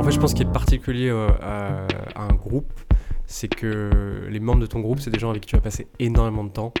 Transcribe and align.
En 0.00 0.02
fait, 0.02 0.12
je 0.12 0.18
pense 0.18 0.32
qu'il 0.32 0.46
est 0.46 0.50
particulier 0.50 1.10
euh, 1.10 1.28
à, 1.42 2.22
un 2.22 2.34
groupe, 2.34 2.72
c'est 3.26 3.48
que 3.48 4.26
les 4.30 4.40
membres 4.40 4.60
de 4.60 4.66
ton 4.66 4.80
groupe, 4.80 4.98
c'est 4.98 5.10
des 5.10 5.18
gens 5.18 5.28
avec 5.28 5.42
qui 5.42 5.48
tu 5.48 5.56
vas 5.56 5.60
passer 5.60 5.88
énormément 5.98 6.42
de 6.42 6.48
temps. 6.48 6.72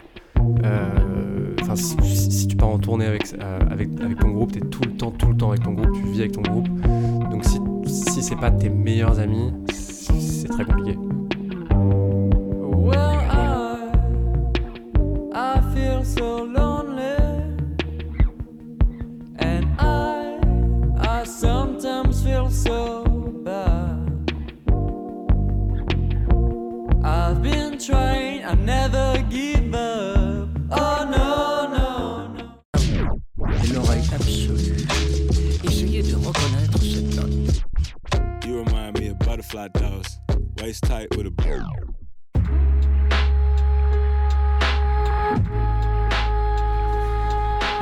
Euh, 0.64 1.54
Enfin, 1.60 1.76
si, 1.76 2.48
tu 2.48 2.56
pars 2.56 2.70
en 2.70 2.78
tournée 2.78 3.04
avec, 3.04 3.34
euh, 3.34 3.58
avec, 3.70 3.94
ton 4.18 4.30
groupe, 4.30 4.52
t'es 4.52 4.60
tout 4.60 4.82
le 4.82 4.96
temps, 4.96 5.10
tout 5.10 5.28
le 5.28 5.36
temps 5.36 5.50
avec 5.50 5.62
ton 5.62 5.72
groupe, 5.72 5.92
tu 5.92 6.02
vis 6.04 6.20
avec 6.20 6.32
ton 6.32 6.40
groupe. 6.40 6.68
Donc 7.30 7.44
si, 7.44 7.60
si 7.86 8.22
c'est 8.22 8.36
pas 8.36 8.50
tes 8.50 8.70
meilleurs 8.70 9.20
amis, 9.20 9.52
c'est 9.70 10.48
très 10.48 10.64
compliqué. 10.64 10.96
Waist 40.70 40.84
tight 40.84 41.16
with 41.16 41.26
a 41.26 41.30
bow. 41.30 41.60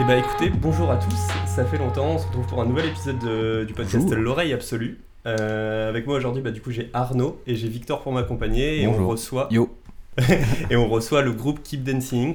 Et 0.01 0.05
bah 0.05 0.17
écoutez, 0.17 0.49
bonjour 0.49 0.91
à 0.91 0.97
tous, 0.97 1.29
ça 1.47 1.65
fait 1.67 1.77
longtemps, 1.77 2.13
on 2.15 2.19
se 2.19 2.27
retrouve 2.29 2.47
pour 2.47 2.63
un 2.63 2.67
nouvel 2.67 2.87
épisode 2.87 3.19
de- 3.19 3.65
du 3.67 3.75
podcast. 3.75 4.11
L'oreille 4.13 4.53
absolue. 4.55 5.01
Euh, 5.27 5.89
avec 5.91 6.07
moi 6.07 6.17
aujourd'hui, 6.17 6.41
bah, 6.41 6.51
du 6.53 6.63
coup 6.63 6.71
j'ai 6.71 6.89
Arnaud 6.95 7.43
et 7.47 7.57
j'ai 7.57 7.69
Victor 7.69 8.01
pour 8.01 8.13
m'accompagner 8.13 8.81
et 8.81 8.87
on 8.87 9.07
reçoit 9.07 9.49
Yo. 9.51 9.69
et 10.71 10.77
on 10.77 10.89
reçoit 10.89 11.21
le 11.23 11.33
groupe 11.33 11.63
Keep 11.63 11.83
Dancing. 11.83 12.33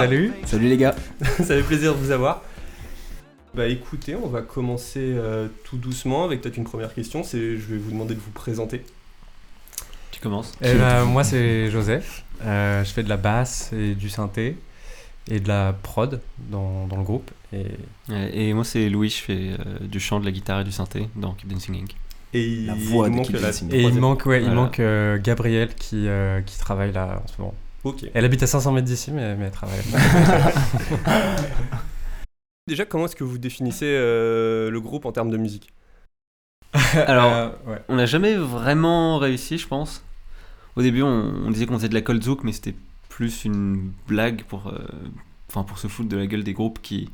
Va 0.00 0.04
Salut 0.06 0.32
Salut 0.46 0.68
les 0.68 0.76
gars. 0.76 0.94
Ça 1.38 1.44
fait 1.44 1.62
plaisir 1.62 1.94
de 1.94 1.98
vous 1.98 2.10
avoir. 2.10 2.42
Bah 3.54 3.66
écoutez, 3.66 4.14
on 4.14 4.28
va 4.28 4.42
commencer 4.42 5.00
euh, 5.02 5.48
tout 5.64 5.76
doucement 5.78 6.24
avec 6.24 6.40
peut-être 6.42 6.56
une 6.58 6.64
première 6.64 6.94
question, 6.94 7.24
c'est 7.24 7.56
je 7.56 7.66
vais 7.66 7.78
vous 7.78 7.90
demander 7.90 8.14
de 8.14 8.20
vous 8.20 8.30
présenter. 8.30 8.82
Tu 10.10 10.20
commences 10.20 10.52
Eh 10.62 10.74
ben, 10.74 11.04
moi 11.04 11.24
c'est 11.24 11.70
Joseph, 11.70 12.24
Euh, 12.44 12.84
je 12.84 12.90
fais 12.92 13.02
de 13.02 13.08
la 13.08 13.16
basse 13.16 13.72
et 13.72 13.94
du 13.94 14.08
synthé 14.10 14.56
et 15.30 15.40
de 15.40 15.48
la 15.48 15.74
prod 15.82 16.20
dans, 16.50 16.86
dans 16.86 16.96
le 16.96 17.02
groupe. 17.02 17.30
Et 17.52 18.52
moi 18.54 18.64
c'est 18.64 18.88
Louis, 18.90 19.08
je 19.10 19.22
fais 19.22 19.50
euh, 19.58 19.78
du 19.80 19.98
chant, 20.00 20.20
de 20.20 20.24
la 20.24 20.30
guitare 20.32 20.60
et 20.60 20.64
du 20.64 20.72
synthé 20.72 21.08
dans 21.16 21.32
Keep 21.32 21.48
Dancing 21.48 21.82
Inc. 21.82 21.96
Et 22.34 22.46
il 22.46 22.66
La 22.66 22.74
voix 22.74 23.08
de 23.08 23.14
manque 23.14 23.26
Keep 23.26 23.36
la 23.36 23.40
Dancing. 23.42 23.68
Et 23.72 23.76
il 23.76 23.80
troisième. 23.80 24.00
manque, 24.02 24.26
ouais, 24.26 24.38
il 24.40 24.44
Voilà. 24.44 24.54
manque 24.60 24.80
euh, 24.80 25.18
Gabrielle 25.18 25.74
qui, 25.74 26.06
euh, 26.06 26.42
qui 26.42 26.58
travaille 26.58 26.92
là 26.92 27.22
en 27.24 27.26
ce 27.26 27.40
moment. 27.40 27.54
Elle 28.14 28.24
habite 28.24 28.42
à 28.42 28.46
500 28.46 28.72
mètres 28.72 28.86
d'ici, 28.86 29.10
mais, 29.12 29.36
mais 29.36 29.46
elle 29.46 29.50
travaille. 29.50 29.78
Déjà, 32.66 32.84
comment 32.84 33.06
est-ce 33.06 33.16
que 33.16 33.24
vous 33.24 33.38
définissez 33.38 33.86
euh, 33.86 34.70
le 34.70 34.80
groupe 34.80 35.06
en 35.06 35.12
termes 35.12 35.30
de 35.30 35.38
musique 35.38 35.72
Alors, 37.06 37.32
Euh, 37.32 37.48
ouais. 37.66 37.78
on 37.88 37.96
n'a 37.96 38.06
jamais 38.06 38.34
vraiment 38.34 39.18
réussi, 39.18 39.56
je 39.58 39.66
pense. 39.66 40.04
Au 40.76 40.82
début, 40.82 41.02
on, 41.02 41.08
on 41.46 41.50
disait 41.50 41.66
qu'on 41.66 41.76
faisait 41.76 41.88
de 41.88 41.94
la 41.94 42.02
cold 42.02 42.22
zouk, 42.22 42.44
mais 42.44 42.52
c'était 42.52 42.74
plus 43.08 43.44
une 43.44 43.90
blague 44.06 44.42
pour, 44.44 44.68
euh, 44.68 44.78
enfin, 45.48 45.62
pour 45.64 45.78
se 45.78 45.88
foutre 45.88 46.08
de 46.10 46.16
la 46.16 46.26
gueule 46.26 46.44
des 46.44 46.52
groupes 46.52 46.80
qui, 46.82 47.10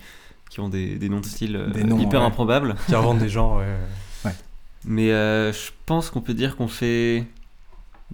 qui 0.51 0.61
ont 0.61 0.69
des, 0.69 0.97
des 0.99 1.09
noms 1.09 1.21
de 1.21 1.27
style 1.27 1.57
euh, 1.57 1.71
Des 1.71 1.85
noms, 1.85 1.99
hyper 2.01 2.21
ouais. 2.21 2.27
improbables. 2.27 2.75
Qui 2.87 2.95
revendent 2.97 3.19
des 3.21 3.29
genres, 3.29 3.57
ouais. 4.25 4.33
Mais 4.87 5.13
euh, 5.13 5.51
je 5.53 5.71
pense 5.87 6.11
qu'on 6.11 6.21
peut 6.21 6.35
dire 6.35 6.57
qu'on 6.57 6.69
fait 6.69 7.25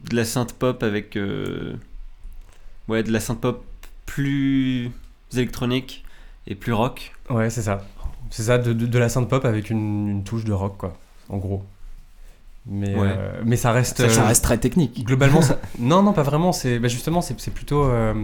de 0.09 0.15
la 0.15 0.25
synth 0.25 0.53
pop 0.53 0.83
avec 0.85 1.17
euh, 1.17 1.75
ouais 2.91 3.03
de 3.03 3.13
la 3.13 3.21
synth 3.21 3.41
pop 3.41 3.65
plus 4.07 4.91
électronique 5.33 6.05
et 6.47 6.55
plus 6.55 6.73
rock. 6.73 7.13
Ouais, 7.31 7.49
c'est 7.51 7.63
ça. 7.63 7.87
C'est 8.31 8.43
ça, 8.45 8.59
de, 8.59 8.73
de, 8.73 8.87
de 8.87 8.99
la 8.99 9.09
synth 9.09 9.29
pop 9.29 9.45
avec 9.45 9.71
une, 9.71 10.09
une 10.09 10.25
touche 10.25 10.45
de 10.45 10.53
rock, 10.53 10.77
quoi, 10.79 10.97
en 11.29 11.39
gros. 11.39 11.65
Mais, 12.67 12.95
Ouais. 12.95 13.09
euh, 13.17 13.41
mais 13.45 13.57
ça 13.57 13.73
reste. 13.73 13.97
Ça, 13.97 14.09
ça 14.09 14.23
euh, 14.23 14.27
reste 14.27 14.45
très 14.45 14.59
technique. 14.59 15.05
Globalement, 15.05 15.43
ça... 15.43 15.59
non, 15.79 16.03
non, 16.03 16.13
pas 16.13 16.23
vraiment. 16.23 16.53
C'est 16.53 16.79
bah, 16.79 16.89
justement, 16.89 17.23
c'est 17.23 17.35
plutôt. 17.55 17.85
euh, 17.85 18.15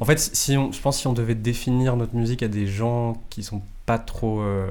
En 0.00 0.04
fait, 0.04 0.18
si 0.18 0.56
on, 0.56 0.70
je 0.72 0.80
pense 0.80 0.98
si 1.00 1.06
on 1.06 1.12
devait 1.12 1.34
définir 1.34 1.96
notre 1.96 2.14
musique 2.14 2.42
à 2.42 2.48
des 2.48 2.66
gens 2.66 3.20
qui 3.30 3.42
sont 3.42 3.62
pas 3.86 3.98
trop 3.98 4.40
euh, 4.40 4.66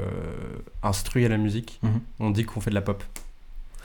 instruits 0.84 1.26
à 1.26 1.30
la 1.30 1.38
musique, 1.38 1.80
Mhm. 1.84 2.00
on 2.20 2.30
dit 2.32 2.46
qu'on 2.46 2.62
fait 2.62 2.70
de 2.72 2.76
la 2.76 2.82
pop. 2.82 3.04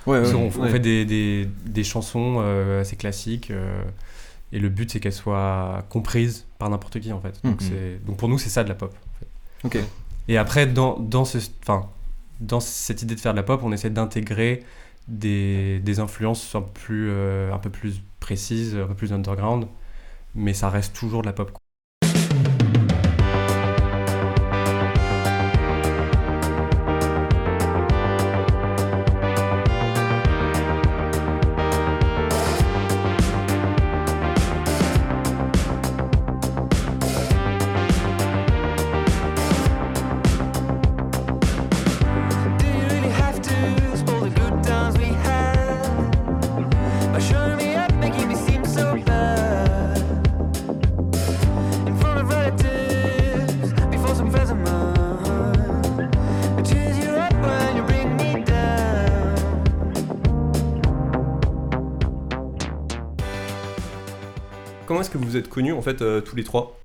Ouais, 0.06 0.20
ouais. 0.20 0.34
on, 0.34 0.48
ouais. 0.60 0.70
fait 0.70 0.80
des, 0.80 1.04
des, 1.04 1.48
des 1.66 1.84
chansons 1.84 2.36
euh, 2.38 2.80
assez 2.82 2.96
classiques. 2.96 3.50
euh, 3.50 3.82
et 4.52 4.58
le 4.58 4.68
but, 4.68 4.90
c'est 4.90 5.00
qu'elles 5.00 5.12
soient 5.12 5.84
comprises 5.90 6.46
par 6.58 6.70
n'importe 6.70 7.00
qui, 7.00 7.12
en 7.12 7.20
fait. 7.20 7.40
Donc, 7.44 7.62
Mhm. 7.62 7.98
donc 8.06 8.16
pour 8.16 8.28
nous, 8.28 8.38
c'est 8.38 8.50
ça 8.50 8.64
de 8.64 8.68
la 8.68 8.74
pop. 8.74 8.94
Et 10.28 10.38
après, 10.38 10.66
dans, 10.66 10.98
dans, 10.98 11.24
ce, 11.24 11.38
enfin, 11.62 11.88
dans 12.40 12.60
cette 12.60 13.02
idée 13.02 13.14
de 13.14 13.20
faire 13.20 13.32
de 13.32 13.36
la 13.38 13.42
pop, 13.42 13.60
on 13.64 13.72
essaie 13.72 13.90
d'intégrer 13.90 14.64
des, 15.08 15.80
des 15.80 16.00
influences 16.00 16.54
un, 16.54 16.62
plus, 16.62 17.08
euh, 17.10 17.52
un 17.52 17.58
peu 17.58 17.70
plus 17.70 18.02
précises, 18.20 18.76
un 18.76 18.86
peu 18.86 18.94
plus 18.94 19.12
underground, 19.12 19.66
mais 20.34 20.54
ça 20.54 20.70
reste 20.70 20.94
toujours 20.94 21.22
de 21.22 21.26
la 21.26 21.32
pop. 21.32 21.50
Êtes 65.50 65.54
connus 65.54 65.72
en 65.72 65.82
fait 65.82 66.00
euh, 66.02 66.20
tous 66.20 66.36
les 66.36 66.44
trois 66.44 66.80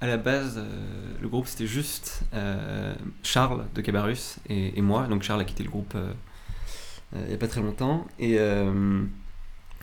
À 0.00 0.06
la 0.06 0.16
base, 0.18 0.56
euh, 0.58 1.14
le 1.20 1.28
groupe 1.28 1.46
c'était 1.46 1.66
juste 1.66 2.22
euh, 2.34 2.94
Charles 3.22 3.66
de 3.74 3.80
Cabarus 3.80 4.36
et, 4.48 4.78
et 4.78 4.82
moi. 4.82 5.06
Donc 5.06 5.22
Charles 5.22 5.40
a 5.40 5.44
quitté 5.44 5.64
le 5.64 5.70
groupe 5.70 5.94
euh, 5.94 6.12
il 7.14 7.30
y 7.30 7.34
a 7.34 7.38
pas 7.38 7.48
très 7.48 7.62
longtemps 7.62 8.06
et 8.18 8.38
euh, 8.38 9.02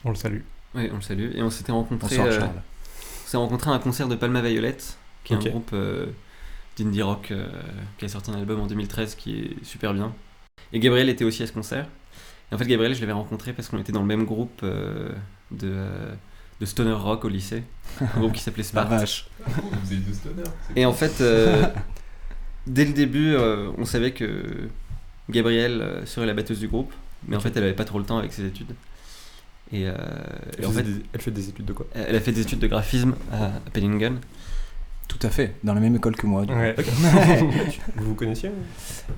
On 0.04 0.10
le 0.10 0.16
salue. 0.16 0.42
ouais, 0.76 0.90
on 0.92 0.98
le 0.98 1.02
salue 1.02 1.32
et 1.36 1.42
on 1.42 1.50
s'était 1.50 1.72
rencontrés. 1.72 2.16
Bonsoir 2.18 2.28
euh, 2.28 2.40
Charles. 2.40 2.62
On 3.26 3.28
s'est 3.28 3.38
rencontrés 3.38 3.72
à 3.72 3.74
un 3.74 3.80
concert 3.80 4.08
de 4.08 4.16
Palma 4.16 4.42
Violette, 4.42 4.98
qui 5.24 5.34
est 5.34 5.38
un 5.38 5.40
groupe 5.40 5.72
euh, 5.74 6.06
d'indie 6.78 7.02
rock 7.02 7.32
euh, 7.32 7.48
qui 7.98 8.06
a 8.06 8.08
sorti 8.10 8.30
un 8.30 8.36
album 8.36 8.60
en 8.60 8.68
2013 8.68 9.16
qui 9.16 9.40
est 9.40 9.66
super 9.66 9.96
bien. 9.96 10.14
Et 10.72 10.80
Gabriel 10.80 11.10
était 11.10 11.26
aussi 11.26 11.42
à 11.42 11.48
ce 11.48 11.52
concert. 11.52 11.88
Et 12.52 12.56
en 12.56 12.60
fait, 12.60 12.68
Gabriel, 12.68 12.94
je 12.94 13.02
l'avais 13.02 13.14
rencontré 13.14 13.54
parce 13.54 13.70
qu'on 13.70 13.80
était 13.80 13.92
dans 13.92 14.02
le 14.02 14.06
même 14.06 14.26
groupe 14.26 14.60
euh, 14.62 15.12
de, 15.50 15.68
euh, 15.74 16.14
de 16.62 16.66
stoner 16.66 16.94
rock 16.94 17.26
au 17.26 17.30
lycée, 17.30 17.64
un 18.02 18.20
groupe 18.20 18.34
qui 18.34 18.42
s'appelait 18.42 18.64
La 18.64 18.70
Spart. 18.70 18.90
vache. 18.90 19.28
Et 20.76 20.86
en 20.86 20.94
fait, 20.94 21.22
euh, 21.22 21.66
dès 22.68 22.86
le 22.86 22.94
début, 22.94 23.34
euh, 23.34 23.70
on 23.78 23.86
savait 23.86 24.12
que 24.12 24.70
Gabrielle 25.30 25.82
euh, 25.82 26.06
serait 26.06 26.26
la 26.26 26.34
batteuse 26.34 26.60
du 26.60 26.68
groupe, 26.68 26.92
mais 27.28 27.36
en 27.36 27.40
fait, 27.40 27.56
elle 27.56 27.64
avait 27.64 27.74
pas 27.74 27.86
trop 27.86 28.00
le 28.00 28.06
temps 28.06 28.18
avec 28.18 28.34
ses 28.34 28.46
études. 28.46 28.74
Et, 29.72 29.88
euh, 29.88 29.94
et 29.94 30.60
Elle, 30.60 30.66
en 30.68 30.72
fait 30.72 30.84
des, 30.84 31.02
elle 31.14 31.22
fait 31.22 31.32
des 31.32 31.50
études 31.50 31.66
de 31.66 31.74
quoi? 31.74 31.88
Elle 31.96 32.16
a 32.16 32.20
fait 32.20 32.32
des 32.32 32.42
études 32.42 32.60
de 32.60 32.68
graphisme 32.68 33.16
à, 33.34 33.46
à 33.46 33.50
Penningen. 33.74 34.20
Tout 35.08 35.20
à 35.22 35.30
fait, 35.30 35.56
dans 35.64 35.74
la 35.74 35.80
même 35.82 35.96
école 35.96 36.16
que 36.16 36.26
moi. 36.28 36.42
du 36.46 36.54
coup. 36.54 36.60
Ouais. 36.60 36.76
Vous 37.96 38.06
vous 38.06 38.14
connaissiez 38.16 38.52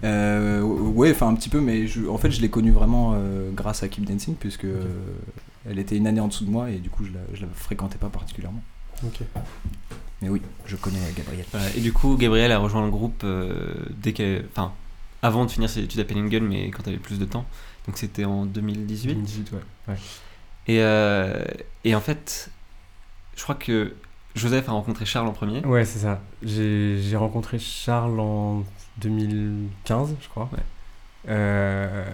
Euh, 0.03 0.61
ouais, 0.61 1.11
enfin 1.11 1.27
un 1.29 1.35
petit 1.35 1.49
peu, 1.49 1.59
mais 1.61 1.87
je- 1.87 2.07
en 2.07 2.17
fait 2.17 2.29
je 2.31 2.41
l'ai 2.41 2.49
connue 2.49 2.71
vraiment 2.71 3.13
euh, 3.15 3.49
grâce 3.53 3.83
à 3.83 3.87
Keep 3.87 4.05
Dancing, 4.05 4.35
puisque 4.35 4.65
euh, 4.65 4.83
elle 5.69 5.79
était 5.79 5.97
une 5.97 6.07
année 6.07 6.21
en 6.21 6.27
dessous 6.27 6.45
de 6.45 6.49
moi 6.49 6.69
et 6.69 6.77
du 6.77 6.89
coup 6.89 7.03
je 7.05 7.11
la, 7.11 7.19
je 7.33 7.41
la 7.41 7.47
fréquentais 7.53 7.97
pas 7.97 8.09
particulièrement. 8.09 8.61
Ok. 9.03 9.21
Mais 10.21 10.29
oui, 10.29 10.41
je 10.65 10.75
connais 10.75 10.99
Gabriel. 11.15 11.45
Voilà, 11.51 11.67
et 11.75 11.79
du 11.79 11.93
coup, 11.93 12.17
Gabrielle 12.17 12.51
a 12.51 12.57
rejoint 12.57 12.83
le 12.83 12.89
groupe 12.89 13.21
euh, 13.23 13.75
dès 13.91 14.13
qu'elle, 14.13 14.45
enfin, 14.51 14.73
avant 15.21 15.45
de 15.45 15.51
finir 15.51 15.69
ses 15.69 15.81
études 15.81 15.99
à 15.99 16.05
Penningen, 16.05 16.43
mais 16.43 16.71
quand 16.71 16.83
elle 16.87 16.93
avait 16.93 17.01
plus 17.01 17.19
de 17.19 17.25
temps. 17.25 17.45
Donc 17.85 17.97
c'était 17.97 18.25
en 18.25 18.45
2018. 18.45 19.09
2018, 19.13 19.51
ouais. 19.51 19.59
ouais. 19.87 19.95
Et, 20.67 20.81
euh, 20.81 21.43
et 21.83 21.95
en 21.95 22.01
fait, 22.01 22.49
je 23.35 23.43
crois 23.43 23.55
que 23.55 23.93
Joseph 24.35 24.67
a 24.67 24.71
rencontré 24.71 25.05
Charles 25.05 25.27
en 25.27 25.33
premier. 25.33 25.63
Ouais, 25.65 25.85
c'est 25.85 25.99
ça. 25.99 26.21
J'ai 26.43 26.99
j'ai 27.01 27.15
rencontré 27.15 27.59
Charles 27.59 28.19
en 28.19 28.63
2015, 28.97 30.15
je 30.19 30.27
crois. 30.29 30.49
Ouais. 30.51 30.63
Euh, 31.29 32.05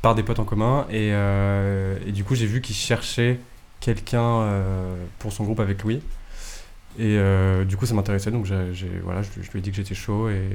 par 0.00 0.14
des 0.14 0.22
potes 0.22 0.38
en 0.38 0.44
commun. 0.44 0.86
Et, 0.90 1.10
euh, 1.12 1.98
et 2.06 2.12
du 2.12 2.24
coup, 2.24 2.34
j'ai 2.34 2.46
vu 2.46 2.60
qu'il 2.60 2.74
cherchait 2.74 3.38
quelqu'un 3.80 4.22
euh, 4.22 4.96
pour 5.18 5.32
son 5.32 5.44
groupe 5.44 5.60
avec 5.60 5.82
Louis. 5.82 6.02
Et 6.98 7.18
du 7.66 7.76
coup, 7.76 7.84
ça 7.84 7.94
m'intéressait. 7.94 8.30
Donc, 8.30 8.46
j'ai, 8.46 8.88
voilà, 9.02 9.20
je, 9.22 9.28
je 9.42 9.50
lui 9.50 9.58
ai 9.58 9.62
dit 9.62 9.70
que 9.70 9.76
j'étais 9.76 9.94
chaud 9.94 10.30
et 10.30 10.48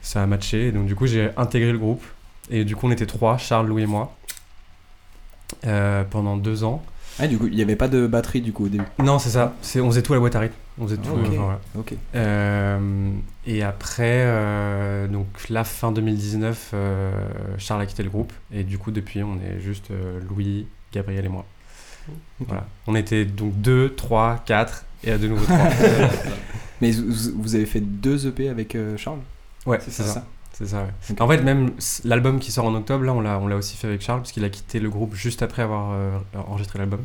ça 0.00 0.22
a 0.22 0.26
matché. 0.26 0.68
Et 0.68 0.72
donc, 0.72 0.86
du 0.86 0.94
coup, 0.94 1.08
j'ai 1.08 1.30
intégré 1.36 1.72
le 1.72 1.78
groupe. 1.78 2.04
Et 2.50 2.64
du 2.64 2.76
coup, 2.76 2.86
on 2.86 2.92
était 2.92 3.06
trois, 3.06 3.36
Charles, 3.36 3.66
Louis 3.66 3.82
et 3.82 3.86
moi, 3.86 4.16
pendant 6.10 6.36
deux 6.36 6.62
ans. 6.62 6.84
Ah, 7.18 7.26
du 7.26 7.38
coup, 7.38 7.46
il 7.48 7.54
n'y 7.56 7.62
avait 7.62 7.76
pas 7.76 7.88
de 7.88 8.06
batterie 8.06 8.40
du 8.40 8.52
coup 8.52 8.66
au 8.66 8.68
début. 8.68 8.84
Non, 8.98 9.18
c'est 9.18 9.30
ça. 9.30 9.54
C'est, 9.60 9.80
on 9.80 9.90
faisait 9.90 10.02
tout 10.02 10.12
à 10.12 10.16
la 10.16 10.20
boîte 10.20 10.36
à 10.36 10.40
rythme. 10.40 10.54
On 10.78 10.84
faisait 10.86 10.96
tout. 10.96 11.10
Ok. 11.10 11.26
enfin, 11.26 11.42
voilà. 11.42 11.60
Ok. 11.78 11.94
Euh, 12.14 13.10
et 13.46 13.62
après, 13.62 14.22
euh, 14.24 15.06
donc 15.08 15.26
la 15.50 15.64
fin 15.64 15.92
2019, 15.92 16.70
euh, 16.72 17.10
Charles 17.58 17.82
a 17.82 17.86
quitté 17.86 18.02
le 18.02 18.10
groupe. 18.10 18.32
Et 18.52 18.64
du 18.64 18.78
coup, 18.78 18.90
depuis, 18.90 19.22
on 19.22 19.34
est 19.36 19.60
juste 19.60 19.90
euh, 19.90 20.20
Louis, 20.28 20.66
Gabriel 20.92 21.26
et 21.26 21.28
moi. 21.28 21.44
Voilà. 22.40 22.66
On 22.86 22.94
était 22.96 23.24
donc 23.24 23.60
2, 23.60 23.94
3, 23.94 24.42
4 24.46 24.84
et 25.04 25.12
à 25.12 25.18
de 25.18 25.28
nouveau 25.28 25.44
3. 25.44 25.58
Mais 26.80 26.90
vous, 26.92 27.32
vous 27.36 27.54
avez 27.54 27.66
fait 27.66 27.80
deux 27.80 28.26
EP 28.26 28.48
avec 28.48 28.74
euh, 28.74 28.96
Charles? 28.96 29.18
Ouais, 29.66 29.78
c'est 29.82 29.90
ça. 29.90 30.24
C'est 30.60 30.66
ça, 30.66 30.84
ouais. 30.84 31.20
En 31.20 31.26
fait, 31.28 31.42
même 31.42 31.72
l'album 32.04 32.38
qui 32.38 32.52
sort 32.52 32.66
en 32.66 32.74
octobre, 32.74 33.02
là, 33.04 33.14
on 33.14 33.20
l'a, 33.20 33.38
on 33.38 33.46
l'a 33.46 33.56
aussi 33.56 33.76
fait 33.76 33.86
avec 33.86 34.02
Charles, 34.02 34.20
parce 34.20 34.32
qu'il 34.32 34.44
a 34.44 34.50
quitté 34.50 34.78
le 34.78 34.90
groupe 34.90 35.14
juste 35.14 35.42
après 35.42 35.62
avoir 35.62 35.92
euh, 35.92 36.18
enregistré 36.34 36.78
l'album. 36.78 37.04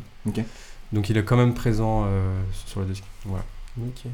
Donc 0.92 1.10
il 1.10 1.16
est 1.16 1.24
quand 1.24 1.36
même 1.36 1.54
présent 1.54 2.04
euh, 2.06 2.40
sur 2.66 2.80
le 2.80 2.86
disque. 2.86 3.04
Voilà. 3.24 3.44
Ok. 3.80 4.06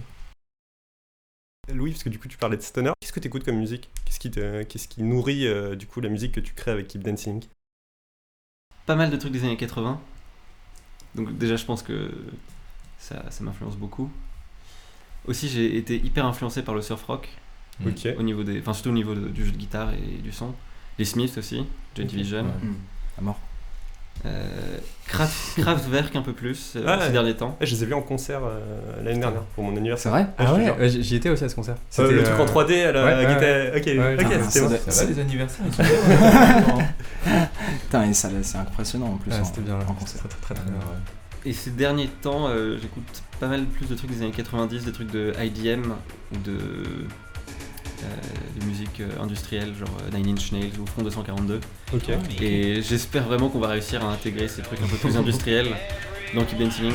Louis, 1.72 1.90
parce 1.92 2.02
que 2.02 2.08
du 2.08 2.18
coup 2.18 2.28
tu 2.28 2.38
parlais 2.38 2.56
de 2.56 2.62
stoner, 2.62 2.90
qu'est-ce 3.00 3.12
que 3.12 3.20
tu 3.20 3.28
écoutes 3.28 3.44
comme 3.44 3.56
musique? 3.56 3.88
Qu'est-ce 4.04 4.18
qui, 4.18 4.30
te- 4.30 4.62
qu'est-ce 4.64 4.88
qui 4.88 5.02
nourrit 5.02 5.46
euh, 5.46 5.76
du 5.76 5.86
coup 5.86 6.00
la 6.00 6.08
musique 6.08 6.32
que 6.32 6.40
tu 6.40 6.54
crées 6.54 6.72
avec 6.72 6.88
Keep 6.88 7.02
Dancing? 7.04 7.44
Pas 8.86 8.96
mal 8.96 9.10
de 9.10 9.16
trucs 9.16 9.32
des 9.32 9.44
années 9.44 9.56
80. 9.56 10.00
Donc 11.14 11.36
déjà, 11.38 11.56
je 11.56 11.64
pense 11.64 11.82
que 11.82 12.10
ça, 12.98 13.30
ça 13.30 13.44
m'influence 13.44 13.76
beaucoup. 13.76 14.10
Aussi, 15.26 15.48
j'ai 15.48 15.76
été 15.76 15.96
hyper 15.96 16.26
influencé 16.26 16.62
par 16.62 16.74
le 16.74 16.82
surf 16.82 17.02
rock, 17.04 17.28
Ok. 17.88 18.08
au 18.18 18.22
niveau 18.22 18.42
des, 18.42 18.60
enfin 18.60 18.72
surtout 18.72 18.90
au 18.90 18.94
niveau 18.94 19.14
de- 19.14 19.28
du 19.28 19.44
jeu 19.44 19.52
de 19.52 19.56
guitare 19.56 19.90
et 19.92 20.18
du 20.22 20.32
son. 20.32 20.52
Les 20.98 21.04
Smiths 21.04 21.36
aussi, 21.38 21.64
Joy 21.96 22.04
Division. 22.06 22.44
Hmm. 22.44 22.74
À 23.18 23.22
mort. 23.22 23.40
Euh, 24.26 24.78
Kraft- 25.08 25.58
Kraftwerk 25.60 26.14
un 26.14 26.22
peu 26.22 26.32
plus 26.34 26.74
euh, 26.76 26.84
Ah, 26.86 26.98
ces 27.00 27.06
ouais. 27.06 27.12
derniers 27.12 27.34
temps. 27.34 27.56
Je 27.60 27.74
les 27.74 27.82
ai 27.82 27.86
vus 27.86 27.94
en 27.94 28.02
concert 28.02 28.40
euh, 28.44 28.60
l'année 29.02 29.18
dernière 29.18 29.40
pour 29.54 29.64
mon 29.64 29.72
C'est 29.72 29.78
anniversaire. 29.78 30.12
vrai 30.12 30.26
Ah, 30.38 30.54
ouais, 30.54 30.88
j'y 30.88 31.16
étais 31.16 31.30
aussi 31.30 31.42
à 31.44 31.48
ce 31.48 31.54
concert. 31.54 31.76
Euh, 31.98 32.10
le 32.12 32.18
C'était, 32.18 32.30
truc 32.30 32.40
en 32.40 32.42
euh, 32.58 32.64
3D 32.64 32.84
à 32.86 32.92
la 32.92 33.04
ouais, 33.04 33.14
ouais, 33.26 33.34
guitare. 33.34 33.76
Ok, 33.76 33.82
c'était 34.52 35.04
va, 35.04 35.10
les 35.10 35.18
anniversaires. 35.20 35.64
Putain, 37.82 38.04
et 38.04 38.12
ça, 38.14 38.28
c'est 38.42 38.58
impressionnant 38.58 39.06
en 39.06 39.16
plus. 39.16 39.32
En- 39.32 39.44
c'était 39.44 39.60
bien. 39.62 39.78
en 39.80 39.94
concert. 39.94 40.20
C'était 40.22 40.34
très 40.42 40.54
très, 40.54 40.62
très 40.62 40.70
bien. 40.70 40.80
Et 41.44 41.52
ces 41.52 41.70
derniers 41.70 42.08
temps, 42.08 42.48
euh, 42.48 42.78
j'écoute 42.80 43.22
pas 43.40 43.48
mal 43.48 43.64
plus 43.64 43.88
de 43.88 43.94
trucs 43.96 44.10
des 44.10 44.22
années 44.22 44.30
90, 44.30 44.84
des 44.84 44.92
trucs 44.92 45.10
de 45.10 45.32
IDM 45.42 45.82
ou 46.32 46.36
de, 46.38 46.58
euh, 48.02 48.60
de 48.60 48.64
musique 48.66 49.00
euh, 49.00 49.22
industrielle, 49.22 49.74
genre 49.74 49.96
euh, 50.02 50.16
Nine 50.16 50.34
Inch 50.34 50.52
Nails 50.52 50.72
ou 50.80 50.86
Front 50.86 51.02
242. 51.02 51.60
Ok. 51.94 52.10
Et 52.40 52.82
j'espère 52.82 53.24
vraiment 53.24 53.48
qu'on 53.48 53.60
va 53.60 53.68
réussir 53.68 54.04
à 54.04 54.12
intégrer 54.12 54.48
ces 54.48 54.62
trucs 54.62 54.80
un 54.80 54.86
peu 54.86 54.96
plus 54.96 55.16
industriels 55.18 55.68
dans 56.34 56.44
Keep 56.44 56.58
Dancing. 56.58 56.92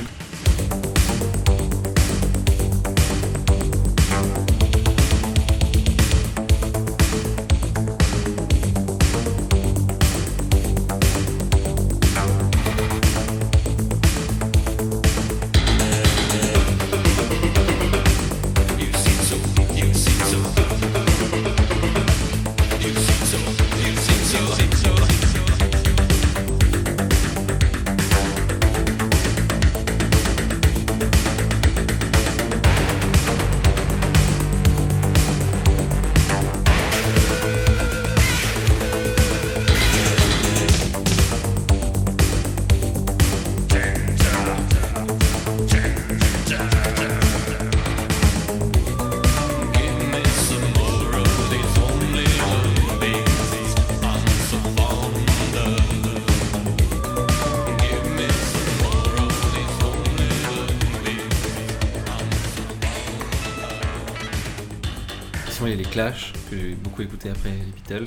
Clash, 65.98 66.32
que 66.52 66.56
j'ai 66.56 66.76
beaucoup 66.76 67.02
écouté 67.02 67.28
après 67.32 67.50
les 67.50 67.72
Beatles. 67.72 68.06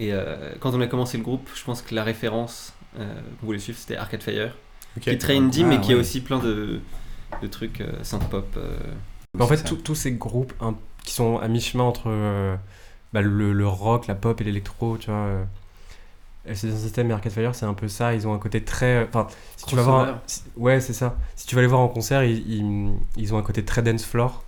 Et 0.00 0.12
euh, 0.12 0.54
quand 0.58 0.74
on 0.74 0.80
a 0.80 0.88
commencé 0.88 1.16
le 1.16 1.22
groupe, 1.22 1.48
je 1.54 1.62
pense 1.62 1.82
que 1.82 1.94
la 1.94 2.02
référence 2.02 2.72
euh, 2.98 3.14
qu'on 3.38 3.46
voulait 3.46 3.60
suivre, 3.60 3.78
c'était 3.78 3.96
Arcade 3.96 4.24
Fire. 4.24 4.56
Ok. 4.96 5.04
Qui 5.04 5.10
est 5.10 5.18
très 5.18 5.36
indie, 5.36 5.62
Ah, 5.64 5.68
mais 5.68 5.80
qui 5.80 5.92
a 5.92 5.96
aussi 5.96 6.20
plein 6.20 6.40
de, 6.40 6.80
de 7.40 7.46
trucs 7.46 7.80
euh, 7.80 7.92
synth-pop. 8.02 8.46
euh. 8.56 8.76
Bah, 9.38 9.44
en 9.44 9.48
fait, 9.48 9.62
tous- 9.62 9.76
tous 9.76 9.94
ces 9.94 10.10
groupes 10.12 10.52
un- 10.60 10.74
qui 11.04 11.14
sont 11.14 11.38
à 11.38 11.46
mi-chemin 11.46 11.84
entre 11.84 12.08
euh, 12.08 12.56
bah, 13.12 13.20
le, 13.22 13.52
le 13.52 13.68
rock, 13.68 14.08
la 14.08 14.16
pop 14.16 14.40
et 14.40 14.44
l'électro, 14.44 14.98
tu 14.98 15.10
vois. 15.10 15.20
Euh, 15.20 15.44
LCD 16.46 16.76
System 16.76 17.08
et 17.08 17.14
Arcade 17.14 17.32
Fire, 17.32 17.54
c'est 17.54 17.66
un 17.66 17.74
peu 17.74 17.86
ça. 17.86 18.14
Ils 18.14 18.26
ont 18.26 18.34
un 18.34 18.38
côté 18.38 18.64
très. 18.64 19.06
Enfin, 19.08 19.28
si 19.56 19.66
tu 19.66 19.76
vas 19.76 19.82
voir. 19.82 20.08
un- 20.08 20.20
ouais, 20.56 20.80
c'est 20.80 20.92
ça. 20.92 21.16
Si 21.36 21.46
tu 21.46 21.54
vas 21.54 21.60
les 21.60 21.68
voir 21.68 21.80
en 21.82 21.88
concert, 21.88 22.24
ils, 22.24 22.38
ils, 22.52 22.92
ils 23.16 23.32
ont 23.32 23.38
un 23.38 23.42
côté 23.42 23.64
très 23.64 23.82
dance 23.82 24.04
floor. 24.04 24.43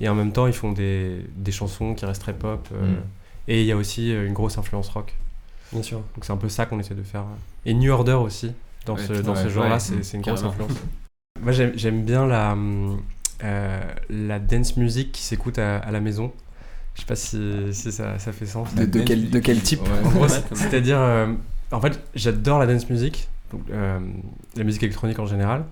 Et 0.00 0.08
en 0.08 0.14
même 0.14 0.32
temps, 0.32 0.46
ils 0.46 0.52
font 0.52 0.72
des, 0.72 1.24
des 1.36 1.52
chansons 1.52 1.94
qui 1.94 2.04
restent 2.06 2.22
très 2.22 2.34
pop. 2.34 2.68
euh, 2.72 2.92
Mm. 2.92 3.02
Et 3.50 3.60
il 3.62 3.66
y 3.66 3.72
a 3.72 3.76
aussi 3.76 4.12
euh, 4.12 4.26
une 4.26 4.34
grosse 4.34 4.58
influence 4.58 4.88
rock. 4.90 5.14
Bien 5.72 5.82
sûr. 5.82 5.98
Donc 6.14 6.24
c'est 6.24 6.32
un 6.32 6.36
peu 6.36 6.48
ça 6.50 6.66
qu'on 6.66 6.78
essaie 6.78 6.94
de 6.94 7.02
faire. 7.02 7.24
Et 7.64 7.74
New 7.74 7.90
Order 7.90 8.12
aussi, 8.12 8.52
dans 8.86 8.94
Ouais, 8.96 9.02
ce, 9.06 9.12
dans 9.14 9.34
ce 9.34 9.44
ouais, 9.44 9.50
genre-là, 9.50 9.74
ouais, 9.74 9.80
c'est 9.80 10.02
c'est 10.02 10.16
une 10.18 10.22
grosse 10.22 10.42
influence. 10.44 10.72
Moi 11.42 11.52
j'aime 11.52 11.72
j'aime 11.76 12.04
bien 12.04 12.26
la, 12.26 12.56
euh, 13.44 13.80
la 14.10 14.38
dance 14.38 14.76
music 14.76 15.12
qui 15.12 15.22
s'écoute 15.22 15.58
à, 15.58 15.78
à 15.78 15.90
la 15.90 16.00
maison. 16.00 16.32
Je 16.94 17.00
sais 17.02 17.06
pas 17.06 17.16
si, 17.16 17.38
si 17.72 17.92
ça, 17.92 18.18
ça 18.18 18.32
fait 18.32 18.46
sens. 18.46 18.74
De, 18.74 18.84
de 18.84 19.00
quel, 19.00 19.30
de 19.30 19.38
quel 19.38 19.60
type? 19.62 19.80
En 20.04 20.08
gros, 20.10 20.28
c'est- 20.28 20.54
c'est-à-dire, 20.54 20.98
euh, 20.98 21.32
en 21.70 21.80
fait, 21.80 22.00
j'adore 22.14 22.58
la 22.58 22.66
dance 22.66 22.90
music, 22.90 23.28
donc, 23.52 23.62
euh, 23.70 23.98
la 24.56 24.64
musique 24.64 24.82
électronique 24.82 25.18
en 25.20 25.26
général, 25.26 25.64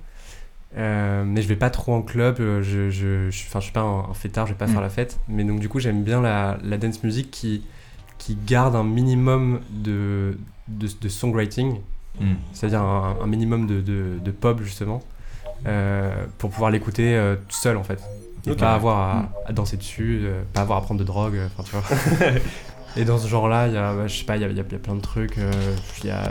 Euh, 0.76 1.25
mais 1.25 1.40
je 1.42 1.49
vais 1.49 1.56
pas 1.56 1.71
trop 1.71 1.95
en 1.95 2.02
club. 2.02 2.37
euh, 2.40 2.62
Je, 2.62 2.90
je, 2.90 3.30
je, 3.30 3.30
je 3.30 3.61
suis 3.61 3.73
pas 3.73 3.80
un, 3.80 4.11
un 4.11 4.14
fêtard, 4.14 4.47
je 4.47 4.52
vais 4.52 4.59
pas 4.59 4.66
Mm. 4.66 4.73
faire 4.73 4.80
la 4.83 4.90
fête. 4.90 5.18
Mais 5.28 5.45
donc 5.45 5.61
du 5.61 5.68
coup, 5.68 5.80
j'aime 5.80 6.02
bien 6.04 6.21
la, 6.21 6.59
la 6.62 6.76
dance 6.76 7.02
music 7.02 7.30
qui 7.30 7.62
qui 8.18 8.37
garde 8.47 8.75
un 8.76 8.85
minimum 8.85 9.61
de 9.71 10.38
de, 10.68 10.88
de 11.00 11.09
songwriting, 11.09 11.80
Hmm. 12.18 12.35
c'est-à-dire 12.54 12.80
un, 12.80 13.18
un 13.23 13.26
minimum 13.26 13.66
de, 13.66 13.83
de, 13.83 14.18
de 14.25 14.30
pop 14.30 14.62
justement, 14.62 15.02
euh, 15.66 16.25
pour 16.38 16.49
pouvoir 16.50 16.71
l'écouter 16.71 17.14
euh, 17.14 17.37
tout 17.37 17.56
seul 17.56 17.76
en 17.76 17.85
fait. 17.85 18.02
Pas 18.59 18.75
avoir 18.75 18.99
à, 18.99 19.28
à 19.47 19.52
danser 19.52 19.76
dessus, 19.76 20.25
pas 20.54 20.62
avoir 20.62 20.78
à 20.78 20.83
prendre 20.83 20.99
de 21.00 21.04
drogue, 21.04 21.38
enfin 21.47 21.62
tu 21.64 21.73
vois. 21.76 22.30
Et 22.97 23.04
dans 23.04 23.18
ce 23.18 23.28
genre-là, 23.28 23.66
il 23.68 23.75
y 23.75 23.76
a, 23.76 23.92
bah, 23.95 24.06
je 24.06 24.16
sais 24.16 24.25
pas, 24.25 24.37
il 24.37 24.42
y 24.42 24.45
a, 24.45 24.49
y 24.49 24.50
a- 24.52 24.54
y 24.54 24.75
a 24.75 24.78
plein 24.78 24.95
de 24.95 25.00
trucs. 25.02 25.37
Il 26.02 26.06
y 26.06 26.11
a 26.11 26.30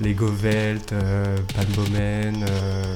Lego 0.00 0.28
Velt, 0.28 0.94
Palmbomen, 1.54 2.44
euh, 2.44 2.46
euh, 2.46 2.94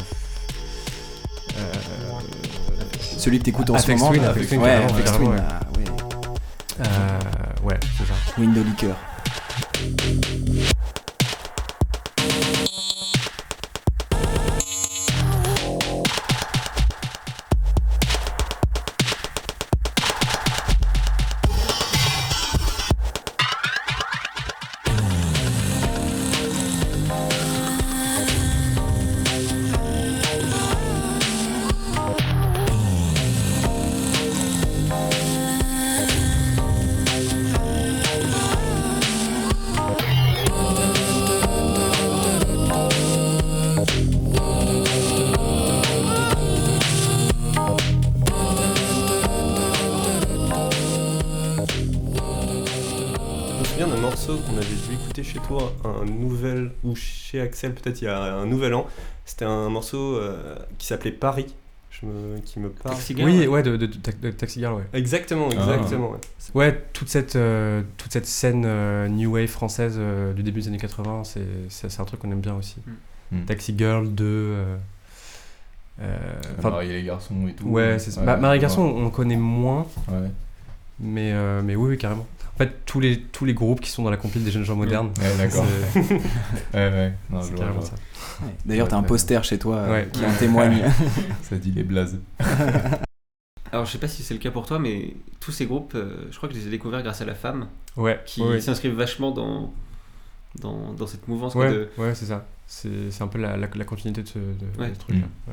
Celui 3.19 3.39
que 3.39 3.45
t'écoutes 3.45 3.71
en 3.71 3.79
ce 3.79 3.91
moment. 3.93 4.09
Twin, 4.11 4.23
Twin, 4.47 4.61
ouais, 4.61 4.69
carrément, 4.69 4.89
Twin, 5.17 5.29
ouais. 5.29 5.35
ouais. 5.37 5.41
euh, 6.81 7.67
ouais, 7.67 7.81
c'est 7.97 8.07
ça. 8.07 8.15
Window 8.39 8.63
Liquor. 8.63 8.95
Chez 55.23 55.39
toi, 55.41 55.73
un 55.85 56.05
nouvel, 56.05 56.73
ou 56.83 56.95
chez 56.97 57.41
Axel 57.41 57.75
peut-être 57.75 58.01
il 58.03 58.05
y 58.07 58.09
a 58.09 58.35
un 58.35 58.47
nouvel 58.47 58.75
an. 58.75 58.87
C'était 59.25 59.45
un 59.45 59.69
morceau 59.71 60.17
euh, 60.17 60.57
qui 60.79 60.87
s'appelait 60.87 61.13
Paris, 61.13 61.55
je 61.91 62.07
me- 62.07 62.39
qui 62.41 62.59
me 62.59 62.69
parle. 62.71 62.95
Taxi 62.97 63.15
Girl, 63.17 63.29
Oui, 63.31 63.39
ouais. 63.41 63.47
ouais, 63.47 63.63
de, 63.63 63.77
de, 63.77 63.87
de, 63.87 63.97
Ta- 63.97 64.13
de 64.13 64.31
Taxi 64.31 64.59
Girl, 64.61 64.75
ouais. 64.75 64.85
Exactement, 64.93 65.49
exactement. 65.51 66.11
ouais. 66.11 66.19
Ouais, 66.55 66.85
toute 66.93 67.09
cette, 67.09 67.37
euh, 67.37 67.83
toute 67.97 68.13
cette 68.13 68.27
scène 68.27 68.65
euh, 68.67 69.09
New 69.09 69.33
Wave 69.35 69.47
française 69.49 69.95
euh, 69.99 70.33
du 70.35 70.43
début 70.43 70.61
des 70.61 70.69
années 70.69 70.79
80, 70.79 71.25
c'est, 71.25 71.41
c'est, 71.71 71.91
c'est 71.91 72.01
un 72.01 72.05
truc 72.05 72.21
qu'on 72.21 72.31
aime 72.33 72.41
bien 72.41 72.55
aussi. 72.55 72.77
Mm. 73.33 73.45
Taxi 73.47 73.75
Girl 73.77 74.09
2. 74.09 74.25
euh, 74.25 74.77
euh, 76.01 76.17
enfin, 76.59 76.71
Marie 76.71 76.91
et 76.91 76.95
les 76.95 77.05
garçons 77.05 77.35
et 77.49 77.53
tout. 77.55 77.67
ouais, 77.69 77.99
c'est 77.99 78.11
ça. 78.11 78.21
Ouais, 78.21 78.27
Bah, 78.27 78.37
Marie. 78.37 78.59
Garçon, 78.59 78.83
on 78.83 79.11
connaît 79.11 79.37
moins, 79.37 79.87
Ouais. 80.09 80.29
mais, 81.01 81.33
euh, 81.33 81.63
mais 81.65 81.77
oui, 81.77 81.91
oui, 81.91 81.99
carrément. 81.99 82.27
En 82.55 82.59
fait, 82.59 82.85
tous 82.87 83.01
les, 83.01 83.21
tous 83.21 83.45
les 83.45 83.55
groupes 83.55 83.81
qui 83.81 83.91
sont 83.91 84.05
dans 84.05 84.11
la 84.11 84.17
compile 84.17 84.45
des 84.45 84.51
jeunes 84.53 84.65
gens 84.65 84.77
modernes, 84.77 85.11
Ouais, 85.21 85.37
d'accord. 85.37 85.65
Ouais, 86.75 86.89
ouais. 86.89 87.13
C'est 87.43 87.55
carrément 87.57 87.81
ça. 87.83 87.95
Ouais. 88.43 88.51
D'ailleurs, 88.65 88.87
t'as 88.89 88.97
un 88.97 89.01
Ouais, 89.03 89.07
poster 89.09 89.43
chez 89.45 89.59
toi 89.59 89.77
euh, 89.79 89.93
Ouais. 89.93 90.09
qui 90.13 90.25
en 90.25 90.33
témoigne. 90.35 90.83
Ça 91.43 91.57
dit 91.57 91.73
les 91.73 91.83
blazes. 91.83 92.19
Alors 93.73 93.87
je 93.87 93.91
sais 93.91 93.99
pas 93.99 94.07
si 94.07 94.23
c'est 94.23 94.35
le 94.35 94.41
cas 94.41 94.53
pour 94.53 94.67
toi, 94.67 94.79
mais 94.79 95.15
tous 95.41 95.51
ces 95.51 95.67
groupes, 95.67 95.95
euh, 95.97 96.27
je 96.31 96.37
crois 96.37 96.49
que 96.49 96.55
je 96.55 96.61
les 96.61 96.69
ai 96.69 96.71
découverts 96.71 97.03
grâce 97.03 97.21
à 97.21 97.25
la 97.25 97.35
femme, 97.35 97.67
Ouais, 97.97 98.21
qui 98.25 98.41
ouais, 98.41 98.49
ouais. 98.51 98.61
s'inscrivent 98.61 98.95
vachement 98.95 99.33
dans, 99.33 99.73
dans, 100.61 100.93
dans 100.93 101.07
cette 101.09 101.27
mouvance. 101.27 101.57
Ouais, 101.57 101.73
de- 101.73 101.89
ouais, 101.99 102.15
c'est 102.15 102.27
ça. 102.27 102.47
C'est, 102.69 103.11
c'est 103.11 103.23
un 103.25 103.27
peu 103.27 103.39
la, 103.41 103.57
la, 103.57 103.67
la 103.75 103.85
continuité 103.85 104.23
de 104.23 104.29
ce, 104.29 104.39
de, 104.39 104.45
de 104.45 104.81
Ouais. 104.81 104.93
ce 104.95 104.99
truc-là. 105.01 105.27
Mm. 105.49 105.51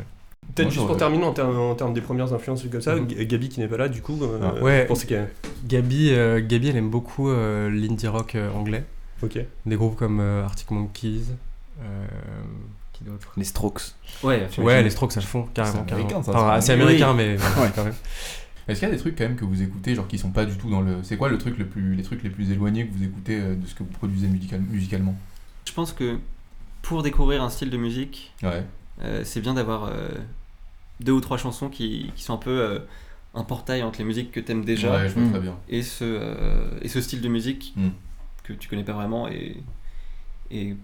Peut-être 0.56 0.72
juste 0.72 0.86
pour 0.88 0.98
terminer 0.98 1.24
en, 1.24 1.34
termes- 1.34 1.58
en 1.58 1.76
termes 1.76 1.94
des 1.94 2.02
premières 2.02 2.34
influences 2.34 2.64
comme 2.72 2.82
ça. 2.82 2.96
G- 2.98 3.26
Gabi 3.26 3.50
qui 3.50 3.60
n'est 3.60 3.68
pas 3.68 3.78
là, 3.78 3.90
du 3.90 4.02
coup, 4.02 4.18
euh, 4.22 4.40
Ah. 4.42 4.62
Ouais. 4.64 4.82
vous 4.84 4.88
pensez 4.90 5.08
qu'elle. 5.08 5.30
Gabi, 5.66 6.10
euh, 6.12 6.42
Gabi, 6.46 6.70
elle 6.70 6.78
aime 6.78 6.90
beaucoup 6.90 7.30
euh, 7.30 7.70
l'indie 7.70 8.08
rock 8.08 8.36
euh, 8.36 8.52
anglais. 8.54 8.84
Ok. 9.24 9.40
Des 9.66 9.76
groupes 9.76 9.96
comme 9.96 10.20
euh, 10.20 10.44
Arctic 10.44 10.72
Monkeys. 10.72 11.24
euh, 11.82 12.06
qui 12.94 13.04
d'autre 13.04 13.32
Les 13.38 13.44
Strokes. 13.44 13.82
Ouais, 14.24 14.48
Ouais, 14.60 14.84
les 14.84 14.90
Strokes, 14.90 15.14
ça 15.14 15.20
le 15.20 15.26
font 15.26 15.44
carrément. 15.54 15.84
C'est 15.88 15.94
américain, 15.94 16.22
ça, 16.24 16.32
Enfin, 16.32 16.62
c'est 16.62 16.74
américain, 16.74 17.14
mais 17.14 17.38
Ouais. 17.38 17.70
quand 17.76 17.84
même. 17.84 17.94
Est-ce 18.68 18.80
qu'il 18.80 18.88
y 18.88 18.92
a 18.92 18.94
des 18.96 19.00
trucs 19.02 19.18
quand 19.18 19.24
même 19.24 19.36
que 19.36 19.46
vous 19.46 19.62
écoutez, 19.64 19.96
genre 19.96 20.08
qui 20.08 20.18
sont 20.20 20.30
pas 20.30 20.46
du 20.46 20.56
tout 20.58 20.70
dans 20.70 20.82
le. 20.82 20.98
C'est 21.04 21.18
quoi 21.18 21.30
le 21.30 21.38
truc 21.38 21.58
le 21.58 21.66
plus, 21.66 21.96
les 21.96 22.04
trucs 22.04 22.22
les 22.24 22.30
plus 22.30 22.52
éloignés 22.52 22.86
que 22.88 22.94
vous 22.96 23.04
écoutez 23.04 23.40
de 23.40 23.66
ce 23.66 23.74
que 23.74 23.84
vous 23.84 23.90
produisez 23.90 24.28
musical- 24.28 24.62
musicalement? 24.70 25.16
Je 25.68 25.74
pense 25.74 25.94
que 25.94 26.18
pour 26.84 27.02
découvrir 27.04 27.42
un 27.44 27.50
style 27.50 27.70
de 27.72 27.78
musique, 27.78 28.34
Ouais. 28.44 28.64
euh, 29.04 29.22
c'est 29.26 29.42
bien 29.42 29.56
d'avoir 29.56 29.86
euh, 29.86 30.10
deux 31.04 31.12
ou 31.14 31.22
trois 31.22 31.38
chansons 31.38 31.70
qui, 31.70 32.12
qui 32.16 32.24
sont 32.24 32.34
un 32.34 32.38
peu 32.38 32.50
euh, 32.60 32.80
un 33.34 33.44
portail 33.44 33.84
entre 33.84 34.00
les 34.00 34.06
musiques 34.06 34.32
que 34.32 34.40
t'aimes 34.40 34.66
déjà 34.66 34.92
Ouais, 34.92 35.10
je 35.10 35.14
vois 35.16 35.24
Mm. 35.24 35.32
très 35.32 35.40
bien. 35.40 35.56
et, 35.70 35.84
ce, 35.84 36.04
euh, 36.06 36.80
et 36.82 36.88
ce 36.88 37.02
style 37.02 37.22
de 37.22 37.30
musique 37.30 37.74
Mm. 37.76 37.90
que 38.44 38.54
tu 38.54 38.68
connais 38.70 38.84
pas 38.84 38.94
vraiment 38.94 39.28
et, 39.28 39.58
et, 40.52 40.76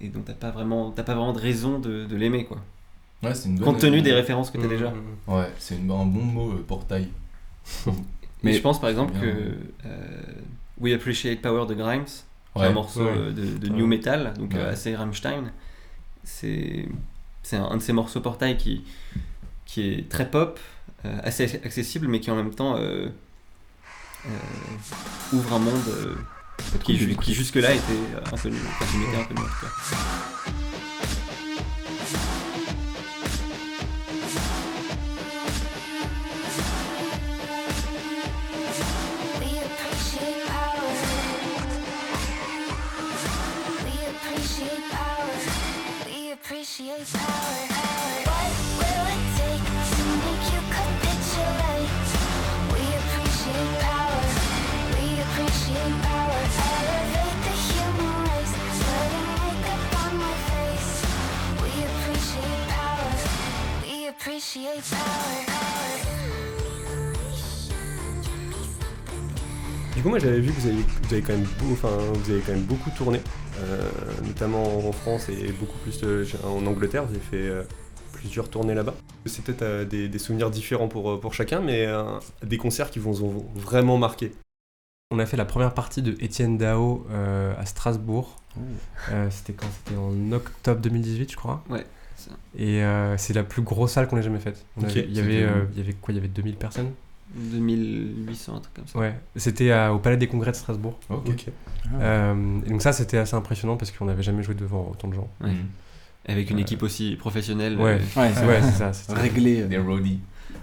et 0.00 0.08
dont 0.08 0.22
t'as 0.24 0.32
pas 0.34 0.50
vraiment 0.50 0.90
t'as 0.90 1.02
pas 1.04 1.14
vraiment 1.14 1.32
de 1.32 1.38
raison 1.40 1.78
de, 1.78 2.04
de 2.04 2.16
l'aimer 2.16 2.44
quoi. 2.44 2.58
Ouais, 3.22 3.34
c'est 3.34 3.48
une 3.48 3.54
bonne. 3.56 3.64
Compte 3.64 3.80
tenu 3.80 4.02
des 4.02 4.12
références 4.12 4.50
que 4.50 4.58
t'as 4.58 4.66
déjà. 4.68 4.90
Mm, 4.90 5.32
Ouais, 5.32 5.50
c'est 5.58 5.76
un 5.76 5.78
bon 5.78 6.04
mot, 6.04 6.50
euh, 6.52 6.64
portail. 6.66 7.08
Mais 8.42 8.52
je 8.52 8.60
pense 8.60 8.80
par 8.80 8.90
exemple 8.90 9.12
Bien. 9.12 9.20
que 9.22 9.26
euh, 9.86 10.22
We 10.78 10.92
Appreciate 10.94 11.40
Power 11.40 11.66
de 11.66 11.74
Grimes, 11.74 12.04
qui 12.04 12.58
est 12.58 12.60
Ouais. 12.62 12.66
un 12.66 12.72
morceau 12.72 13.04
Ouais. 13.06 13.32
de, 13.32 13.56
de 13.58 13.68
Ouais. 13.68 13.76
new 13.76 13.86
metal, 13.86 14.34
donc 14.38 14.54
euh, 14.54 14.70
assez 14.72 14.94
Rammstein, 14.94 15.44
c'est 16.24 16.86
c'est 17.42 17.56
un, 17.56 17.64
un 17.64 17.76
de 17.76 17.82
ces 17.82 17.92
morceaux 17.92 18.20
portail 18.20 18.56
qui, 18.58 18.84
qui 19.66 19.90
est 19.92 20.08
très 20.08 20.30
pop, 20.30 20.58
euh, 21.04 21.18
assez 21.22 21.60
accessible, 21.64 22.08
mais 22.08 22.20
qui 22.20 22.30
en 22.30 22.36
même 22.36 22.54
temps 22.54 22.76
euh, 22.76 23.08
euh, 24.26 24.30
ouvre 25.32 25.52
un 25.54 25.58
monde 25.58 25.82
euh, 25.88 26.14
qui, 26.84 26.96
ju- 26.96 27.16
qui 27.16 27.34
jusque-là 27.34 27.72
était 27.72 27.82
inconnu, 28.32 28.56
enfin 28.68 28.86
qui 28.86 28.96
m'était 28.98 29.16
inconnu 29.18 29.40
en 29.40 29.44
tout 29.44 29.66
cas. 29.66 29.72
We 46.06 46.30
appreciate 46.32 47.04
power. 47.12 47.73
Appreciate 64.28 64.80
power. 64.88 65.44
Du 69.94 70.02
coup, 70.02 70.08
moi 70.08 70.18
j'avais 70.18 70.40
vu 70.40 70.50
que 70.50 70.60
vous 70.60 70.66
avez, 70.68 70.76
vous 70.82 71.12
avez, 71.12 71.22
quand, 71.22 71.32
même 71.34 71.46
beau- 71.60 71.72
enfin, 71.72 71.88
vous 72.14 72.30
avez 72.30 72.40
quand 72.40 72.52
même 72.52 72.62
beaucoup 72.62 72.90
tourné, 72.90 73.20
euh, 73.60 73.90
notamment 74.24 74.78
en 74.88 74.92
France 74.92 75.28
et 75.28 75.52
beaucoup 75.52 75.76
plus 75.78 76.00
euh, 76.04 76.24
en 76.44 76.64
Angleterre. 76.66 77.04
Vous 77.04 77.10
avez 77.14 77.20
fait 77.24 77.36
euh, 77.48 77.62
plusieurs 78.12 78.48
tournées 78.48 78.74
là-bas. 78.74 78.94
C'est 79.26 79.44
peut-être 79.44 79.62
euh, 79.62 79.84
des, 79.84 80.08
des 80.08 80.18
souvenirs 80.18 80.50
différents 80.50 80.88
pour, 80.88 81.20
pour 81.20 81.34
chacun, 81.34 81.60
mais 81.60 81.84
euh, 81.86 82.02
des 82.42 82.56
concerts 82.56 82.90
qui 82.90 82.98
vous 83.00 83.22
ont 83.22 83.44
vraiment 83.54 83.98
marqué. 83.98 84.32
On 85.10 85.18
a 85.18 85.26
fait 85.26 85.36
la 85.36 85.44
première 85.44 85.74
partie 85.74 86.00
de 86.00 86.16
Étienne 86.20 86.56
Dao 86.56 87.06
euh, 87.10 87.52
à 87.58 87.66
Strasbourg. 87.66 88.36
Oh. 88.56 88.60
C'était 89.30 89.52
quand? 89.52 89.66
C'était 89.84 89.98
en 89.98 90.32
octobre 90.32 90.80
2018, 90.80 91.30
je 91.30 91.36
crois. 91.36 91.62
Ouais. 91.68 91.84
Et 92.58 92.82
euh, 92.82 93.16
c'est 93.18 93.32
la 93.34 93.42
plus 93.44 93.62
grosse 93.62 93.92
salle 93.92 94.06
qu'on 94.08 94.16
ait 94.16 94.22
jamais 94.22 94.38
faite. 94.40 94.64
On 94.76 94.82
il, 94.82 94.86
y 94.88 94.92
c'était 94.92 95.18
avait, 95.20 95.42
euh, 95.42 95.64
il 95.72 95.78
y 95.78 95.80
avait 95.82 95.92
quoi 95.94 96.12
Il 96.12 96.16
y 96.16 96.18
avait 96.18 96.28
2000 96.28 96.54
personnes? 96.56 96.90
2800, 97.34 98.56
un 98.56 98.60
truc 98.60 98.74
comme 98.74 98.86
ça. 98.86 98.98
Ouais. 98.98 99.14
C'était 99.36 99.70
à- 99.72 99.92
au 99.92 99.98
Palais 99.98 100.16
des 100.16 100.28
Congrès 100.28 100.52
de 100.52 100.56
Strasbourg. 100.56 100.98
Ok. 101.10 101.28
Ok. 101.28 101.46
Euh, 102.00 102.60
et 102.64 102.70
donc 102.70 102.80
ça, 102.82 102.92
c'était 102.92 103.18
assez 103.18 103.34
impressionnant 103.34 103.76
parce 103.76 103.90
qu'on 103.90 104.04
n'avait 104.04 104.22
jamais 104.22 104.42
joué 104.42 104.54
devant 104.54 104.88
autant 104.92 105.08
de 105.08 105.14
gens. 105.14 105.28
Ouais. 105.40 105.50
Mm. 105.50 105.66
Avec 106.26 106.50
une 106.50 106.58
Euh, 106.58 106.62
équipe 106.62 106.82
aussi 106.82 107.16
professionnelle. 107.16 107.76
Ouais. 107.78 107.98
euh, 108.16 108.20
Ouais, 108.20 108.30
c'est 108.34 108.46
Ouais, 108.46 108.60
c'est 108.62 108.94
ça. 108.94 109.14
réglé. 109.14 109.62
euh. 109.62 109.66
Des 109.66 109.78
roadies. 109.78 110.20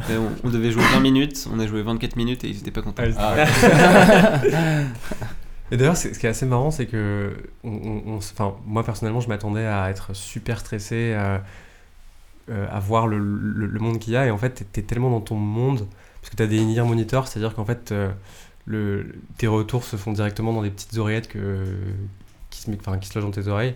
euh, 0.10 0.18
on, 0.44 0.48
on 0.48 0.50
devait 0.52 0.72
jouer 0.72 0.84
20 0.94 1.00
minutes, 1.02 1.48
on 1.54 1.60
a 1.60 1.68
joué 1.68 1.82
24 1.84 2.16
minutes 2.16 2.44
et 2.46 2.50
ils 2.50 2.58
étaient 2.58 2.72
pas 2.72 2.82
contents. 2.82 3.04
Ah, 3.18 3.36
Et 5.72 5.78
d'ailleurs, 5.78 5.96
ce 5.98 6.10
qui 6.10 6.26
est 6.26 6.30
assez 6.30 6.46
marrant, 6.46 6.70
c'est 6.72 6.86
que 6.86 7.34
on, 7.64 8.20
moi 8.68 8.84
personnellement, 8.84 9.22
je 9.22 9.30
m'attendais 9.30 9.66
à 9.66 9.90
être 9.90 10.14
super 10.14 10.60
stressé, 10.60 11.14
à, 11.14 11.44
euh, 12.50 12.68
à 12.70 12.80
voir 12.80 13.08
le, 13.08 13.18
le- 13.18 13.68
le 13.68 13.80
monde 13.80 13.98
qu'il 14.00 14.14
y 14.14 14.18
a. 14.18 14.26
Et 14.26 14.32
en 14.32 14.38
fait, 14.38 14.50
t'es- 14.52 14.66
t'es 14.66 14.82
tellement 14.82 15.10
dans 15.10 15.22
ton 15.22 15.36
monde, 15.36 15.88
parce 16.22 16.30
que 16.30 16.36
t'as 16.36 16.48
des 16.48 16.60
in-ear 16.62 16.86
monitors, 16.86 17.28
c'est-à-dire 17.28 17.54
qu'en 17.56 17.66
fait, 17.66 17.92
euh, 17.92 18.12
le, 18.66 19.14
tes 19.38 19.48
retours 19.48 19.84
se 19.84 19.96
font 19.96 20.12
directement 20.12 20.52
dans 20.54 20.62
des 20.62 20.70
petites 20.72 20.98
oreillettes 20.98 21.28
que, 21.30 21.64
qui, 22.50 22.62
se, 22.62 22.70
qui 22.72 23.08
se 23.08 23.16
logent 23.20 23.26
dans 23.26 23.32
tes 23.32 23.48
oreilles. 23.48 23.76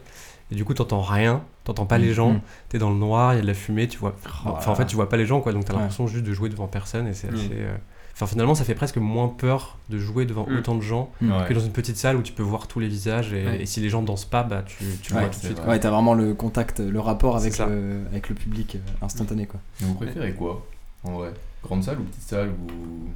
Et 0.51 0.55
du 0.55 0.63
coup, 0.65 0.73
t'entends 0.73 1.01
rien, 1.01 1.43
t'entends 1.63 1.85
pas 1.87 1.97
les 1.97 2.13
gens, 2.13 2.33
Mm. 2.33 2.41
t'es 2.69 2.77
dans 2.77 2.91
le 2.91 2.97
noir, 2.97 3.33
il 3.33 3.37
y 3.37 3.39
a 3.39 3.41
de 3.41 3.47
la 3.47 3.53
fumée, 3.55 3.87
tu 3.87 3.97
vois. 3.97 4.15
Oh 4.45 4.49
Enfin, 4.51 4.71
en 4.71 4.75
fait, 4.75 4.85
tu 4.85 4.95
vois 4.95 5.09
pas 5.09 5.17
les 5.17 5.25
gens, 5.25 5.41
quoi. 5.41 5.53
Donc, 5.53 5.65
t'as 5.65 5.73
Ouais. 5.73 5.79
l'impression 5.79 6.05
juste 6.07 6.23
de 6.25 6.33
jouer 6.33 6.49
devant 6.49 6.67
personne. 6.67 7.07
Et 7.07 7.13
c'est 7.13 7.31
Mm. 7.31 7.35
assez. 7.35 7.49
euh, 7.53 7.75
Enfin, 8.15 8.27
finalement, 8.27 8.55
ça 8.55 8.63
fait 8.63 8.75
presque 8.75 8.95
moins 8.95 9.27
peur 9.27 9.77
de 9.89 9.97
jouer 9.99 10.25
devant 10.25 10.47
Mm. 10.47 10.57
autant 10.59 10.75
de 10.75 10.81
gens 10.81 11.11
Ouais. 11.21 11.45
que 11.49 11.53
dans 11.53 11.59
une 11.59 11.73
petite 11.73 11.97
salle 11.97 12.15
où 12.15 12.21
tu 12.21 12.31
peux 12.31 12.43
voir 12.43 12.67
tous 12.67 12.79
les 12.79 12.87
visages. 12.87 13.33
Et, 13.33 13.45
Ouais. 13.45 13.61
et 13.61 13.65
si 13.65 13.81
les 13.81 13.89
gens 13.89 14.01
dansent 14.01 14.23
pas, 14.25 14.43
bah, 14.43 14.63
tu, 14.65 14.85
tu 15.03 15.13
Ouais, 15.13 15.19
vois 15.19 15.29
tout 15.29 15.39
de 15.41 15.45
suite. 15.45 15.57
vrai. 15.59 15.67
Ouais, 15.71 15.79
t'as 15.81 15.89
vraiment 15.89 16.13
le 16.13 16.33
contact, 16.33 16.79
le 16.79 16.99
rapport 17.01 17.35
avec, 17.35 17.57
le, 17.57 18.03
avec 18.09 18.29
le 18.29 18.35
public 18.35 18.75
euh, 18.77 19.05
instantané 19.05 19.45
quoi. 19.47 19.59
Mais 19.81 19.87
vous 19.87 19.95
préférez 19.95 20.31
quoi 20.33 20.65
En 21.03 21.11
vrai? 21.11 21.33
Grande 21.61 21.83
salle 21.83 21.99
ou 21.99 22.03
petite 22.03 22.21
salle 22.23 22.49
ou. 22.49 23.09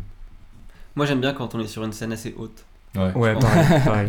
Moi 0.95 1.05
j'aime 1.05 1.21
bien 1.21 1.33
quand 1.33 1.55
on 1.55 1.59
est 1.61 1.67
sur 1.67 1.83
une 1.85 1.93
scène 1.93 2.11
assez 2.11 2.35
haute. 2.37 2.65
Ouais. 2.95 3.13
Ouais, 3.13 3.35
pareil. 3.35 3.79
vrai, 3.85 4.07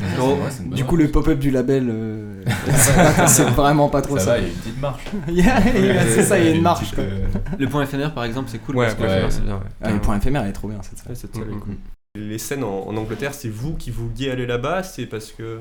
Du 0.74 0.84
coup, 0.84 0.96
le 0.96 1.10
pop-up 1.10 1.38
du 1.38 1.50
label, 1.50 1.88
euh, 1.90 2.42
c'est 3.26 3.44
vraiment 3.50 3.88
pas 3.90 4.00
trop 4.02 4.16
ça 4.18 4.24
ça. 4.24 4.30
va, 4.32 4.38
il 4.38 4.44
y 4.44 4.46
a 4.46 4.48
une 4.48 4.54
petite 4.56 4.80
marche. 4.80 5.04
Il 5.28 5.36
il 5.38 6.00
c'est 6.08 6.22
ça, 6.22 6.38
il 6.38 6.44
y 6.46 6.48
a 6.48 6.50
une 6.52 6.62
marche 6.62 6.80
petite, 6.80 6.94
quoi. 6.94 7.04
euh, 7.04 7.26
Le 7.58 7.68
point 7.68 7.82
éphémère 7.82 8.14
par 8.14 8.24
exemple 8.24 8.48
c'est 8.50 8.58
cool 8.58 8.76
Ouais, 8.76 8.86
parce 8.86 8.96
que 8.96 9.02
ouais, 9.02 9.08
ouais. 9.24 9.30
c'est 9.30 9.44
bien. 9.44 9.56
ouais. 9.56 9.60
Ah, 9.82 9.90
le 9.90 10.00
point 10.00 10.16
éphémère, 10.16 10.42
elle 10.44 10.48
est 10.50 10.54
trop 10.54 10.68
bien 10.68 10.78
cette 10.82 10.98
Ouais, 11.00 11.04
salle. 11.08 11.16
cette 11.16 11.34
salle 11.34 11.44
est 11.50 11.54
Mhm. 11.54 11.60
cool. 11.60 11.74
Les 12.16 12.38
scènes 12.38 12.64
en, 12.64 12.88
en 12.88 12.96
Angleterre, 12.96 13.34
c'est 13.34 13.50
vous 13.50 13.74
qui 13.74 13.90
vouliez 13.90 14.30
aller 14.30 14.46
là-bas 14.46 14.82
C'est 14.82 15.06
parce 15.06 15.30
que. 15.30 15.60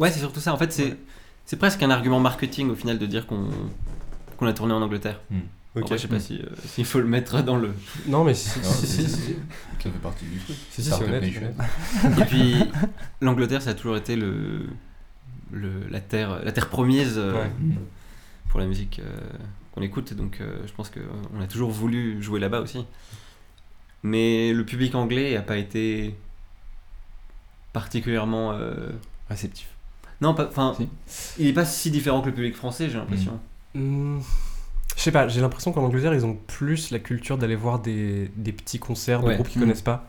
Ouais, 0.00 0.10
c'est 0.10 0.18
surtout 0.18 0.40
ça. 0.40 0.52
En 0.52 0.56
fait, 0.58 0.72
c'est 0.72 0.84
Ouais. 0.86 0.96
c'est 1.46 1.56
presque 1.56 1.82
un 1.84 1.90
argument 1.90 2.18
marketing 2.20 2.68
au 2.70 2.74
final 2.74 2.98
de 2.98 3.06
dire 3.06 3.26
qu'on 3.28 3.48
qu'on 4.36 4.46
a 4.48 4.52
tourné 4.52 4.74
en 4.74 4.82
Angleterre. 4.82 5.20
En 5.32 5.36
Ok. 5.76 5.88
vrai, 5.88 5.96
je 5.98 6.02
sais 6.02 6.08
pas 6.08 6.20
si, 6.20 6.38
euh, 6.40 6.46
s'il 6.66 6.84
faut 6.84 7.00
le 7.00 7.06
mettre 7.06 7.42
dans 7.42 7.56
le. 7.56 7.74
Non, 8.06 8.22
mais 8.24 8.34
si, 8.34 8.58
non, 8.60 8.64
si, 8.70 8.86
si, 8.86 9.02
si, 9.02 9.02
si, 9.02 9.08
si. 9.10 9.20
si. 9.22 9.32
Ça 9.82 9.90
fait 9.90 9.98
partie 10.02 10.24
du 10.24 10.38
truc. 10.38 10.56
Si, 10.70 10.82
si, 10.82 10.90
c'est 10.90 11.02
honnête. 11.04 11.24
Et 11.24 12.24
puis, 12.26 12.56
l'Angleterre, 13.20 13.60
ça 13.62 13.70
a 13.70 13.74
toujours 13.74 13.96
été 13.96 14.14
le, 14.16 14.66
le 15.52 15.70
la 15.90 16.00
terre 16.00 16.42
la 16.44 16.52
terre 16.52 16.68
promise 16.68 17.14
euh, 17.18 17.32
Ouais. 17.34 17.50
Pour 18.48 18.60
la 18.60 18.66
musique 18.66 19.00
euh, 19.04 19.20
qu'on 19.72 19.82
écoute. 19.82 20.14
Donc, 20.14 20.38
euh, 20.40 20.58
je 20.66 20.72
pense 20.72 20.90
qu'on 20.90 21.40
a 21.40 21.46
toujours 21.48 21.70
voulu 21.72 22.22
jouer 22.22 22.38
là-bas 22.38 22.60
aussi. 22.60 22.84
Mais 24.04 24.52
le 24.52 24.64
public 24.64 24.94
anglais 24.94 25.34
a 25.36 25.42
pas 25.42 25.56
été 25.56 26.14
particulièrement. 27.72 28.52
euh, 28.52 28.90
Réceptif. 29.28 29.68
Non. 30.20 30.36
Enfin, 30.38 30.76
Si. 31.06 31.32
il 31.42 31.46
est 31.48 31.52
pas 31.52 31.64
si 31.64 31.90
différent 31.90 32.20
que 32.20 32.28
le 32.28 32.34
public 32.34 32.54
français, 32.54 32.88
j'ai 32.90 32.98
l'impression. 32.98 33.40
Hmm, 33.74 34.20
Je 34.96 35.02
sais 35.02 35.12
pas, 35.12 35.28
j'ai 35.28 35.40
l'impression 35.40 35.72
qu'en 35.72 35.82
Angleterre, 35.84 36.14
ils 36.14 36.24
ont 36.24 36.34
plus 36.46 36.90
la 36.90 36.98
culture 36.98 37.36
d'aller 37.38 37.56
voir 37.56 37.78
des, 37.80 38.30
des 38.36 38.52
petits 38.52 38.78
concerts 38.78 39.20
de 39.22 39.26
Ouais. 39.28 39.34
groupes 39.34 39.48
qu'ils 39.48 39.60
Mm. 39.60 39.64
connaissent 39.64 39.82
pas. 39.82 40.06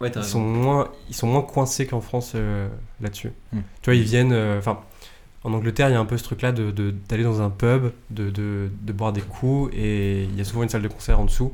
Ouais, 0.00 0.10
t'as 0.10 0.20
Ils 0.20 0.22
raison. 0.24 0.32
sont, 0.40 0.40
moins, 0.46 0.88
ils 1.08 1.14
sont 1.14 1.26
moins 1.26 1.40
coincés 1.42 1.86
qu'en 1.86 2.00
France 2.02 2.32
euh, 2.34 2.68
là-dessus. 3.00 3.32
Mm. 3.52 3.58
Tu 3.82 3.90
vois, 3.90 3.94
ils 3.94 4.02
viennent. 4.04 4.32
euh, 4.32 4.58
Enfin, 4.58 4.80
en 5.42 5.52
Angleterre, 5.54 5.88
il 5.88 5.92
y 5.92 5.94
a 5.94 6.00
un 6.00 6.04
peu 6.04 6.18
ce 6.18 6.24
truc-là 6.24 6.52
d'aller 6.52 6.72
de, 6.72 6.90
d'aller 7.08 7.22
dans 7.22 7.40
un 7.40 7.50
pub, 7.50 7.92
de, 8.10 8.30
de, 8.30 8.70
de 8.82 8.92
boire 8.92 9.12
des 9.12 9.20
coups, 9.22 9.72
et 9.74 10.24
il 10.24 10.36
y 10.36 10.40
a 10.40 10.44
souvent 10.44 10.62
une 10.64 10.68
salle 10.68 10.82
de 10.82 10.88
concert 10.88 11.18
en 11.20 11.24
dessous. 11.24 11.52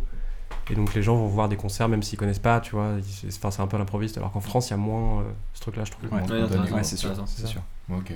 Et 0.70 0.74
donc 0.74 0.94
les 0.94 1.02
gens 1.02 1.14
vont 1.16 1.26
voir 1.26 1.48
des 1.48 1.56
concerts 1.56 1.88
même 1.88 2.02
s'ils 2.02 2.18
connaissent 2.18 2.38
pas, 2.38 2.60
tu 2.60 2.72
vois. 2.72 2.94
ils- 2.98 3.28
Enfin, 3.28 3.50
c'est 3.50 3.60
un 3.62 3.66
peu 3.66 3.76
l'improviste. 3.78 4.16
Alors 4.16 4.32
qu'en 4.32 4.40
France, 4.40 4.68
il 4.68 4.70
y 4.72 4.74
a 4.74 4.76
moins 4.78 5.20
euh, 5.20 5.24
ce 5.54 5.60
truc-là, 5.60 5.84
je 5.84 5.90
trouve. 5.92 6.04
Ouais. 6.10 6.16
Ouais, 6.16 6.20
t'as 6.22 6.26
Spontané. 6.38 6.60
raison, 6.62 6.74
Ouais, 6.76 6.82
c'est 6.84 6.96
t'as 6.96 7.00
sûr, 7.00 7.10
raison. 7.10 7.24
c'est 7.26 7.46
sûr. 7.46 7.60
Ok. 7.92 8.12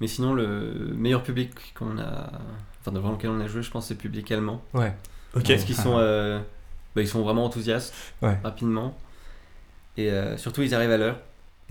Mais 0.00 0.06
sinon, 0.06 0.34
le 0.34 0.92
meilleur 0.96 1.22
public 1.22 1.50
qu'on 1.74 1.98
a. 1.98 2.30
Enfin, 2.80 2.92
devant 2.92 3.12
lequel 3.12 3.30
on 3.30 3.40
a 3.40 3.46
joué, 3.46 3.62
je 3.62 3.70
pense, 3.70 3.86
c'est 3.86 3.94
public 3.96 4.30
allemand. 4.32 4.62
Ouais. 4.74 4.92
Ok. 5.36 5.48
Parce 5.48 5.64
qu'ils 5.64 5.74
sont, 5.76 5.96
euh, 5.98 6.38
bah, 6.94 7.02
ils 7.02 7.08
sont 7.08 7.22
vraiment 7.22 7.44
enthousiastes, 7.44 7.92
Ouais. 8.22 8.38
rapidement. 8.42 8.96
Et 9.96 10.10
euh, 10.10 10.36
surtout, 10.36 10.62
ils 10.62 10.74
arrivent 10.74 10.92
à 10.92 10.96
l'heure. 10.96 11.18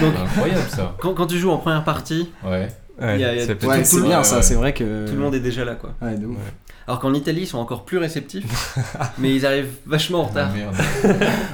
Donc, 0.00 0.14
incroyable 0.16 0.68
ça. 0.68 0.94
Quand, 1.00 1.14
quand 1.14 1.26
tu 1.26 1.38
joues 1.38 1.50
en 1.50 1.58
première 1.58 1.84
partie, 1.84 2.30
Ouais. 2.44 2.68
Ouais, 3.00 3.18
y 3.18 3.24
a- 3.24 3.32
il 3.34 3.38
y 3.40 3.42
a 3.42 3.46
c'est 3.46 3.56
tout- 3.56 3.66
Ouais, 3.66 3.76
peut-être- 3.78 3.86
c'est 3.86 3.96
le- 3.96 4.02
bien 4.04 4.18
ouais, 4.18 4.24
ça, 4.24 4.36
ouais. 4.36 4.42
c'est 4.42 4.54
vrai 4.54 4.72
que. 4.72 5.06
tout 5.08 5.14
le 5.14 5.18
monde 5.20 5.34
est 5.34 5.40
déjà 5.40 5.64
là, 5.64 5.74
quoi. 5.74 5.94
Ouais, 6.00 6.16
de 6.16 6.26
ouf. 6.26 6.36
Ouais. 6.36 6.42
Alors 6.86 7.00
qu'en 7.00 7.12
Italie, 7.14 7.40
ils 7.42 7.46
sont 7.46 7.58
encore 7.58 7.84
plus 7.84 7.98
réceptifs, 7.98 8.76
mais 9.18 9.34
ils 9.34 9.44
arrivent 9.46 9.72
vachement 9.86 10.20
en 10.20 10.24
retard. 10.24 10.50
Ah, 10.52 10.56
merde. 10.56 10.76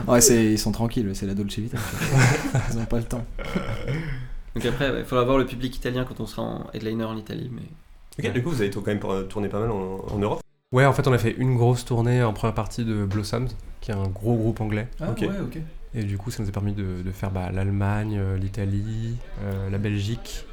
Ouais, 0.07 0.21
c'est- 0.21 0.53
ils 0.53 0.59
sont 0.59 0.73
tranquilles, 0.73 1.09
c'est 1.15 1.25
la 1.27 1.33
Dolce 1.35 1.59
Vita. 1.59 1.79
Ils 2.73 2.79
ont 2.79 2.85
pas 2.85 2.99
le 2.99 3.05
temps. 3.05 3.25
Donc 4.55 4.65
après, 4.67 4.93
il 4.99 5.05
faudra 5.05 5.25
voir 5.25 5.39
le 5.39 5.47
public 5.47 5.77
italien 5.77 6.05
quand 6.05 6.21
on 6.21 6.27
sera 6.27 6.43
en 6.43 6.67
headliner 6.75 7.05
en 7.05 7.17
Italie. 7.17 7.51
Mais... 7.53 7.63
Ok, 8.27 8.33
du 8.33 8.43
coup, 8.43 8.51
vous 8.51 8.61
avez 8.61 8.71
quand 8.71 8.87
même 8.87 9.01
tourné 9.29 9.49
pas 9.49 9.61
mal 9.61 9.71
en, 9.71 10.05
en 10.11 10.19
Europe. 10.19 10.41
Ouais, 10.73 10.87
en 10.87 10.93
fait, 10.93 11.07
on 11.09 11.13
a 11.13 11.19
fait 11.19 11.35
une 11.39 11.57
grosse 11.57 11.85
tournée 11.85 12.23
en 12.23 12.33
première 12.33 12.55
partie 12.55 12.85
de 12.85 13.05
Blossoms, 13.05 13.49
qui 13.81 13.91
est 13.91 13.95
un 13.95 14.07
gros 14.09 14.37
groupe 14.37 14.61
anglais. 14.61 14.89
Ah, 15.01 15.11
Ok. 15.11 15.21
ouais, 15.23 15.29
ok. 15.43 15.59
Et 15.95 16.05
du 16.05 16.17
coup, 16.19 16.31
ça 16.31 16.43
nous 16.43 16.49
a 16.49 16.53
permis 16.53 16.73
de, 16.73 17.03
de 17.05 17.11
faire 17.11 17.31
bah, 17.33 17.51
l'Allemagne, 17.53 18.17
euh, 18.19 18.37
l'Italie, 18.37 19.17
euh, 19.43 19.69
la 19.71 19.79
Belgique, 19.79 20.45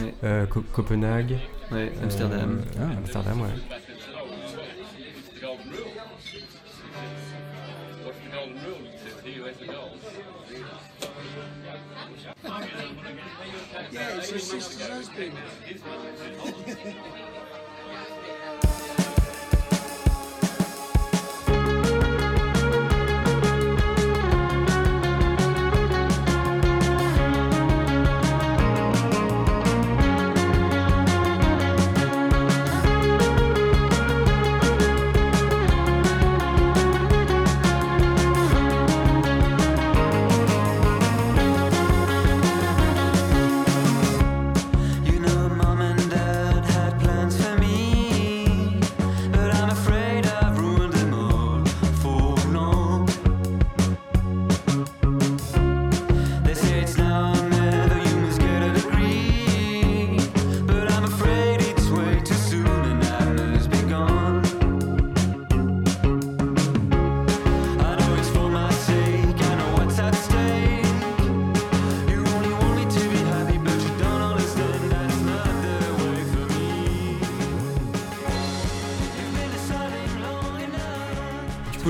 Ouais, 0.00 0.14
euh, 0.24 0.46
Co- 0.46 0.64
Copenhague, 0.72 1.36
ouais, 1.70 1.92
Amsterdam. 2.02 2.62
euh, 2.78 2.80
Ah. 2.80 2.96
Amsterdam, 2.96 3.42
ouais. 3.42 3.48
It's 14.28 14.50
your 14.50 14.60
sister's 14.60 14.88
husband. 14.88 15.38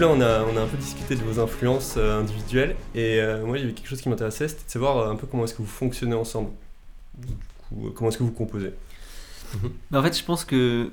On 0.06 0.20
a, 0.20 0.42
on 0.44 0.56
a 0.56 0.62
un 0.62 0.66
peu 0.66 0.76
discuté 0.76 1.16
de 1.16 1.22
vos 1.22 1.40
influences 1.40 1.94
euh, 1.96 2.20
individuelles. 2.20 2.76
Et 2.94 3.20
euh, 3.20 3.44
moi, 3.44 3.58
il 3.58 3.62
y 3.62 3.64
avait 3.64 3.74
quelque 3.74 3.88
chose 3.88 4.00
qui 4.00 4.08
m'intéressait, 4.08 4.48
c'était 4.48 4.64
de 4.64 4.70
savoir 4.70 4.98
euh, 4.98 5.10
un 5.10 5.16
peu 5.16 5.26
comment 5.26 5.44
est-ce 5.44 5.54
que 5.54 5.62
vous 5.62 5.68
fonctionnez 5.68 6.14
ensemble. 6.14 6.50
Comment 7.94 8.10
est-ce 8.10 8.18
que 8.18 8.22
vous 8.22 8.32
composez? 8.32 8.74
Mais 9.90 9.98
en 9.98 10.02
fait, 10.02 10.16
je 10.16 10.24
pense 10.24 10.44
que 10.44 10.90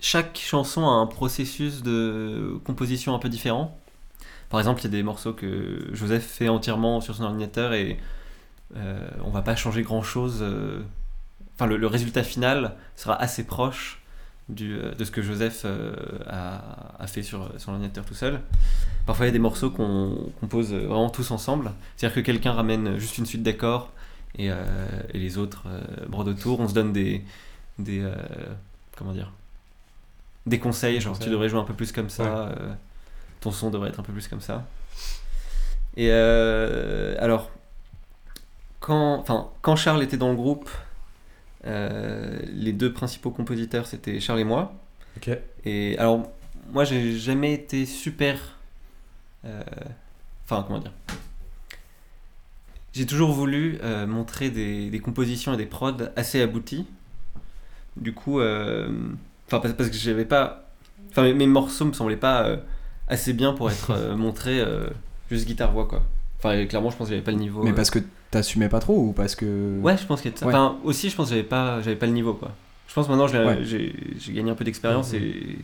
chaque 0.00 0.36
chanson 0.36 0.86
a 0.86 0.92
un 0.92 1.06
processus 1.06 1.82
de 1.82 2.58
composition 2.64 3.14
un 3.14 3.18
peu 3.18 3.28
différent. 3.28 3.78
Par 4.50 4.60
exemple, 4.60 4.80
il 4.80 4.84
y 4.84 4.86
a 4.88 4.90
des 4.90 5.02
morceaux 5.02 5.32
que 5.32 5.88
Joseph 5.92 6.24
fait 6.24 6.48
entièrement 6.48 7.00
sur 7.00 7.14
son 7.14 7.24
ordinateur 7.24 7.72
et 7.72 7.98
on 9.24 9.30
va 9.30 9.42
pas 9.42 9.56
changer 9.56 9.82
grand 9.82 10.02
chose. 10.02 10.44
Enfin, 11.54 11.66
le 11.66 11.86
résultat 11.86 12.22
final 12.22 12.74
sera 12.96 13.20
assez 13.20 13.44
proche 13.44 14.01
du, 14.48 14.74
euh, 14.76 14.94
de 14.94 15.04
ce 15.04 15.10
que 15.10 15.22
Joseph 15.22 15.62
euh, 15.64 15.94
a, 16.28 16.60
a 16.98 17.06
fait 17.06 17.22
sur 17.22 17.48
son 17.58 17.72
ordinateur 17.72 18.04
tout 18.04 18.14
seul. 18.14 18.40
Parfois, 19.06 19.26
il 19.26 19.28
y 19.28 19.30
a 19.30 19.32
des 19.32 19.38
morceaux 19.38 19.70
qu'on 19.70 20.30
compose 20.40 20.72
vraiment 20.72 21.10
tous 21.10 21.30
ensemble. 21.30 21.72
C'est-à-dire 21.96 22.14
que 22.14 22.20
quelqu'un 22.20 22.52
ramène 22.52 22.98
juste 22.98 23.18
une 23.18 23.26
suite 23.26 23.42
d'accords 23.42 23.90
et, 24.38 24.50
euh, 24.50 24.64
et 25.12 25.18
les 25.18 25.38
autres 25.38 25.64
euh, 25.66 25.80
brodent 26.08 26.28
autour. 26.28 26.60
On 26.60 26.68
se 26.68 26.74
donne 26.74 26.92
des, 26.92 27.24
des 27.78 28.00
euh, 28.00 28.14
comment 28.96 29.12
dire 29.12 29.30
des 30.44 30.58
conseils 30.58 31.00
genre 31.00 31.16
tu 31.18 31.30
devrais 31.30 31.48
jouer 31.48 31.60
un 31.60 31.64
peu 31.64 31.72
plus 31.74 31.92
comme 31.92 32.10
ça 32.10 32.46
Ouais. 32.46 32.54
ton 33.40 33.52
son 33.52 33.70
devrait 33.70 33.90
être 33.90 34.00
un 34.00 34.02
peu 34.02 34.12
plus 34.12 34.26
comme 34.26 34.40
ça 34.40 34.66
et 35.96 36.10
alors 36.10 37.48
quand 38.80 39.76
Charles 39.76 40.02
était 40.02 40.16
dans 40.16 40.30
le 40.30 40.34
groupe 40.34 40.68
euh, 41.66 42.38
les 42.52 42.72
deux 42.72 42.92
principaux 42.92 43.30
compositeurs 43.30 43.86
c'était 43.86 44.18
Charles 44.20 44.40
et 44.40 44.44
moi 44.44 44.74
Ok. 45.16 45.30
et 45.64 45.96
alors 45.98 46.28
moi 46.72 46.84
j'ai 46.84 47.16
jamais 47.18 47.52
été 47.52 47.86
super 47.86 48.58
euh, 49.44 49.62
enfin 50.44 50.64
comment 50.66 50.78
dire? 50.80 50.92
J'ai 52.92 53.06
toujours 53.06 53.32
voulu 53.32 53.78
euh, 53.82 54.06
montrer 54.06 54.50
des, 54.50 54.90
des 54.90 54.98
compositions 55.00 55.54
et 55.54 55.56
des 55.56 55.64
prods 55.66 55.96
assez 56.14 56.42
aboutis. 56.42 56.86
Du 57.96 58.12
coup, 58.12 58.38
euh, 58.40 58.88
enfin 59.46 59.60
parce, 59.60 59.74
parce 59.74 59.88
que 59.88 59.96
j'avais 59.96 60.26
pas, 60.26 60.68
enfin 61.10 61.22
mes, 61.22 61.32
mes 61.32 61.46
morceaux 61.46 61.86
me 61.86 61.92
semblaient 61.94 62.16
pas 62.18 62.44
euh, 62.44 62.56
assez 63.08 63.32
bien 63.32 63.54
pour 63.54 63.70
être 63.70 63.90
euh, 63.92 64.14
montrés 64.16 64.60
euh, 64.60 64.88
juste 65.30 65.46
guitare 65.46 65.72
voix 65.72 65.86
quoi. 65.88 66.02
Enfin 66.38 66.66
clairement, 66.66 66.90
je 66.90 66.96
pense 66.96 67.08
que 67.08 67.14
j'avais 67.14 67.24
pas 67.24 67.32
le 67.32 67.38
niveau. 67.38 67.62
Mais 67.62 67.70
euh, 67.70 67.74
parce 67.74 67.90
que 67.90 68.00
t'assumais 68.32 68.68
pas 68.68 68.80
trop 68.80 68.98
ou 68.98 69.12
parce 69.12 69.34
que. 69.36 69.78
Ouais, 69.80 69.96
je 69.96 70.04
pense 70.04 70.20
qu'il 70.20 70.30
y 70.30 70.32
a 70.32 70.34
de 70.34 70.40
ça. 70.40 70.46
Ouais. 70.46 70.52
Enfin, 70.54 70.76
aussi, 70.82 71.08
je 71.10 71.14
pense 71.16 71.28
que 71.28 71.34
j'avais 71.36 71.46
pas, 71.46 71.80
j'avais 71.82 71.96
pas 71.96 72.06
le 72.06 72.12
niveau, 72.12 72.34
quoi. 72.34 72.50
Je 72.88 72.94
pense 72.94 73.08
maintenant, 73.08 73.28
j'ai 73.28 73.38
Ouais. 73.38 73.92
gagné 74.34 74.50
un 74.50 74.54
peu 74.54 74.64
d'expérience 74.64 75.12
et, 75.14 75.58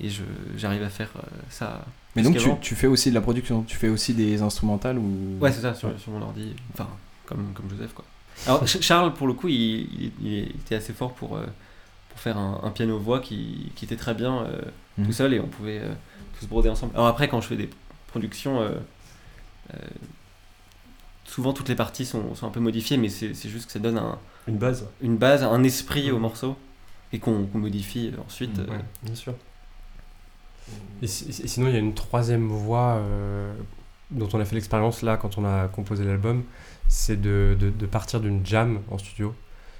et 0.00 0.08
je, 0.10 0.22
j'arrive 0.56 0.82
à 0.82 0.88
faire 0.90 1.10
euh, 1.16 1.22
ça. 1.50 1.84
Mais 2.14 2.22
donc 2.22 2.36
tu, 2.38 2.48
tu 2.60 2.74
fais 2.74 2.86
aussi 2.86 3.10
de 3.10 3.14
la 3.14 3.20
production, 3.20 3.62
tu 3.62 3.76
fais 3.76 3.88
aussi 3.88 4.14
des 4.14 4.42
instrumentales 4.42 4.98
ou. 4.98 5.38
Ouais, 5.40 5.50
c'est 5.52 5.62
ça, 5.62 5.74
sur, 5.74 5.98
sur 5.98 6.12
mon 6.12 6.22
ordi. 6.22 6.54
Enfin, 6.74 6.88
comme, 7.24 7.52
comme 7.54 7.68
Joseph, 7.70 7.92
quoi. 7.94 8.04
Alors, 8.46 8.68
Ch- 8.68 8.82
Charles, 8.84 9.14
pour 9.14 9.26
le 9.26 9.32
coup, 9.32 9.48
il, 9.48 9.56
il- 10.04 10.12
il 10.22 10.38
était 10.50 10.74
assez 10.76 10.92
fort 10.92 11.12
pour, 11.14 11.36
euh, 11.36 11.46
pour 12.10 12.20
faire 12.20 12.36
un, 12.36 12.60
un 12.62 12.70
piano-voix 12.70 13.20
qui, 13.20 13.72
qui 13.74 13.84
était 13.86 13.96
très 13.96 14.14
bien 14.14 14.42
euh, 14.42 14.60
Mhm. 14.98 15.06
tout 15.06 15.12
seul 15.12 15.34
et 15.34 15.40
on 15.40 15.46
pouvait 15.46 15.78
euh, 15.80 15.92
tous 16.40 16.46
broder 16.46 16.68
ensemble. 16.70 16.92
Alors, 16.94 17.06
après, 17.08 17.28
quand 17.28 17.40
je 17.42 17.48
fais 17.48 17.56
des 17.56 17.68
productions. 18.08 18.60
Souvent, 21.36 21.52
toutes 21.52 21.68
les 21.68 21.74
parties 21.74 22.06
sont, 22.06 22.34
sont 22.34 22.46
un 22.46 22.50
peu 22.50 22.60
modifiées, 22.60 22.96
mais 22.96 23.10
c'est 23.10 23.34
juste 23.50 23.66
que 23.66 23.72
ça 23.72 23.78
donne 23.78 23.98
un, 23.98 24.18
Une 24.48 24.56
base. 24.56 24.88
une 25.02 25.18
base, 25.18 25.42
un 25.42 25.62
esprit 25.64 26.10
au 26.10 26.18
morceau 26.18 26.56
et 27.12 27.18
qu'on 27.18 27.46
modifie 27.52 28.10
ensuite. 28.26 28.56
Mm, 28.56 28.62
euh, 28.62 28.72
ouais. 28.72 28.84
Bien 29.02 29.14
sûr. 29.14 29.34
Et, 31.02 31.06
si- 31.06 31.28
et 31.28 31.46
sinon, 31.46 31.68
il 31.68 31.74
y 31.74 31.76
a 31.76 31.80
une 31.80 31.92
troisième 31.92 32.48
voie 32.48 32.94
euh, 32.96 33.52
dont 34.10 34.28
on 34.32 34.40
a 34.40 34.46
fait 34.46 34.54
l'expérience 34.54 35.02
là 35.02 35.18
quand 35.18 35.36
on 35.36 35.44
a 35.44 35.68
composé 35.68 36.04
l'album, 36.04 36.42
c'est 36.88 37.20
de, 37.20 37.54
de- 37.60 37.68
de 37.68 37.86
partir 37.86 38.20
d'une 38.20 38.44
jam 38.46 38.80
en 38.90 38.96
studio. 38.96 39.34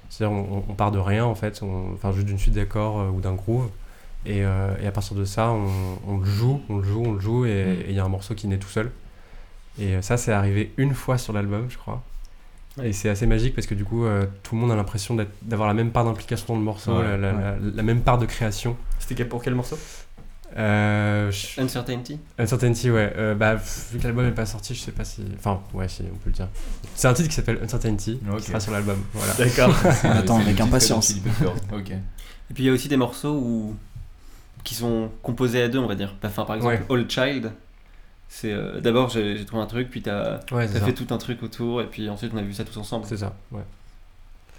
C'est-à-dire, 0.09 0.37
on, 0.37 0.63
on 0.69 0.73
part 0.75 0.91
de 0.91 0.99
rien 0.99 1.25
en 1.25 1.33
fait, 1.33 1.63
on- 1.63 1.93
enfin 1.95 2.11
juste 2.11 2.27
d'une 2.27 2.37
suite 2.37 2.53
d'accords 2.53 2.99
euh, 2.99 3.09
ou 3.09 3.19
d'un 3.19 3.33
groove. 3.33 3.69
Et, 4.27 4.45
euh, 4.45 4.75
et 4.79 4.85
à 4.85 4.91
partir 4.91 5.15
de 5.17 5.25
ça, 5.25 5.49
on, 5.51 5.67
on 6.07 6.17
le 6.19 6.25
joue, 6.25 6.61
on 6.69 6.77
le 6.77 6.83
joue, 6.83 7.03
on 7.03 7.13
le 7.13 7.19
joue, 7.19 7.45
et 7.45 7.49
Mm. 7.65 7.81
et 7.81 7.85
il 7.89 7.95
y 7.95 7.99
a 7.99 8.05
un 8.05 8.09
morceau 8.09 8.35
qui 8.35 8.47
naît 8.47 8.59
tout 8.59 8.67
seul. 8.69 8.91
Et 9.79 9.95
euh, 9.95 10.01
ça, 10.01 10.17
c'est 10.17 10.31
arrivé 10.31 10.73
une 10.77 10.93
fois 10.93 11.17
sur 11.17 11.33
l'album, 11.33 11.67
je 11.69 11.77
crois. 11.77 12.03
Et 12.83 12.93
c'est 12.93 13.09
assez 13.09 13.25
magique 13.25 13.55
parce 13.55 13.65
que 13.65 13.73
du 13.73 13.83
coup, 13.83 14.05
euh, 14.05 14.25
tout 14.43 14.53
le 14.55 14.61
monde 14.61 14.71
a 14.71 14.75
l'impression 14.75 15.17
d'avoir 15.41 15.67
la 15.67 15.73
même 15.73 15.89
part 15.91 16.05
d'implication 16.05 16.45
dans 16.53 16.59
le 16.59 16.65
morceau, 16.65 16.95
Ouais, 16.97 17.03
la, 17.03 17.17
la- 17.17 17.33
ouais. 17.33 17.41
la- 17.41 17.55
la 17.75 17.83
même 17.83 18.01
part 18.01 18.19
de 18.19 18.25
création. 18.27 18.77
C'était 18.99 19.25
pour 19.25 19.41
quel 19.41 19.55
morceau 19.55 19.77
Euh, 20.57 21.29
je- 21.31 21.59
Uncertainty. 21.61 22.19
Uncertainty, 22.37 22.89
ouais. 22.91 23.13
Euh, 23.17 23.35
bah, 23.35 23.55
pff, 23.55 23.89
vu 23.91 23.99
que 23.99 24.03
l'album 24.03 24.25
n'est 24.25 24.31
pas 24.31 24.45
sorti, 24.45 24.73
je 24.75 24.79
sais 24.81 24.91
pas 24.91 25.03
si. 25.03 25.23
Enfin, 25.37 25.59
ouais, 25.73 25.87
si, 25.87 26.03
on 26.03 26.15
peut 26.17 26.27
le 26.27 26.31
dire. 26.33 26.47
C'est 26.95 27.07
un 27.07 27.13
titre 27.13 27.29
qui 27.29 27.35
s'appelle 27.35 27.59
Uncertainty, 27.63 28.19
Ok. 28.31 28.37
qui 28.37 28.43
sera 28.47 28.59
sur 28.59 28.71
l'album. 28.71 28.97
Voilà. 29.13 29.33
D'accord. 29.37 29.73
On 30.03 30.09
attend 30.11 30.39
avec 30.39 30.59
impatience. 30.59 31.13
Ok. 31.73 31.89
Et 31.91 32.53
puis 32.53 32.63
il 32.63 32.67
y 32.67 32.69
a 32.69 32.73
aussi 32.73 32.87
des 32.87 32.95
morceaux 32.97 33.33
où... 33.35 33.75
qui 34.63 34.73
sont 34.75 35.09
composés 35.21 35.61
à 35.63 35.67
deux, 35.67 35.79
on 35.79 35.87
va 35.87 35.95
dire. 35.95 36.15
Enfin, 36.23 36.45
par 36.45 36.55
exemple, 36.55 36.79
All 36.89 37.09
Child. 37.09 37.51
C'est 38.29 38.51
euh, 38.51 38.81
d'abord 38.81 39.09
j'ai 39.09 39.45
trouvé 39.45 39.63
un 39.63 39.67
truc, 39.67 39.89
puis 39.89 40.01
t'as 40.01 40.39
Ouais, 40.51 40.67
fait 40.67 40.93
tout 40.93 41.07
un 41.13 41.17
truc 41.17 41.41
autour, 41.43 41.81
et 41.81 41.87
puis 41.87 42.09
ensuite 42.09 42.31
on 42.33 42.37
a 42.37 42.41
vu 42.41 42.53
ça 42.53 42.65
tous 42.65 42.77
ensemble. 42.77 43.05
C'est 43.07 43.17
ça, 43.17 43.35
ouais. 43.51 43.61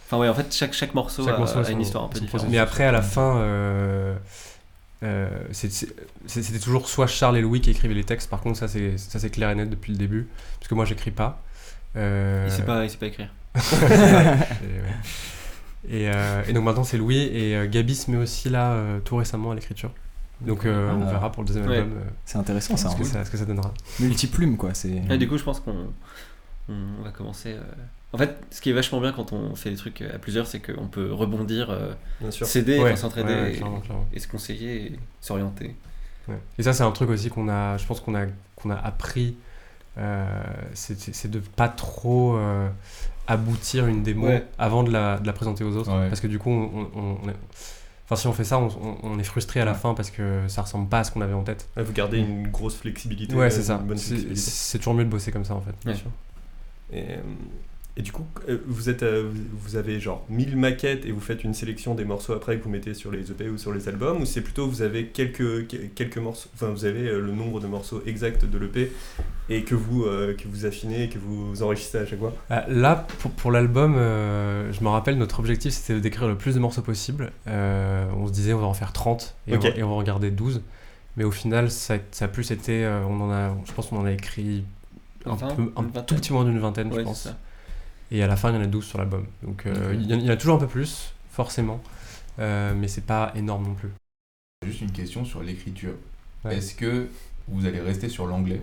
Enfin 0.06 0.16
ouais, 0.18 0.28
en 0.28 0.34
fait 0.34 0.52
chaque 0.54 0.72
chaque 0.72 0.94
morceau 0.94 1.24
Chaque 1.24 1.34
a, 1.34 1.38
morceau 1.38 1.58
a 1.58 1.64
son- 1.64 1.72
une 1.72 1.80
histoire 1.82 2.04
un 2.04 2.08
peu 2.08 2.18
différente. 2.18 2.46
Mais 2.48 2.58
après, 2.58 2.84
à 2.84 2.92
la 2.92 3.02
fin, 3.02 3.36
euh, 3.36 4.16
euh, 5.02 5.28
c'était 5.52 6.58
toujours 6.58 6.88
soit 6.88 7.06
Charles 7.06 7.36
et 7.36 7.42
Louis 7.42 7.60
qui 7.60 7.70
écrivaient 7.70 7.94
les 7.94 8.04
textes. 8.04 8.30
Par 8.30 8.40
contre, 8.40 8.58
ça 8.58 8.68
c'est 8.68 8.96
ça 8.96 9.18
c'est 9.18 9.30
clair 9.30 9.50
et 9.50 9.54
net 9.54 9.68
depuis 9.68 9.92
le 9.92 9.98
début, 9.98 10.28
parce 10.58 10.68
que 10.68 10.74
moi 10.74 10.86
j'écris 10.86 11.10
pas. 11.10 11.42
Il 11.94 12.50
sait 12.50 12.64
pas, 12.64 12.84
il 12.84 12.90
sait 12.90 12.96
pas 12.96 13.06
écrire. 13.06 13.28
et, 13.54 13.60
ouais. 15.90 15.90
Et, 15.90 16.10
et 16.48 16.52
donc 16.52 16.64
maintenant 16.64 16.84
c'est 16.84 16.96
Louis 16.96 17.18
et 17.18 17.68
Gabi 17.68 17.94
se 17.94 18.10
met 18.10 18.16
aussi 18.16 18.48
là 18.48 18.76
tout 19.04 19.16
récemment 19.16 19.50
à 19.50 19.54
l'écriture. 19.54 19.90
Donc 20.40 20.64
euh, 20.66 20.92
on 20.92 21.02
Ah. 21.02 21.10
verra 21.10 21.32
pour 21.32 21.42
le 21.42 21.48
deuxième 21.48 21.66
Ouais. 21.68 21.78
album 21.78 21.98
euh, 21.98 22.10
C'est 22.24 22.38
intéressant 22.38 22.76
ça. 22.76 22.90
ce, 22.90 22.96
que 22.96 23.02
hein. 23.02 23.04
ça, 23.04 23.24
ce 23.24 23.30
que 23.30 23.36
ça 23.36 23.44
donnera. 23.44 23.72
Multiplume 24.00 24.56
quoi, 24.56 24.72
c'est. 24.74 25.02
Et 25.10 25.18
du 25.18 25.28
coup, 25.28 25.36
je 25.38 25.44
pense 25.44 25.60
qu'on 25.60 25.88
on 26.68 27.02
va 27.02 27.10
commencer. 27.10 27.54
euh, 27.54 27.62
En 28.12 28.18
fait, 28.18 28.36
ce 28.50 28.60
qui 28.60 28.70
est 28.70 28.72
vachement 28.72 29.00
bien 29.00 29.12
quand 29.12 29.32
on 29.32 29.54
fait 29.54 29.70
des 29.70 29.76
trucs 29.76 30.02
à 30.02 30.18
plusieurs, 30.18 30.46
c'est 30.46 30.60
qu'on 30.60 30.86
peut 30.86 31.12
rebondir, 31.12 31.70
euh, 31.70 31.92
s'aider, 32.30 32.78
Ouais, 32.78 32.94
s'entraider 32.96 33.34
ouais, 33.34 33.60
ouais, 33.60 33.60
et- 34.12 34.18
se 34.20 34.28
conseiller 34.28 34.86
et 34.86 34.98
s'orienter. 35.20 35.74
Ouais. 36.28 36.38
Et 36.58 36.62
ça, 36.62 36.72
c'est 36.72 36.82
un 36.84 36.90
truc 36.92 37.10
aussi 37.10 37.28
qu'on 37.30 37.48
a, 37.48 37.76
je 37.78 37.86
pense 37.86 38.00
qu'on 38.00 38.14
a, 38.14 38.26
qu'on 38.56 38.70
a 38.70 38.76
appris, 38.76 39.36
euh, 39.98 40.26
c'est 40.74 41.30
de 41.30 41.40
pas 41.40 41.68
trop 41.68 42.36
euh, 42.36 42.68
aboutir 43.26 43.86
une 43.86 44.02
démo 44.02 44.26
Ouais. 44.26 44.46
avant 44.58 44.82
de 44.84 44.90
la, 44.92 45.18
de 45.18 45.26
la 45.26 45.32
présenter 45.32 45.64
aux 45.64 45.74
autres. 45.76 45.90
Ouais. 45.92 46.08
Parce 46.08 46.20
que 46.20 46.26
du 46.28 46.38
coup, 46.38 46.50
on, 46.50 46.88
on- 46.94 47.18
on 47.24 47.28
est- 47.28 47.36
enfin, 48.08 48.16
si 48.16 48.26
on 48.26 48.32
fait 48.32 48.44
ça, 48.44 48.58
on, 48.58 49.18
est 49.18 49.24
frustré 49.24 49.60
à 49.60 49.66
la 49.66 49.74
fin 49.74 49.92
parce 49.92 50.10
que 50.10 50.48
ça 50.48 50.62
ressemble 50.62 50.88
pas 50.88 51.00
à 51.00 51.04
ce 51.04 51.12
qu'on 51.12 51.20
avait 51.20 51.34
en 51.34 51.44
tête. 51.44 51.68
Ouais, 51.76 51.82
Vous 51.82 51.92
gardez 51.92 52.18
une 52.18 52.48
grosse 52.48 52.76
flexibilité. 52.76 53.34
Ouais, 53.34 53.50
c'est 53.50 53.64
ça. 53.64 53.82
C'est 54.34 54.78
toujours 54.78 54.94
mieux 54.94 55.04
de 55.04 55.10
bosser 55.10 55.30
comme 55.30 55.44
ça 55.44 55.54
en 55.54 55.60
fait. 55.60 55.74
Ouais. 55.86 55.94
Et, 56.90 57.12
euh, 57.12 57.16
et 57.98 58.02
du 58.02 58.12
coup, 58.12 58.24
euh, 58.48 58.58
vous, 58.66 58.88
êtes, 58.88 59.02
euh, 59.02 59.28
vous- 59.52 59.76
avez 59.76 59.98
genre 60.00 60.24
1000 60.30 60.56
maquettes 60.56 61.04
et 61.04 61.10
vous 61.10 61.20
faites 61.20 61.42
une 61.44 61.52
sélection 61.52 61.94
des 61.96 62.04
morceaux 62.04 62.32
après 62.32 62.56
que 62.56 62.62
vous 62.64 62.70
mettez 62.70 62.94
sur 62.94 63.10
les 63.10 63.30
EP 63.30 63.48
ou 63.48 63.58
sur 63.58 63.72
les 63.72 63.88
albums 63.88 64.22
Ou 64.22 64.24
c'est 64.24 64.40
plutôt 64.40 64.66
vous 64.68 64.82
avez 64.82 65.06
quelques, 65.08 65.66
que- 65.66 65.76
quelques 65.94 66.18
morceaux, 66.18 66.48
enfin 66.54 66.68
vous 66.68 66.84
avez 66.84 67.08
euh, 67.08 67.20
le 67.20 67.32
nombre 67.32 67.58
de 67.60 67.66
morceaux 67.66 68.00
exact 68.06 68.44
de 68.44 68.56
l'EP 68.56 68.92
et 69.50 69.62
que 69.64 69.74
vous, 69.74 70.04
euh, 70.04 70.34
que 70.34 70.46
vous 70.48 70.64
affinez 70.64 71.04
et 71.04 71.08
que 71.08 71.18
vous 71.18 71.62
enrichissez 71.62 71.98
à 71.98 72.06
chaque 72.06 72.18
fois? 72.20 72.32
Euh, 72.52 72.60
Là, 72.68 73.06
pour, 73.18 73.30
pour 73.32 73.50
l'album, 73.50 73.96
euh, 73.96 74.72
je 74.72 74.82
me 74.84 74.88
rappelle, 74.88 75.18
notre 75.18 75.40
objectif 75.40 75.72
c'était 75.74 76.00
d'écrire 76.00 76.28
le 76.28 76.36
plus 76.36 76.54
de 76.54 76.60
morceaux 76.60 76.82
possible. 76.82 77.32
Euh, 77.48 78.06
on 78.16 78.26
se 78.28 78.32
disait 78.32 78.52
on 78.54 78.58
va 78.60 78.66
en 78.66 78.74
faire 78.74 78.92
30 78.92 79.34
et, 79.48 79.52
on, 79.56 79.60
va, 79.60 79.68
et 79.78 79.82
on 79.82 79.88
va 79.88 79.94
en 79.96 80.02
garder 80.04 80.30
12. 80.30 80.62
Mais 81.16 81.24
au 81.24 81.32
final, 81.32 81.68
ça, 81.70 81.96
ça 82.12 82.26
a 82.26 82.28
plus 82.28 82.52
été. 82.52 82.86
on 83.08 83.20
en 83.20 83.30
a, 83.32 83.56
je 83.66 83.72
pense 83.72 83.88
qu'on 83.88 83.98
en 83.98 84.04
a 84.04 84.12
écrit 84.12 84.64
un, 85.26 85.34
peu- 85.56 85.72
tout 86.06 86.14
petit 86.14 86.32
moins 86.32 86.44
d'une 86.44 86.60
vingtaine, 86.60 86.90
je 86.92 87.00
pense. 87.04 87.28
Et 88.10 88.22
à 88.22 88.26
la 88.26 88.36
fin, 88.36 88.50
il 88.50 88.54
y 88.56 88.58
en 88.58 88.62
a 88.62 88.66
12 88.66 88.84
sur 88.84 88.98
l'album. 88.98 89.26
Donc 89.42 89.66
euh, 89.66 89.94
il 89.94 90.06
y, 90.10 90.14
en- 90.14 90.18
il 90.18 90.24
y 90.24 90.30
en 90.30 90.32
a 90.32 90.36
toujours 90.36 90.56
un 90.56 90.60
peu 90.60 90.66
plus, 90.66 91.12
forcément. 91.30 91.80
Euh, 92.38 92.72
mais 92.76 92.88
c'est 92.88 93.04
pas 93.04 93.32
énorme 93.34 93.64
non 93.66 93.74
plus. 93.74 93.90
Juste 94.66 94.80
une 94.80 94.92
question 94.92 95.24
sur 95.24 95.42
l'écriture. 95.42 95.92
Ouais. 96.44 96.56
Est-ce 96.56 96.74
que 96.74 97.08
vous 97.48 97.66
allez 97.66 97.80
rester 97.80 98.08
sur 98.08 98.26
l'anglais 98.26 98.62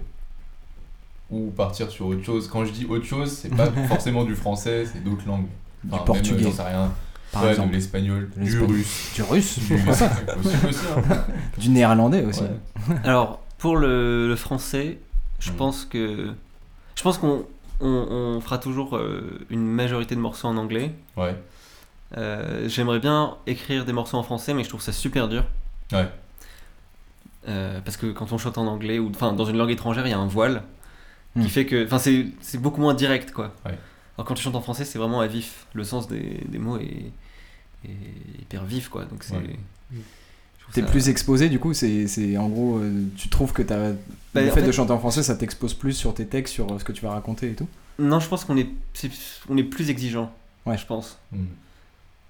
ou 1.29 1.51
partir 1.51 1.89
sur 1.91 2.07
autre 2.07 2.23
chose? 2.23 2.47
Quand 2.47 2.65
je 2.65 2.71
dis 2.71 2.85
autre 2.85 3.05
chose, 3.05 3.31
c'est 3.31 3.49
pas 3.55 3.71
forcément 3.87 4.23
du 4.23 4.35
français, 4.35 4.85
c'est 4.91 5.03
d'autres 5.03 5.27
langues. 5.27 5.45
Du 5.83 5.89
Enfin, 5.93 5.97
même, 5.97 6.05
portugais, 6.05 6.51
sais 6.51 6.63
rien. 6.63 6.91
par 7.31 7.43
ouais, 7.43 7.49
exemple. 7.51 7.69
de 7.69 7.75
l'espagnol, 7.75 8.29
du 8.37 8.59
russe. 8.61 9.11
Du 9.13 9.21
russe, 9.23 9.59
Du 9.59 9.73
aussi. 9.89 10.03
hein. 10.03 11.25
du 11.57 11.69
néerlandais 11.69 12.23
aussi. 12.23 12.41
Ouais. 12.41 12.95
Alors, 13.03 13.41
pour 13.57 13.77
le, 13.77 14.27
le 14.27 14.35
français, 14.35 14.97
je 15.39 15.51
Mm. 15.51 15.55
pense 15.55 15.85
que. 15.85 16.31
Je 16.95 17.03
pense 17.03 17.17
qu'on 17.17 17.45
on, 17.81 17.87
on 18.37 18.41
fera 18.41 18.57
toujours 18.57 18.95
euh, 18.97 19.39
une 19.49 19.65
majorité 19.65 20.15
de 20.15 20.19
morceaux 20.21 20.47
en 20.47 20.57
anglais. 20.57 20.93
Ouais. 21.17 21.35
Euh, 22.17 22.67
J'aimerais 22.69 22.99
bien 22.99 23.37
écrire 23.47 23.85
des 23.85 23.93
morceaux 23.93 24.17
en 24.17 24.23
français, 24.23 24.53
mais 24.53 24.63
je 24.63 24.69
trouve 24.69 24.81
ça 24.81 24.91
super 24.93 25.27
dur. 25.27 25.43
Ouais. 25.91 26.07
Euh, 27.47 27.79
parce 27.81 27.97
que 27.97 28.11
quand 28.11 28.31
on 28.31 28.37
chante 28.37 28.57
en 28.57 28.65
anglais, 28.67 28.97
ou 28.99 29.09
enfin 29.09 29.33
dans 29.33 29.45
une 29.45 29.57
langue 29.57 29.71
étrangère, 29.71 30.07
il 30.07 30.09
y 30.09 30.13
a 30.13 30.17
un 30.19 30.27
voile 30.27 30.63
qui 31.33 31.39
Mm. 31.41 31.47
fait 31.49 31.65
que. 31.65 31.85
Enfin, 31.85 31.99
c'est 31.99 32.27
c'est 32.41 32.57
beaucoup 32.59 32.81
moins 32.81 32.93
direct, 32.93 33.31
quoi. 33.31 33.53
Ouais. 33.65 33.77
Alors 34.17 34.25
quand 34.25 34.33
tu 34.35 34.41
chantes 34.43 34.55
en 34.55 34.61
français, 34.61 34.85
c'est 34.85 34.97
vraiment 34.97 35.19
à 35.21 35.27
vif. 35.27 35.65
Le 35.73 35.83
sens 35.83 36.07
des, 36.07 36.41
des 36.47 36.57
mots 36.57 36.77
est, 36.77 37.11
est 37.85 38.41
hyper 38.41 38.63
vif, 38.65 38.87
quoi. 38.89 39.03
Donc 39.05 39.23
c'est. 39.23 39.35
Ouais. 39.35 39.59
T'es 40.73 40.81
ça- 40.81 40.87
plus 40.87 41.09
exposé 41.09 41.47
du 41.49 41.59
coup, 41.59 41.73
c'est 41.73 42.07
c'est- 42.07 42.37
en 42.37 42.49
gros, 42.49 42.77
euh, 42.79 43.03
tu 43.15 43.29
trouves 43.29 43.53
que 43.53 43.61
t'as 43.61 43.91
Bah, 44.33 44.41
le 44.41 44.49
en 44.49 44.53
fait, 44.53 44.61
fait- 44.61 44.67
de 44.67 44.71
chanter 44.71 44.91
en 44.91 44.99
français, 44.99 45.23
ça 45.23 45.35
t'expose 45.35 45.73
plus 45.73 45.93
sur 45.93 46.13
tes 46.13 46.25
textes, 46.25 46.53
sur 46.53 46.67
ce 46.79 46.83
que 46.83 46.91
tu 46.91 47.03
vas 47.03 47.11
raconter 47.11 47.51
et 47.51 47.53
tout. 47.53 47.67
Non, 47.99 48.19
je 48.19 48.27
pense 48.27 48.43
qu'on 48.43 48.57
est, 48.57 48.67
on 49.49 49.55
est 49.57 49.63
plus 49.63 49.89
exigeant. 49.89 50.31
Ouais. 50.65 50.77
Je 50.77 50.85
pense. 50.85 51.17
Mm. 51.31 51.43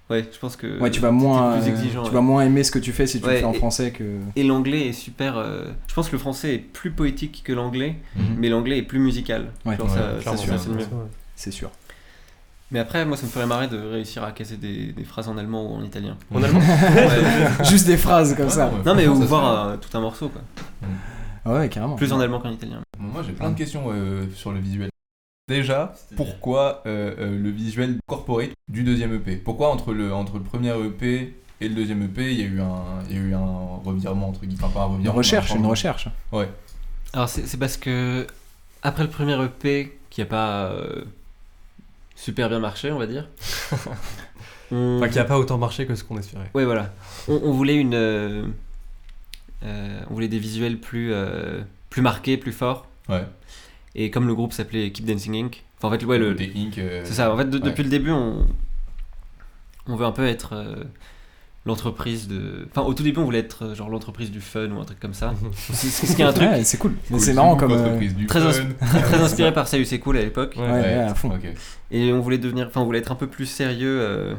Ouais, 0.08 0.24
je 0.32 0.38
pense 0.38 0.54
que. 0.54 0.78
Ouais, 0.80 0.90
tu 0.92 1.00
vas 1.00 1.10
moins, 1.10 1.58
plus 1.58 1.68
exigeant. 1.68 2.02
tu 2.02 2.08
ouais. 2.10 2.14
vas 2.14 2.20
moins 2.20 2.42
aimer 2.44 2.62
ce 2.62 2.70
que 2.70 2.78
tu 2.78 2.92
fais 2.92 3.08
si 3.08 3.20
tu 3.20 3.26
Ouais, 3.26 3.32
le 3.32 3.38
fais 3.40 3.44
en 3.44 3.52
et- 3.52 3.56
français 3.58 3.90
que. 3.90 4.04
Et 4.36 4.44
l'anglais 4.44 4.86
est 4.88 4.92
super. 4.92 5.36
euh, 5.36 5.64
Je 5.88 5.94
pense 5.94 6.06
que 6.06 6.12
le 6.12 6.20
français 6.20 6.54
est 6.54 6.58
plus 6.58 6.92
poétique 6.92 7.42
que 7.44 7.52
l'anglais, 7.52 7.96
Mhm. 8.14 8.36
mais 8.38 8.48
l'anglais 8.48 8.78
est 8.78 8.82
plus 8.82 9.00
musical. 9.00 9.50
Ouais, 9.64 9.76
Genre, 9.76 9.88
ouais, 9.88 9.94
ça. 9.96 10.12
C'est 11.34 11.50
sûr. 11.50 11.70
Mais 12.72 12.78
après, 12.80 13.04
moi, 13.04 13.16
ça 13.16 13.24
me 13.26 13.30
ferait 13.30 13.46
marrer 13.46 13.68
de 13.68 13.78
réussir 13.78 14.24
à 14.24 14.32
casser 14.32 14.56
des, 14.56 14.92
des 14.92 15.04
phrases 15.04 15.28
en 15.28 15.38
allemand 15.38 15.70
ou 15.70 15.74
en 15.76 15.82
italien. 15.84 16.16
En 16.34 16.42
allemand 16.42 16.58
Ouais. 16.60 17.64
Juste 17.64 17.86
des 17.86 17.96
phrases 17.96 18.34
comme 18.34 18.46
Ouais, 18.46 18.50
ça. 18.50 18.66
ouais, 18.68 18.82
non, 18.84 18.94
mais 18.94 19.06
ou 19.06 19.14
voir 19.14 19.68
euh, 19.68 19.76
tout 19.76 19.96
un 19.96 20.00
morceau, 20.00 20.28
quoi. 20.28 20.42
Ah 21.44 21.52
ouais, 21.54 21.68
carrément. 21.68 21.94
Plus 21.94 22.12
en 22.12 22.18
allemand 22.18 22.40
qu'en 22.40 22.50
italien. 22.50 22.80
Moi 22.98 23.22
j'ai 23.24 23.32
plein 23.32 23.50
de 23.50 23.56
questions 23.56 23.84
euh, 23.92 24.26
sur 24.34 24.50
le 24.50 24.58
visuel. 24.58 24.88
Déjà, 25.48 25.94
pourquoi 26.16 26.82
euh, 26.86 27.14
euh, 27.20 27.38
le 27.38 27.50
visuel 27.50 27.98
corporate 28.08 28.50
du 28.68 28.82
deuxième 28.82 29.14
EP 29.14 29.36
Pourquoi 29.36 29.70
entre 29.70 29.92
le, 29.92 30.12
entre 30.12 30.38
le 30.38 30.42
premier 30.42 30.70
EP 30.84 31.36
et 31.60 31.68
le 31.68 31.74
deuxième 31.76 32.02
EP, 32.02 32.32
il 32.32 32.40
y 32.40 32.42
a 32.42 32.46
eu 32.46 32.60
un, 32.60 32.82
il 33.08 33.14
y 33.14 33.18
a 33.20 33.22
eu 33.22 33.32
un 33.34 33.76
revirement 33.84 34.28
entre 34.30 34.40
guillemets, 34.40 34.64
enfin 34.64 34.72
pas 34.74 34.80
un 34.80 34.86
Une 34.88 34.92
revirement. 34.96 35.16
recherche, 35.18 35.50
mais 35.52 35.56
un 35.58 35.60
une 35.60 35.66
recherche. 35.66 36.08
Alors, 37.12 37.28
c'est 37.28 37.56
parce 37.58 37.76
que 37.76 38.26
après 38.82 39.04
le 39.04 39.08
premier 39.08 39.40
EP 39.44 39.96
qui 40.10 40.22
a 40.22 40.26
pas 40.26 40.64
euh, 40.64 41.04
super 42.16 42.48
bien 42.48 42.58
marché, 42.58 42.90
on 42.90 42.98
va 42.98 43.06
dire. 43.06 43.28
on... 44.72 44.96
Enfin, 44.98 45.08
qui 45.08 45.18
a 45.20 45.24
pas 45.24 45.38
autant 45.38 45.58
marché 45.58 45.86
que 45.86 45.94
ce 45.94 46.02
qu'on 46.02 46.18
espérait. 46.18 46.50
Ouais, 46.54 46.64
voilà. 46.64 46.92
On, 47.28 47.40
on 47.44 47.52
voulait 47.52 47.76
une. 47.76 47.94
euh, 47.94 48.44
euh, 49.62 50.00
on 50.10 50.14
voulait 50.14 50.26
des 50.28 50.38
visuels 50.40 50.78
plus, 50.80 51.12
euh, 51.12 51.60
plus 51.90 52.02
marqués, 52.02 52.36
plus 52.36 52.52
forts. 52.52 52.86
Ouais. 53.08 53.24
Et 53.94 54.10
comme 54.10 54.26
le 54.26 54.34
groupe 54.34 54.52
s'appelait 54.52 54.90
Keep 54.90 55.06
Dancing 55.06 55.36
Inc. 55.44 55.62
Enfin, 55.78 55.88
en 55.94 55.98
fait, 55.98 56.04
ouais, 56.04 56.18
le, 56.18 56.36
c'est 57.04 57.12
ça. 57.12 57.32
En 57.32 57.36
fait, 57.36 57.48
de- 57.48 57.58
ouais. 57.58 57.64
depuis 57.64 57.84
le 57.84 57.90
début, 57.90 58.10
on, 58.10 58.46
on 59.86 59.94
veut 59.96 60.04
un 60.06 60.12
peu 60.12 60.26
être 60.26 60.54
l'entreprise 61.66 62.28
de. 62.28 62.66
Enfin, 62.70 62.82
au 62.82 62.94
tout 62.94 63.02
début, 63.02 63.18
on 63.20 63.24
voulait 63.24 63.40
être 63.40 63.64
euh, 63.66 63.74
genre 63.74 63.88
l'entreprise 63.90 64.30
du 64.30 64.40
fun 64.40 64.70
ou 64.70 64.80
un 64.80 64.84
truc 64.84 64.98
comme 65.00 65.14
ça. 65.14 65.34
C'est 65.58 66.06
ce 66.06 66.16
qui 66.16 66.22
est 66.22 66.24
un 66.24 66.32
truc 66.32 66.48
Ouais, 66.48 66.64
c'est 66.64 66.78
cool. 66.78 66.92
Mais 67.10 67.16
Cool, 67.16 67.20
c'est 67.20 67.32
marrant 67.34 67.56
comme. 67.56 67.72
euh, 67.72 67.84
entreprise 67.84 68.14
du 68.14 68.26
très 68.26 68.40
fun. 68.40 68.48
ins- 68.48 69.00
très 69.02 69.20
inspiré 69.20 69.52
par 69.52 69.66
Salut 69.68 69.84
c'est 69.84 69.98
cool 69.98 70.16
à 70.16 70.22
l'époque. 70.22 70.54
Ouais. 70.56 70.62
Ouais, 70.62 70.70
ouais, 70.80 70.94
à 70.94 71.14
fond. 71.14 71.30
Ok. 71.34 71.46
Et 71.90 72.12
on 72.12 72.20
voulait 72.20 72.38
devenir, 72.38 72.68
enfin, 72.68 72.80
on 72.80 72.84
voulait 72.84 73.00
être 73.00 73.12
un 73.12 73.16
peu 73.16 73.26
plus 73.26 73.46
sérieux 73.46 73.98
euh, 74.00 74.34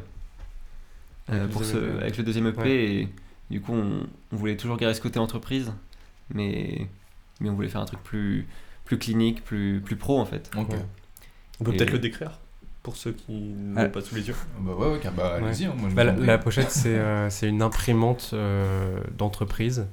Avec 1.28 1.42
euh, 1.42 1.44
le 1.46 1.50
pour 1.50 1.64
ce, 1.66 1.74
deuxième 1.74 1.90
EP. 1.96 2.02
avec 2.02 2.18
le 2.18 2.24
deuxième 2.24 2.48
EP. 2.48 2.62
Ouais. 2.62 2.70
Et 2.72 3.08
du 3.52 3.62
coup, 3.62 3.74
on, 3.74 4.08
on 4.32 4.36
voulait 4.36 4.58
toujours 4.58 4.78
garder 4.78 4.94
ce 4.96 5.02
côté 5.02 5.20
entreprise, 5.20 5.72
mais, 6.34 6.88
mais 7.42 7.50
on 7.50 7.54
voulait 7.54 7.70
faire 7.70 7.82
un 7.82 7.86
truc 7.86 8.02
plus, 8.04 8.48
plus 8.86 8.98
clinique, 8.98 9.44
plus, 9.44 9.82
plus 9.84 9.96
pro 9.98 10.20
en 10.20 10.26
fait. 10.26 10.50
Ok. 10.58 10.70
Ouais. 10.70 10.76
On 11.60 11.64
peut 11.66 11.74
Et- 11.74 11.78
peut-être 11.78 11.92
le 11.92 12.00
décrire? 12.00 12.40
Pour 12.84 12.96
ceux 12.96 13.12
qui 13.12 13.34
ne 13.34 13.76
l'ont 13.84 13.90
pas 13.90 14.02
sous 14.02 14.16
les 14.16 14.28
yeux. 14.28 14.36
Bah 14.60 14.74
ouais, 14.74 14.88
ouais, 14.94 15.00
bah 15.16 15.38
Ouais. 15.42 15.48
allez-y, 15.48 15.66
hein, 15.66 15.74
moi 15.78 15.90
je 15.90 15.96
Bah, 15.96 16.04
la, 16.06 16.38
pochette, 16.38 16.72
c'est 16.72 16.96
euh, 16.96 17.30
c'est 17.30 17.48
une 17.50 17.62
imprimante 17.62 18.32
euh, 18.34 19.00
d'entreprise. 19.18 19.86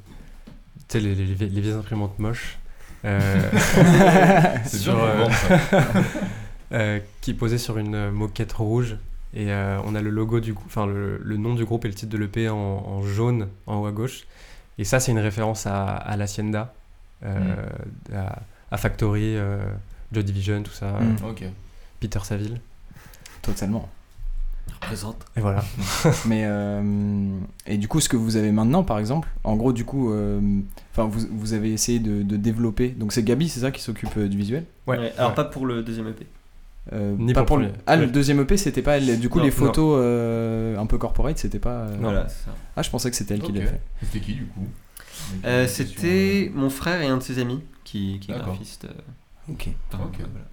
Tu 0.89 0.99
sais, 0.99 1.01
les, 1.01 1.15
les, 1.15 1.25
les 1.35 1.61
vieilles 1.61 1.73
imprimantes 1.75 2.19
moches. 2.19 2.59
Euh, 3.05 3.41
C'est 4.65 4.83
dur 4.83 4.97
euh, 4.99 5.27
euh, 6.73 7.01
qui 7.21 7.33
est 7.33 7.35
posée 7.35 7.59
sur 7.59 7.79
une 7.79 8.11
moquette 8.11 8.53
rouge. 8.53 8.97
Et 9.35 9.51
euh, 9.53 9.79
on 9.85 9.95
a 9.97 10.01
le 10.01 10.11
logo 10.11 10.39
du 10.41 10.53
groupe, 10.53 10.67
enfin 10.69 10.87
le, 10.87 11.19
le 11.23 11.37
nom 11.37 11.55
du 11.55 11.65
groupe 11.65 11.85
et 11.85 11.89
le 11.89 11.95
titre 11.95 12.13
de 12.13 12.19
l'EP 12.19 12.49
en, 12.49 12.55
en 12.57 13.03
jaune 13.03 13.49
en 13.67 13.79
haut 13.81 13.87
à 13.87 13.93
gauche. 13.93 14.25
Et 14.79 14.85
ça, 14.85 15.01
c'est 15.01 15.11
une 15.13 15.19
référence 15.19 15.67
à, 15.67 15.87
à 15.97 16.17
l'Hacienda, 16.17 16.73
euh, 17.25 17.39
à, 18.15 18.39
à 18.71 18.77
Factory, 18.77 19.37
euh, 19.37 19.59
Joy 20.13 20.23
Division, 20.25 20.63
tout 20.63 20.73
ça, 20.73 20.99
Mm. 21.01 21.17
Ok. 21.29 21.45
Peter 22.01 22.21
Saville. 22.23 22.61
Totalement. 23.45 23.89
Représente. 24.81 25.25
Et 25.37 25.41
voilà. 25.41 25.63
Mais 26.27 26.43
euh, 26.47 27.39
et 27.67 27.77
du 27.79 27.87
coup, 27.89 28.01
ce 28.01 28.09
que 28.09 28.17
vous 28.17 28.37
avez 28.37 28.51
maintenant, 28.53 28.83
par 28.83 28.99
exemple, 28.99 29.29
en 29.45 29.57
gros, 29.57 29.73
du 29.73 29.85
coup, 29.85 30.11
euh, 30.13 30.41
enfin, 30.93 31.05
vous, 31.05 31.27
vous 31.31 31.53
avez 31.53 31.73
essayé 31.73 31.99
de, 31.99 32.23
de 32.23 32.37
développer. 32.37 32.89
Donc 32.91 33.13
c'est 33.13 33.23
Gabi, 33.23 33.49
c'est 33.49 33.61
ça, 33.61 33.71
qui 33.71 33.81
s'occupe 33.83 34.17
euh, 34.17 34.29
du 34.29 34.37
visuel? 34.37 34.65
Ouais. 34.87 35.13
alors 35.17 35.31
ouais. 35.31 35.35
pas 35.37 35.45
pour 35.45 35.67
le 35.67 35.83
deuxième 35.83 36.09
EP. 36.09 36.27
Euh, 36.93 37.15
Ni 37.19 37.33
pas 37.33 37.45
pour 37.45 37.57
le. 37.59 37.71
Ah, 37.87 37.97
le 37.97 38.07
deuxième 38.07 38.41
EP, 38.41 38.57
c'était 38.59 38.83
pas 38.83 38.99
elle. 38.99 39.19
Du 39.21 39.29
coup, 39.31 39.39
Non, 39.39 39.45
les 39.45 39.51
photos 39.51 39.99
euh, 40.03 40.77
un 40.79 40.87
peu 40.87 40.99
corporate, 40.99 41.39
c'était 41.39 41.59
pas. 41.59 41.85
euh, 41.87 41.97
Voilà, 42.01 42.29
c'est 42.29 42.45
ça. 42.45 42.55
Ah, 42.77 42.83
je 42.83 42.91
pensais 42.91 43.11
que 43.11 43.17
c'était 43.17 43.35
elle 43.35 43.43
qui 43.43 43.53
l'avait 43.53 43.67
fait. 43.67 43.81
C'était 44.03 44.21
qui 44.21 44.35
du 44.35 44.45
coup? 44.47 44.67
Euh, 45.47 45.67
C'était 45.67 46.51
mon 46.55 46.69
frère 46.69 47.01
et 47.01 47.07
un 47.07 47.17
de 47.19 47.23
ses 47.23 47.39
amis 47.39 47.61
qui, 47.85 48.19
qui 48.21 48.33
est 48.33 48.35
graphiste. 48.39 48.85
euh, 48.87 49.53
Ok. 49.53 49.69
enfin, 49.93 50.05
Ok. 50.05 50.17
voilà. 50.19 50.47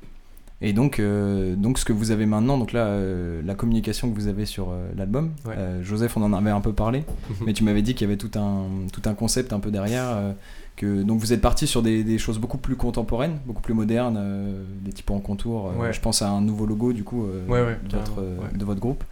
Et 0.64 0.74
donc, 0.74 1.00
euh, 1.00 1.56
donc 1.56 1.80
ce 1.80 1.86
que 1.86 1.94
vous 1.94 2.12
avez 2.12 2.26
maintenant, 2.28 2.58
donc 2.58 2.72
là, 2.72 2.86
euh, 2.86 3.42
la 3.44 3.56
communication 3.56 4.10
que 4.12 4.16
vous 4.16 4.28
avez 4.28 4.46
sur 4.46 4.70
euh, 4.70 4.90
l'album, 4.96 5.32
Ouais. 5.46 5.56
euh, 5.58 5.82
Joseph, 5.84 6.16
on 6.18 6.22
en 6.24 6.34
avait 6.34 6.52
un 6.52 6.62
peu 6.62 6.72
parlé, 6.74 7.04
mais 7.46 7.54
tu 7.54 7.64
m'avais 7.64 7.82
dit 7.82 7.96
qu'il 7.96 8.08
y 8.08 8.12
avait 8.12 8.18
tout 8.18 8.30
un, 8.40 8.66
tout 8.94 9.02
un 9.06 9.14
concept 9.16 9.54
un 9.54 9.60
peu 9.60 9.72
derrière. 9.72 10.06
euh, 10.10 10.34
que, 10.78 11.04
donc 11.04 11.20
vous 11.20 11.34
êtes 11.34 11.42
parti 11.42 11.68
sur 11.68 11.82
des, 11.84 12.04
des 12.04 12.18
choses 12.18 12.40
beaucoup 12.40 12.58
plus 12.58 12.76
contemporaines, 12.76 13.40
beaucoup 13.46 13.62
plus 13.62 13.74
modernes, 13.74 14.18
euh, 14.20 14.64
des 14.82 14.94
typos 14.94 15.14
en 15.16 15.20
contour. 15.20 15.68
euh, 15.76 15.82
Ouais. 15.82 15.94
Je 15.94 16.00
pense 16.00 16.22
à 16.22 16.30
un 16.30 16.42
nouveau 16.42 16.66
logo 16.66 16.94
du 16.94 17.04
coup 17.04 17.26
euh, 17.26 17.46
Ouais, 17.48 17.62
ouais, 17.62 17.78
de, 17.88 17.98
votre, 17.98 18.20
euh, 18.22 18.38
de 18.56 18.66
votre 18.66 18.80
groupe. 18.80 19.04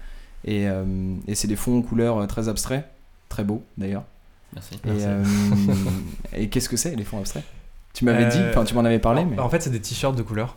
Et, 0.45 0.67
euh, 0.69 0.83
et 1.27 1.35
c'est 1.35 1.47
des 1.47 1.55
fonds 1.57 1.79
en 1.79 1.81
couleurs 1.81 2.25
très 2.27 2.47
abstraits, 2.47 2.85
très 3.27 3.43
beaux 3.43 3.61
d'ailleurs. 3.77 4.03
Merci. 4.53 4.75
Et, 4.85 5.03
euh, 5.03 5.23
qu'est-ce 6.51 6.69
que 6.69 6.77
c'est 6.77 6.95
les 6.95 7.03
fonds 7.03 7.19
abstraits? 7.19 7.43
Tu 7.93 8.05
m'avais 8.05 8.25
Euh, 8.25 8.29
dit, 8.29 8.39
enfin 8.49 8.63
tu 8.63 8.73
m'en 8.75 8.85
avais 8.85 8.99
parlé, 8.99 9.21
en, 9.21 9.25
mais. 9.25 9.39
en 9.39 9.49
fait, 9.49 9.61
c'est 9.61 9.69
des 9.69 9.81
t-shirts 9.81 10.15
de 10.15 10.21
couleur. 10.23 10.55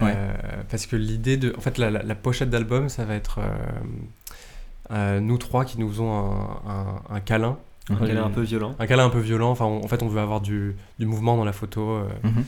Ouais. 0.00 0.12
Euh, 0.16 0.32
parce 0.70 0.86
que 0.86 0.96
l'idée 0.96 1.36
de. 1.36 1.54
En 1.56 1.60
fait, 1.60 1.78
la, 1.78 1.90
la- 1.90 2.02
la 2.02 2.14
pochette 2.14 2.50
d'album, 2.50 2.88
ça 2.88 3.04
va 3.04 3.14
être 3.14 3.38
euh, 3.38 3.44
euh, 4.90 5.20
nous 5.20 5.38
trois 5.38 5.64
qui 5.64 5.78
nous 5.78 5.88
faisons 5.88 6.12
un, 6.12 6.60
un- 6.70 7.02
un 7.16 7.20
câlin. 7.20 7.58
Mhm. 7.90 7.98
Elle 8.02 8.16
est 8.16 8.18
un 8.20 8.30
peu 8.30 8.42
violent. 8.42 8.74
Un 8.78 8.86
câlin 8.86 9.04
un 9.06 9.10
peu 9.10 9.20
violent. 9.20 9.50
Enfin, 9.50 9.66
on- 9.66 9.84
en 9.84 9.88
fait, 9.88 10.02
on 10.02 10.08
veut 10.08 10.20
avoir 10.20 10.40
du, 10.40 10.74
du 10.98 11.06
mouvement 11.06 11.36
dans 11.36 11.44
la 11.44 11.52
photo. 11.52 11.90
euh, 11.90 12.08
Mhm. 12.22 12.44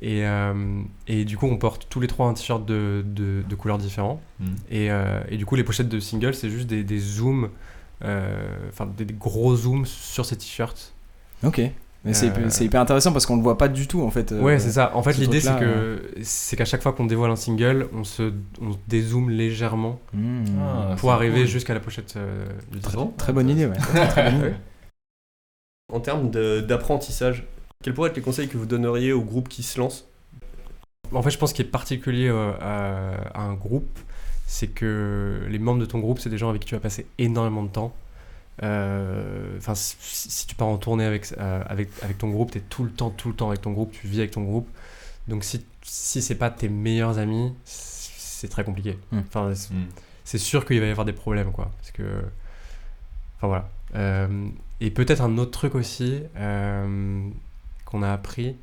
et, 0.00 0.26
euh, 0.26 0.82
et 1.06 1.24
du 1.24 1.36
coup, 1.36 1.46
on 1.46 1.56
porte 1.58 1.86
tous 1.90 2.00
les 2.00 2.06
trois 2.06 2.28
un 2.28 2.34
t-shirt 2.34 2.64
de, 2.64 3.04
de, 3.06 3.42
de 3.48 3.54
couleurs 3.54 3.78
différents. 3.78 4.20
Hmm. 4.40 4.54
Et, 4.70 4.90
euh, 4.90 5.20
et 5.28 5.36
du 5.36 5.44
coup, 5.46 5.56
les 5.56 5.64
pochettes 5.64 5.88
de 5.88 6.00
single, 6.00 6.34
c'est 6.34 6.50
juste 6.50 6.66
des, 6.68 6.84
des 6.84 6.98
zooms. 6.98 7.50
Enfin, 8.02 8.86
des, 8.96 9.04
des 9.04 9.14
gros 9.14 9.56
zooms 9.56 9.84
sur 9.86 10.24
ces 10.24 10.36
t-shirts. 10.36 10.92
Ok. 11.44 11.60
Mais 12.04 12.14
c'est 12.14 12.28
Euh, 12.28 12.48
c'est 12.48 12.64
hyper 12.64 12.80
intéressant 12.80 13.12
parce 13.12 13.26
qu'on 13.26 13.36
le 13.36 13.42
voit 13.42 13.58
pas 13.58 13.68
du 13.68 13.86
tout 13.88 14.02
en 14.02 14.10
fait. 14.10 14.30
euh, 14.32 14.40
Ouais, 14.40 14.58
c'est 14.60 14.70
ça. 14.72 14.94
En 14.94 15.02
fait, 15.02 15.12
ce 15.14 15.20
l'idée, 15.20 15.40
c'est 15.40 15.58
que 15.58 16.00
c'est 16.22 16.56
qu'à 16.56 16.64
chaque 16.64 16.82
fois 16.82 16.92
qu'on 16.92 17.06
dévoile 17.06 17.30
un 17.30 17.36
single, 17.36 17.88
on 17.92 18.04
se 18.04 18.32
on 18.62 18.70
dézoome 18.86 19.30
légèrement 19.30 20.00
Mmh. 20.14 20.44
Ah, 20.60 20.94
pour 20.96 21.10
arriver 21.12 21.40
cool. 21.40 21.46
jusqu'à 21.48 21.74
la 21.74 21.80
pochette 21.80 22.14
euh, 22.16 22.46
du 22.70 22.78
Très, 22.80 22.96
disque. 22.96 23.16
très 23.16 23.32
bonne 23.32 23.48
idée, 23.50 23.66
ouais. 23.66 23.76
Très 24.10 24.30
bonne 24.30 24.38
idée. 24.40 24.54
En 25.92 26.00
termes 26.00 26.30
d'apprentissage, 26.30 27.46
quels 27.82 27.94
pourraient 27.94 28.10
être 28.10 28.16
les 28.16 28.22
conseils 28.22 28.48
que 28.48 28.56
vous 28.58 28.66
donneriez 28.66 29.12
aux 29.12 29.22
groupes 29.22 29.48
qui 29.48 29.62
se 29.62 29.78
lancent 29.80 30.06
En 31.12 31.22
fait, 31.22 31.30
je 31.30 31.38
pense 31.38 31.52
qu'il 31.52 31.66
est 31.66 31.68
particulier 31.70 32.28
euh, 32.28 32.52
à, 32.60 33.40
à 33.40 33.42
un 33.42 33.54
groupe, 33.54 33.98
c'est 34.46 34.68
que 34.68 35.40
les 35.48 35.58
membres 35.58 35.80
de 35.80 35.86
ton 35.86 35.98
groupe, 35.98 36.18
c'est 36.20 36.30
des 36.30 36.38
gens 36.38 36.48
avec 36.50 36.62
qui 36.62 36.68
tu 36.68 36.74
vas 36.74 36.80
passer 36.80 37.06
énormément 37.18 37.62
de 37.62 37.68
temps. 37.70 37.92
Euh, 38.62 39.56
Enfin, 39.58 39.74
si, 39.74 39.96
si 40.00 40.46
tu 40.46 40.54
pars 40.54 40.68
en 40.68 40.78
tournée 40.78 41.04
avec, 41.04 41.32
euh, 41.38 41.62
avec, 41.66 41.88
avec 42.02 42.18
ton 42.18 42.28
groupe, 42.30 42.50
tu 42.52 42.58
es 42.58 42.60
tout 42.62 42.84
le 42.84 42.90
temps, 42.90 43.10
tout 43.10 43.28
le 43.28 43.34
temps 43.34 43.48
avec 43.48 43.60
ton 43.62 43.72
groupe, 43.72 43.92
tu 43.92 44.06
vis 44.06 44.18
avec 44.18 44.30
ton 44.30 44.42
groupe. 44.42 44.68
Donc, 45.26 45.44
si, 45.44 45.64
si 45.82 46.22
c'est 46.22 46.34
pas 46.36 46.50
tes 46.50 46.68
meilleurs 46.68 47.18
amis, 47.18 47.52
c'est 47.64 48.48
très 48.48 48.64
compliqué. 48.64 48.98
Hmm. 49.12 49.18
Enfin, 49.28 49.54
c'est- 49.54 49.74
Hmm. 49.74 49.86
c'est 50.24 50.38
sûr 50.38 50.64
qu'il 50.64 50.80
va 50.80 50.86
y 50.86 50.90
avoir 50.90 51.04
des 51.04 51.12
problèmes, 51.12 51.52
quoi. 51.52 51.70
Parce 51.78 51.90
que. 51.90 52.02
Enfin, 53.36 53.46
voilà. 53.48 53.68
Euh, 53.94 54.48
et 54.80 54.90
peut-être 54.90 55.22
un 55.22 55.38
autre 55.38 55.50
truc 55.50 55.74
aussi 55.74 56.22
euh, 56.36 57.28
qu'on 57.84 58.02
a 58.02 58.12
appris 58.12 58.54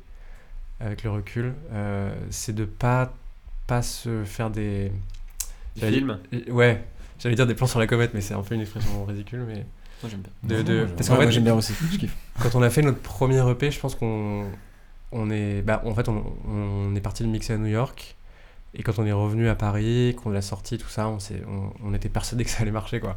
avec 0.80 1.02
le 1.04 1.10
recul, 1.10 1.52
euh, 1.72 2.14
c'est 2.30 2.54
de 2.54 2.64
pas, 2.64 3.12
pas 3.66 3.82
se 3.82 4.24
faire 4.24 4.50
des. 4.50 4.90
Du 5.74 5.80
J'allais- 5.82 5.96
film 5.98 6.18
Euh, 6.32 6.50
Ouais, 6.52 6.84
j'allais 7.18 7.34
dire 7.36 7.46
des 7.46 7.54
plans 7.54 7.66
sur 7.66 7.78
la 7.80 7.86
comète, 7.86 8.12
mais 8.14 8.20
c'est 8.22 8.34
un 8.34 8.42
peu 8.42 8.54
une 8.54 8.60
expression 8.62 9.04
ridicule. 9.04 9.44
Mais 9.46 9.66
Moi 10.02 10.10
j'aime 10.10 10.20
bien. 10.20 10.56
de, 10.58 10.62
de- 10.62 10.84
parce 10.96 11.08
qu'en 11.08 11.16
fait, 11.16 11.30
j'aime 11.30 11.44
bien 11.44 11.54
aussi, 11.54 11.72
je 11.92 11.98
kiffe. 11.98 12.16
quand 12.42 12.54
on 12.54 12.62
a 12.62 12.70
fait 12.70 12.82
notre 12.82 12.98
premier 13.00 13.38
EP, 13.50 13.70
je 13.70 13.80
pense 13.80 13.94
qu'on 13.94 14.46
on 15.12 15.30
est, 15.30 15.62
bah, 15.62 15.82
en 15.86 15.94
fait, 15.94 16.08
on, 16.08 16.22
on 16.48 16.94
est 16.94 17.00
parti 17.00 17.22
de 17.22 17.28
mixer 17.28 17.54
à 17.54 17.58
New 17.58 17.66
York. 17.66 18.14
Et 18.74 18.82
quand 18.82 18.98
on 18.98 19.06
est 19.06 19.12
revenu 19.12 19.48
à 19.48 19.54
Paris, 19.54 20.14
qu'on 20.22 20.28
l'a 20.30 20.42
sorti, 20.42 20.76
tout 20.76 20.88
ça, 20.88 21.08
on, 21.08 21.18
s'est- 21.18 21.42
on, 21.48 21.72
on 21.82 21.94
était 21.94 22.10
persuadé 22.10 22.44
que 22.44 22.50
ça 22.50 22.60
allait 22.62 22.70
marcher, 22.72 23.00
quoi. 23.00 23.16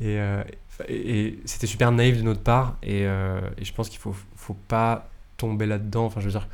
Et, 0.00 0.18
euh, 0.18 0.42
et, 0.88 1.18
et 1.26 1.40
c'était 1.44 1.66
super 1.66 1.92
naïf 1.92 2.16
de 2.16 2.22
notre 2.22 2.40
part. 2.40 2.76
Et, 2.82 3.04
euh, 3.06 3.40
et 3.58 3.64
je 3.66 3.72
pense 3.74 3.88
qu'il 3.90 3.98
faut, 3.98 4.14
faut 4.36 4.54
pas 4.68 5.08
tomber 5.36 5.66
là-dedans. 5.66 6.06
Enfin, 6.06 6.20
je 6.20 6.26
veux 6.26 6.30
dire, 6.32 6.48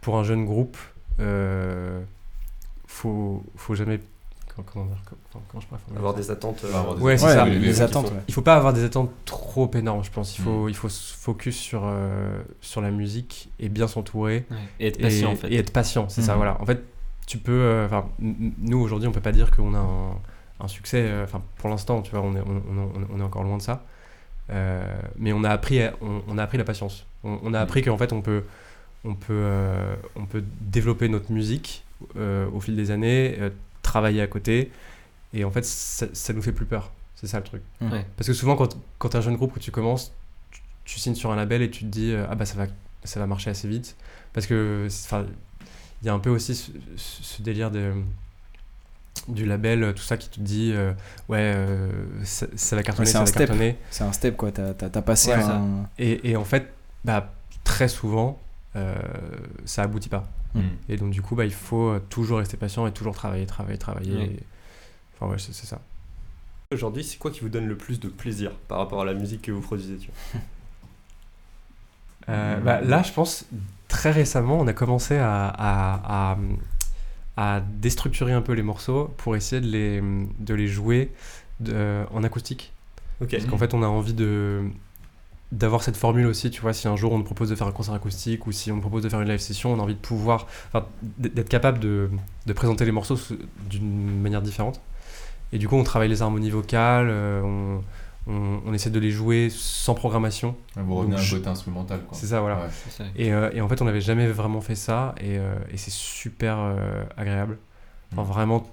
pour 0.00 0.16
un 0.16 0.24
jeune 0.24 0.46
groupe, 0.46 0.78
euh, 1.20 2.00
faut, 2.86 3.44
faut 3.56 3.74
jamais. 3.74 4.00
Comment, 4.54 4.66
comment 4.72 4.84
dire 4.86 5.02
comment, 5.38 5.44
comment 5.50 5.60
je 5.60 5.66
pourrais 5.66 5.80
formuler 5.80 5.98
Avoir 5.98 6.12
ça 6.14 6.20
des 6.20 6.30
attentes 6.30 6.64
euh, 6.64 6.74
Avoir 6.74 6.94
des 6.96 7.02
Ouais, 7.02 7.16
c'est 7.18 7.26
Ouais, 7.26 7.32
ça. 7.32 7.44
les, 7.46 7.58
les- 7.58 7.80
attentes, 7.82 8.06
ouais. 8.06 8.22
il 8.28 8.34
faut 8.34 8.42
pas 8.42 8.56
avoir 8.56 8.72
des 8.72 8.84
attentes 8.84 9.10
trop 9.24 9.70
énormes, 9.74 10.04
je 10.04 10.10
pense. 10.10 10.36
Il 10.38 10.42
faut, 10.42 10.66
Mm. 10.66 10.68
il 10.70 10.74
faut 10.74 10.88
se 10.88 11.14
focus 11.14 11.56
sur, 11.56 11.82
euh, 11.84 12.40
sur 12.60 12.80
la 12.80 12.90
musique 12.90 13.50
et 13.60 13.68
bien 13.68 13.86
s'entourer. 13.88 14.44
Et 14.80 14.88
être 14.88 15.00
patient 15.00 15.30
et, 15.30 15.32
en 15.32 15.36
fait. 15.36 15.48
et 15.48 15.56
être 15.56 15.72
patient, 15.72 16.08
c'est 16.08 16.22
ça, 16.22 16.32
Mhm. 16.32 16.36
voilà. 16.38 16.60
En 16.60 16.66
fait, 16.66 16.82
tu 17.26 17.38
peux. 17.38 17.52
euh, 17.52 17.86
Enfin, 17.86 18.06
n- 18.22 18.52
nous 18.58 18.78
aujourd'hui, 18.78 19.08
on 19.08 19.12
peut 19.12 19.20
pas 19.20 19.32
dire 19.32 19.50
qu'on 19.50 19.74
a 19.74 19.78
un, 19.78 20.10
un 20.60 20.68
succès. 20.68 21.02
euh, 21.06 21.24
Enfin, 21.24 21.42
pour 21.58 21.68
l'instant, 21.70 22.02
tu 22.02 22.10
vois, 22.10 22.20
on 22.20 22.34
est, 22.34 22.40
on, 22.40 22.62
on- 22.72 23.16
on 23.16 23.20
est 23.20 23.24
encore 23.24 23.44
loin 23.44 23.56
de 23.58 23.62
ça. 23.62 23.84
Euh, 24.50 24.82
mais 25.16 25.32
on 25.32 25.44
a 25.44 25.50
appris, 25.50 25.82
à- 25.82 25.92
on, 26.00 26.22
on 26.26 26.38
a 26.38 26.42
appris 26.42 26.56
la 26.58 26.64
patience. 26.64 27.04
On, 27.24 27.38
on 27.42 27.52
a 27.54 27.60
appris 27.60 27.82
qu'en 27.82 27.98
fait, 27.98 28.12
on 28.14 28.22
peut, 28.22 28.44
on 29.04 29.14
peut, 29.14 29.26
euh, 29.34 29.94
on 30.16 30.24
peut 30.24 30.42
développer 30.62 31.08
notre 31.08 31.30
musique 31.32 31.84
euh, 32.16 32.46
au 32.54 32.60
fil 32.60 32.74
des 32.76 32.90
années, 32.90 33.36
euh, 33.40 33.50
travailler 33.82 34.22
à 34.22 34.26
côté, 34.26 34.70
et 35.32 35.44
en 35.44 35.50
fait, 35.50 35.64
ça, 35.64 36.06
ça 36.12 36.32
nous 36.32 36.42
fait 36.42 36.52
plus 36.52 36.66
peur. 36.66 36.92
C'est 37.14 37.26
ça 37.26 37.38
le 37.38 37.44
truc. 37.44 37.62
Ouais. 37.80 38.06
Parce 38.16 38.26
que 38.28 38.32
souvent, 38.32 38.54
quand, 38.56 38.76
quand 38.98 39.08
t'es 39.08 39.18
un 39.18 39.20
jeune 39.20 39.36
groupe 39.36 39.52
que 39.52 39.58
tu 39.58 39.70
commences, 39.72 40.12
tu, 40.52 40.60
tu 40.84 40.98
signes 41.00 41.14
sur 41.16 41.32
un 41.32 41.36
label 41.36 41.62
et 41.62 41.70
tu 41.70 41.80
te 41.80 41.88
dis 41.90 42.12
euh, 42.12 42.26
ah 42.30 42.34
bah 42.36 42.44
ça 42.46 42.54
va, 42.56 42.66
ça 43.04 43.18
va 43.20 43.26
marcher 43.26 43.50
assez 43.50 43.66
vite. 43.68 43.96
Parce 44.32 44.46
que 44.46 44.88
il 46.02 46.06
y 46.06 46.08
a 46.08 46.14
un 46.14 46.20
peu 46.20 46.30
aussi 46.30 46.54
ce, 46.54 47.42
délire 47.42 47.70
de 47.72 47.92
du 49.26 49.44
label, 49.44 49.92
tout 49.94 50.02
ça 50.02 50.16
qui 50.16 50.28
te 50.30 50.40
dit 50.40 50.72
euh, 50.72 50.92
ouais 51.28 51.38
euh, 51.40 51.90
ça, 52.24 52.46
ça 52.54 52.76
va 52.76 52.82
cartonner, 52.84 53.06
c'est 53.06 53.12
ça 53.14 53.18
un 53.18 53.22
va 53.22 53.26
step. 53.26 53.48
cartonner. 53.48 53.76
C'est 53.90 54.04
un 54.04 54.12
step 54.12 54.36
quoi, 54.36 54.52
t'as 54.52 54.72
t'as- 54.74 54.88
t'as 54.88 55.02
passé 55.02 55.30
Ouais, 55.30 55.42
un. 55.42 55.86
Et, 55.98 56.30
et 56.30 56.36
en 56.36 56.44
fait, 56.44 56.72
bah, 57.04 57.34
très 57.64 57.88
souvent, 57.88 58.40
euh, 58.76 58.94
ça 59.64 59.82
aboutit 59.82 60.08
pas. 60.08 60.28
Mm. 60.54 60.60
Et 60.88 60.96
donc 60.96 61.10
du 61.10 61.20
coup, 61.20 61.34
bah, 61.34 61.44
il 61.44 61.52
faut 61.52 61.98
toujours 62.08 62.38
rester 62.38 62.56
patient 62.56 62.86
et 62.86 62.92
toujours 62.92 63.14
travailler, 63.14 63.44
travailler, 63.44 63.78
travailler. 63.78 64.16
Ouais. 64.16 64.24
Et- 64.26 64.42
Enfin 65.20 65.32
ouais, 65.32 65.38
c'est 65.38 65.52
ça. 65.52 65.80
Aujourd'hui, 66.72 67.02
c'est 67.02 67.18
quoi 67.18 67.30
qui 67.30 67.40
vous 67.40 67.48
donne 67.48 67.66
le 67.66 67.76
plus 67.76 67.98
de 67.98 68.08
plaisir 68.08 68.52
par 68.68 68.78
rapport 68.78 69.00
à 69.00 69.04
la 69.04 69.14
musique 69.14 69.42
que 69.42 69.50
vous 69.52 69.60
produisez 69.60 69.96
tu 69.96 70.08
vois? 70.32 70.40
Euh, 72.28 72.60
bah, 72.60 72.80
là, 72.82 73.02
je 73.02 73.12
pense, 73.12 73.46
très 73.88 74.10
récemment, 74.10 74.58
on 74.60 74.66
a 74.66 74.74
commencé 74.74 75.16
à, 75.16 75.46
à, 75.48 76.34
à, 76.34 77.56
à 77.56 77.60
déstructurer 77.60 78.32
un 78.32 78.42
peu 78.42 78.52
les 78.52 78.62
morceaux 78.62 79.14
pour 79.16 79.34
essayer 79.34 79.62
de 79.62 79.66
les, 79.66 80.02
de 80.38 80.54
les 80.54 80.68
jouer 80.68 81.10
de- 81.60 82.04
en 82.12 82.22
acoustique. 82.24 82.72
Ok. 83.22 83.30
Parce 83.30 83.46
qu'en 83.46 83.56
fait, 83.56 83.72
on 83.74 83.82
a 83.82 83.86
envie 83.86 84.14
de 84.14 84.62
d'avoir 85.50 85.82
cette 85.82 85.96
formule 85.96 86.26
aussi, 86.26 86.50
tu 86.50 86.60
vois, 86.60 86.74
si 86.74 86.88
un 86.88 86.96
jour 86.96 87.10
on 87.12 87.16
nous 87.16 87.24
propose 87.24 87.48
de 87.48 87.54
faire 87.54 87.66
un 87.66 87.72
concert 87.72 87.94
acoustique 87.94 88.46
ou 88.46 88.52
si 88.52 88.70
on 88.70 88.74
nous 88.74 88.80
propose 88.82 89.02
de 89.02 89.08
faire 89.08 89.22
une 89.22 89.28
live 89.30 89.40
session, 89.40 89.72
on 89.72 89.78
a 89.78 89.82
envie 89.82 89.94
de 89.94 89.98
pouvoir, 89.98 90.46
d'être 91.16 91.48
capable 91.48 91.78
de, 91.78 92.10
de 92.44 92.52
présenter 92.52 92.84
les 92.84 92.92
morceaux 92.92 93.16
d'une 93.70 94.20
manière 94.20 94.42
différente. 94.42 94.82
Et 95.52 95.58
du 95.58 95.68
coup, 95.68 95.76
on 95.76 95.84
travaille 95.84 96.08
les 96.08 96.20
harmonies 96.22 96.50
vocales, 96.50 97.08
euh, 97.10 97.40
on, 97.42 97.82
on, 98.30 98.60
on 98.66 98.74
essaie 98.74 98.90
de 98.90 98.98
les 99.00 99.10
jouer 99.10 99.48
sans 99.50 99.94
programmation. 99.94 100.54
Vous 100.76 100.94
revenez 100.96 101.12
Donc, 101.12 101.18
à 101.20 101.22
un 101.22 101.24
je- 101.24 101.36
côté 101.36 101.48
instrumental. 101.48 102.00
quoi. 102.06 102.16
C'est 102.18 102.26
ça, 102.26 102.40
voilà. 102.40 102.56
Ouais. 102.56 102.68
C'est 102.84 102.90
ça. 103.02 103.04
Et, 103.16 103.32
euh, 103.32 103.50
et 103.54 103.60
en 103.62 103.68
fait, 103.68 103.80
on 103.80 103.86
n'avait 103.86 104.00
jamais 104.02 104.26
vraiment 104.26 104.60
fait 104.60 104.74
ça 104.74 105.14
et, 105.18 105.38
euh, 105.38 105.54
et 105.72 105.76
c'est 105.78 105.90
super 105.92 106.58
euh, 106.58 107.04
agréable. 107.16 107.56
Enfin, 108.12 108.22
Mm. 108.22 108.26
vraiment, 108.26 108.70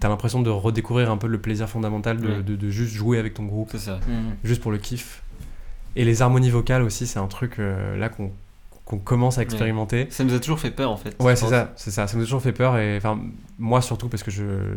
t'as 0.00 0.08
l'impression 0.08 0.40
de 0.40 0.50
redécouvrir 0.50 1.10
un 1.10 1.16
peu 1.18 1.26
le 1.26 1.38
plaisir 1.38 1.68
fondamental 1.68 2.18
de, 2.18 2.28
Ouais. 2.28 2.42
de- 2.42 2.56
de 2.56 2.70
juste 2.70 2.94
jouer 2.94 3.18
avec 3.18 3.34
ton 3.34 3.44
groupe, 3.44 3.68
C'est 3.72 3.78
ça. 3.78 4.00
juste 4.42 4.62
pour 4.62 4.72
le 4.72 4.78
kiff. 4.78 5.22
Et 5.96 6.04
les 6.04 6.22
harmonies 6.22 6.50
vocales 6.50 6.82
aussi, 6.82 7.06
c'est 7.06 7.18
un 7.18 7.26
truc 7.28 7.58
euh, 7.58 7.96
là 7.98 8.08
qu'on 8.08 8.32
qu'on 8.84 8.98
commence 8.98 9.38
à 9.38 9.42
expérimenter. 9.42 10.06
Ça 10.10 10.24
nous 10.24 10.34
a 10.34 10.40
toujours 10.40 10.58
fait 10.60 10.70
peur 10.70 10.90
en 10.90 10.96
fait. 10.96 11.16
Ouais, 11.20 11.36
c'est 11.36 11.48
ça, 11.48 11.72
c'est 11.76 11.90
ça. 11.90 12.06
Ça 12.06 12.16
nous 12.16 12.22
a 12.22 12.26
toujours 12.26 12.42
fait 12.42 12.52
peur 12.52 12.76
et 12.76 12.96
enfin 12.98 13.18
moi 13.58 13.80
surtout 13.80 14.08
parce 14.08 14.22
que 14.22 14.30
je 14.30 14.76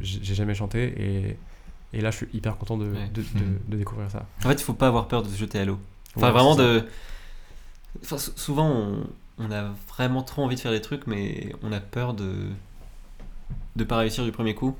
j'ai 0.00 0.34
jamais 0.34 0.54
chanté 0.54 0.82
et, 0.96 1.36
et 1.92 2.00
là 2.00 2.10
je 2.10 2.16
suis 2.16 2.28
hyper 2.32 2.56
content 2.56 2.76
de, 2.76 2.86
Ouais. 2.86 3.08
de, 3.14 3.22
de- 3.22 3.58
de 3.68 3.76
découvrir 3.76 4.10
ça. 4.10 4.26
En 4.44 4.48
fait, 4.48 4.54
il 4.54 4.64
faut 4.64 4.72
pas 4.74 4.88
avoir 4.88 5.06
peur 5.08 5.22
de 5.22 5.28
se 5.28 5.36
jeter 5.36 5.60
à 5.60 5.64
l'eau. 5.64 5.78
Enfin, 6.16 6.26
Ouais, 6.26 6.32
vraiment 6.32 6.56
de. 6.56 6.84
Enfin, 8.02 8.18
sou- 8.18 8.32
souvent, 8.36 8.68
on, 8.68 9.06
on 9.38 9.50
a 9.52 9.70
vraiment 9.88 10.22
trop 10.22 10.42
envie 10.42 10.56
de 10.56 10.60
faire 10.60 10.72
des 10.72 10.80
trucs, 10.80 11.06
mais 11.06 11.52
on 11.62 11.70
a 11.72 11.80
peur 11.80 12.14
de 12.14 12.32
de 13.76 13.84
pas 13.84 13.98
réussir 13.98 14.24
du 14.24 14.32
premier 14.32 14.54
coup. 14.54 14.74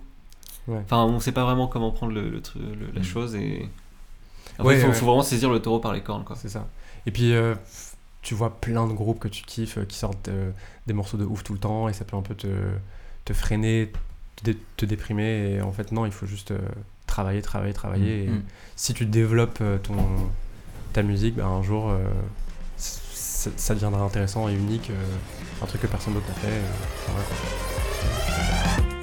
Enfin, 0.68 1.04
on 1.04 1.20
sait 1.20 1.30
pas 1.32 1.44
vraiment 1.44 1.68
comment 1.68 1.92
prendre 1.92 2.12
le, 2.12 2.28
le 2.30 2.40
la 2.94 3.00
Mm. 3.00 3.04
chose 3.04 3.34
et. 3.36 3.68
Il 4.58 4.64
faut, 4.80 4.92
faut 4.92 5.06
vraiment 5.06 5.22
saisir 5.22 5.50
le 5.50 5.60
taureau 5.60 5.78
par 5.80 5.92
les 5.92 6.00
cornes, 6.00 6.24
quoi. 6.24 6.34
C'est 6.34 6.48
ça. 6.48 6.66
Et 7.04 7.10
puis, 7.10 7.34
euh, 7.34 7.54
tu 8.26 8.34
vois 8.34 8.60
plein 8.60 8.88
de 8.88 8.92
groupes 8.92 9.20
que 9.20 9.28
tu 9.28 9.44
kiffes 9.44 9.78
euh, 9.78 9.84
qui 9.84 9.96
sortent 9.96 10.28
des 10.88 10.92
morceaux 10.92 11.16
de 11.16 11.24
ouf 11.24 11.44
tout 11.44 11.52
le 11.52 11.60
temps 11.60 11.88
et 11.88 11.92
ça 11.92 12.04
peut 12.04 12.16
un 12.16 12.22
peu 12.22 12.34
te, 12.34 12.48
te 13.24 13.32
freiner, 13.32 13.92
te, 14.36 14.44
dé- 14.44 14.58
te 14.76 14.84
déprimer. 14.84 15.52
Et 15.54 15.60
en 15.62 15.70
fait, 15.70 15.92
non, 15.92 16.06
il 16.06 16.12
faut 16.12 16.26
juste 16.26 16.50
euh, 16.50 16.58
travailler, 17.06 17.40
travailler, 17.40 17.72
travailler. 17.72 18.24
et 18.24 18.28
Mm. 18.28 18.42
Si 18.74 18.94
tu 18.94 19.06
développes 19.06 19.58
euh, 19.60 19.78
ton, 19.78 19.96
ta 20.92 21.02
musique, 21.04 21.36
bah, 21.36 21.46
un 21.46 21.62
jour, 21.62 21.88
euh, 21.88 21.98
ça 22.76 23.74
deviendra 23.74 24.02
intéressant 24.02 24.48
et 24.48 24.54
unique. 24.54 24.90
euh, 24.90 25.62
un 25.62 25.66
truc 25.66 25.80
que 25.82 25.86
personne 25.86 26.14
d'autre 26.14 26.26
n'a 26.28 26.34
fait. 26.34 26.60
enfin, 27.08 28.95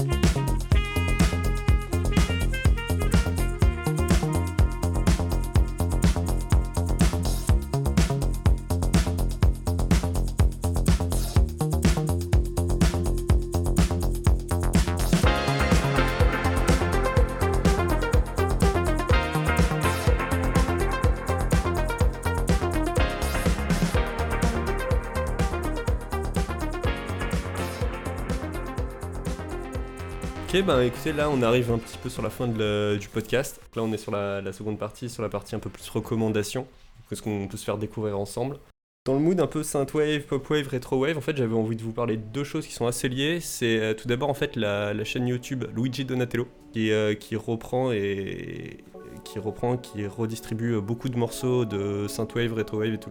Ok, 30.54 30.64
ben 30.66 30.82
écoutez, 30.84 31.14
là 31.14 31.32
on 31.32 31.42
arrive 31.42 31.72
un 31.72 31.80
petit 31.80 31.98
peu 31.98 32.10
sur 32.10 32.22
la 32.22 32.30
fin 32.30 32.46
le- 32.46 32.98
du 33.02 33.08
podcast. 33.08 33.60
Là 33.76 33.82
on 33.82 33.92
est 33.92 33.98
sur 33.98 34.12
la, 34.12 34.54
seconde 34.54 34.78
partie, 34.78 35.10
sur 35.10 35.24
la 35.24 35.30
partie 35.30 35.56
un 35.56 35.60
peu 35.60 35.72
plus 35.72 35.90
recommandation. 35.90 36.68
Qu'est-ce 37.10 37.24
qu'on 37.24 37.48
peut 37.48 37.58
se 37.58 37.66
faire 37.66 37.80
découvrir 37.80 38.20
ensemble 38.20 38.60
Dans 39.08 39.16
le 39.16 39.20
mood 39.20 39.40
un 39.40 39.48
peu 39.48 39.64
synthwave, 39.64 40.22
popwave, 40.28 40.68
retrowave, 40.68 41.18
en 41.18 41.22
fait 41.22 41.36
j'avais 41.36 41.56
envie 41.56 41.76
de 41.76 41.82
vous 41.82 41.92
parler 41.92 42.18
de 42.18 42.22
deux 42.22 42.44
choses 42.44 42.68
qui 42.68 42.74
sont 42.74 42.86
assez 42.86 43.10
liées. 43.10 43.40
C'est 43.40 43.80
euh, 43.80 43.94
tout 43.96 44.08
d'abord 44.08 44.30
en 44.30 44.36
fait 44.36 44.56
la, 44.56 45.04
chaîne 45.04 45.28
YouTube 45.28 45.64
Luigi 45.76 46.06
Donatello 46.06 46.48
qui, 46.72 46.92
euh, 46.92 47.16
qui 47.16 47.36
reprend 47.36 47.92
et 47.92 48.78
qui 49.24 49.40
reprend, 49.40 49.78
qui 49.78 50.06
redistribue 50.06 50.80
beaucoup 50.82 51.10
de 51.10 51.18
morceaux 51.18 51.66
de 51.66 52.06
synthwave, 52.08 52.54
retrowave 52.54 52.94
et 52.94 53.00
tout. 53.00 53.10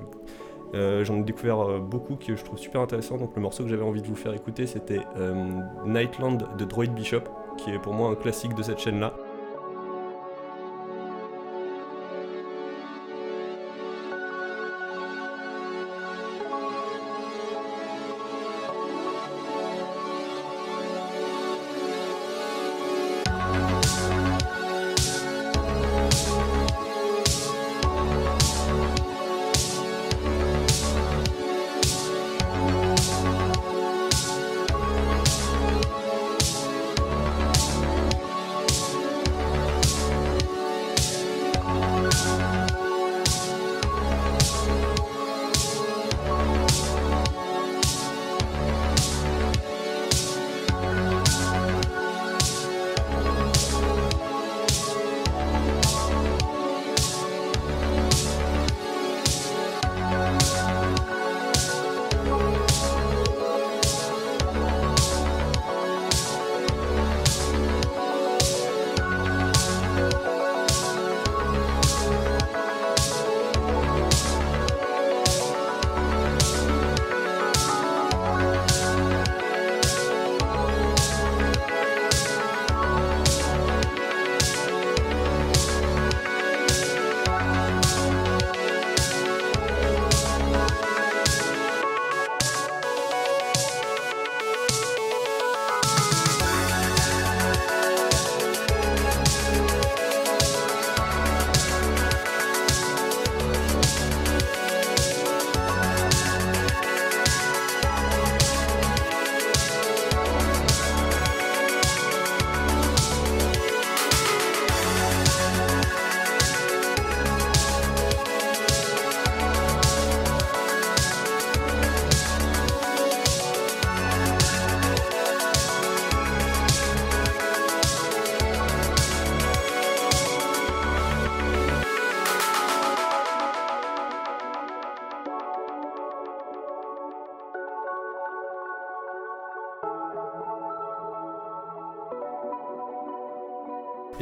Euh, 0.75 1.05
J'en 1.05 1.19
ai 1.19 1.23
découvert 1.23 1.61
euh, 1.61 1.79
beaucoup 1.79 2.17
que 2.17 2.35
je 2.35 2.45
trouve 2.45 2.59
super 2.59 2.81
intéressant. 2.81 3.19
Donc 3.19 3.33
le 3.37 3.43
morceau 3.43 3.65
que 3.65 3.71
j'avais 3.71 3.83
envie 3.83 4.03
de 4.03 4.07
vous 4.07 4.17
faire 4.17 4.33
écouter, 4.35 4.67
c'était 4.67 5.01
euh, 5.17 5.61
Nightland 5.85 6.57
de 6.59 6.65
Droid 6.65 6.91
Bishop, 6.91 7.25
qui 7.59 7.71
est 7.71 7.79
pour 7.79 7.93
moi 7.93 8.11
un 8.11 8.15
classique 8.15 8.55
de 8.55 8.63
cette 8.63 8.79
chaîne-là. 8.79 9.13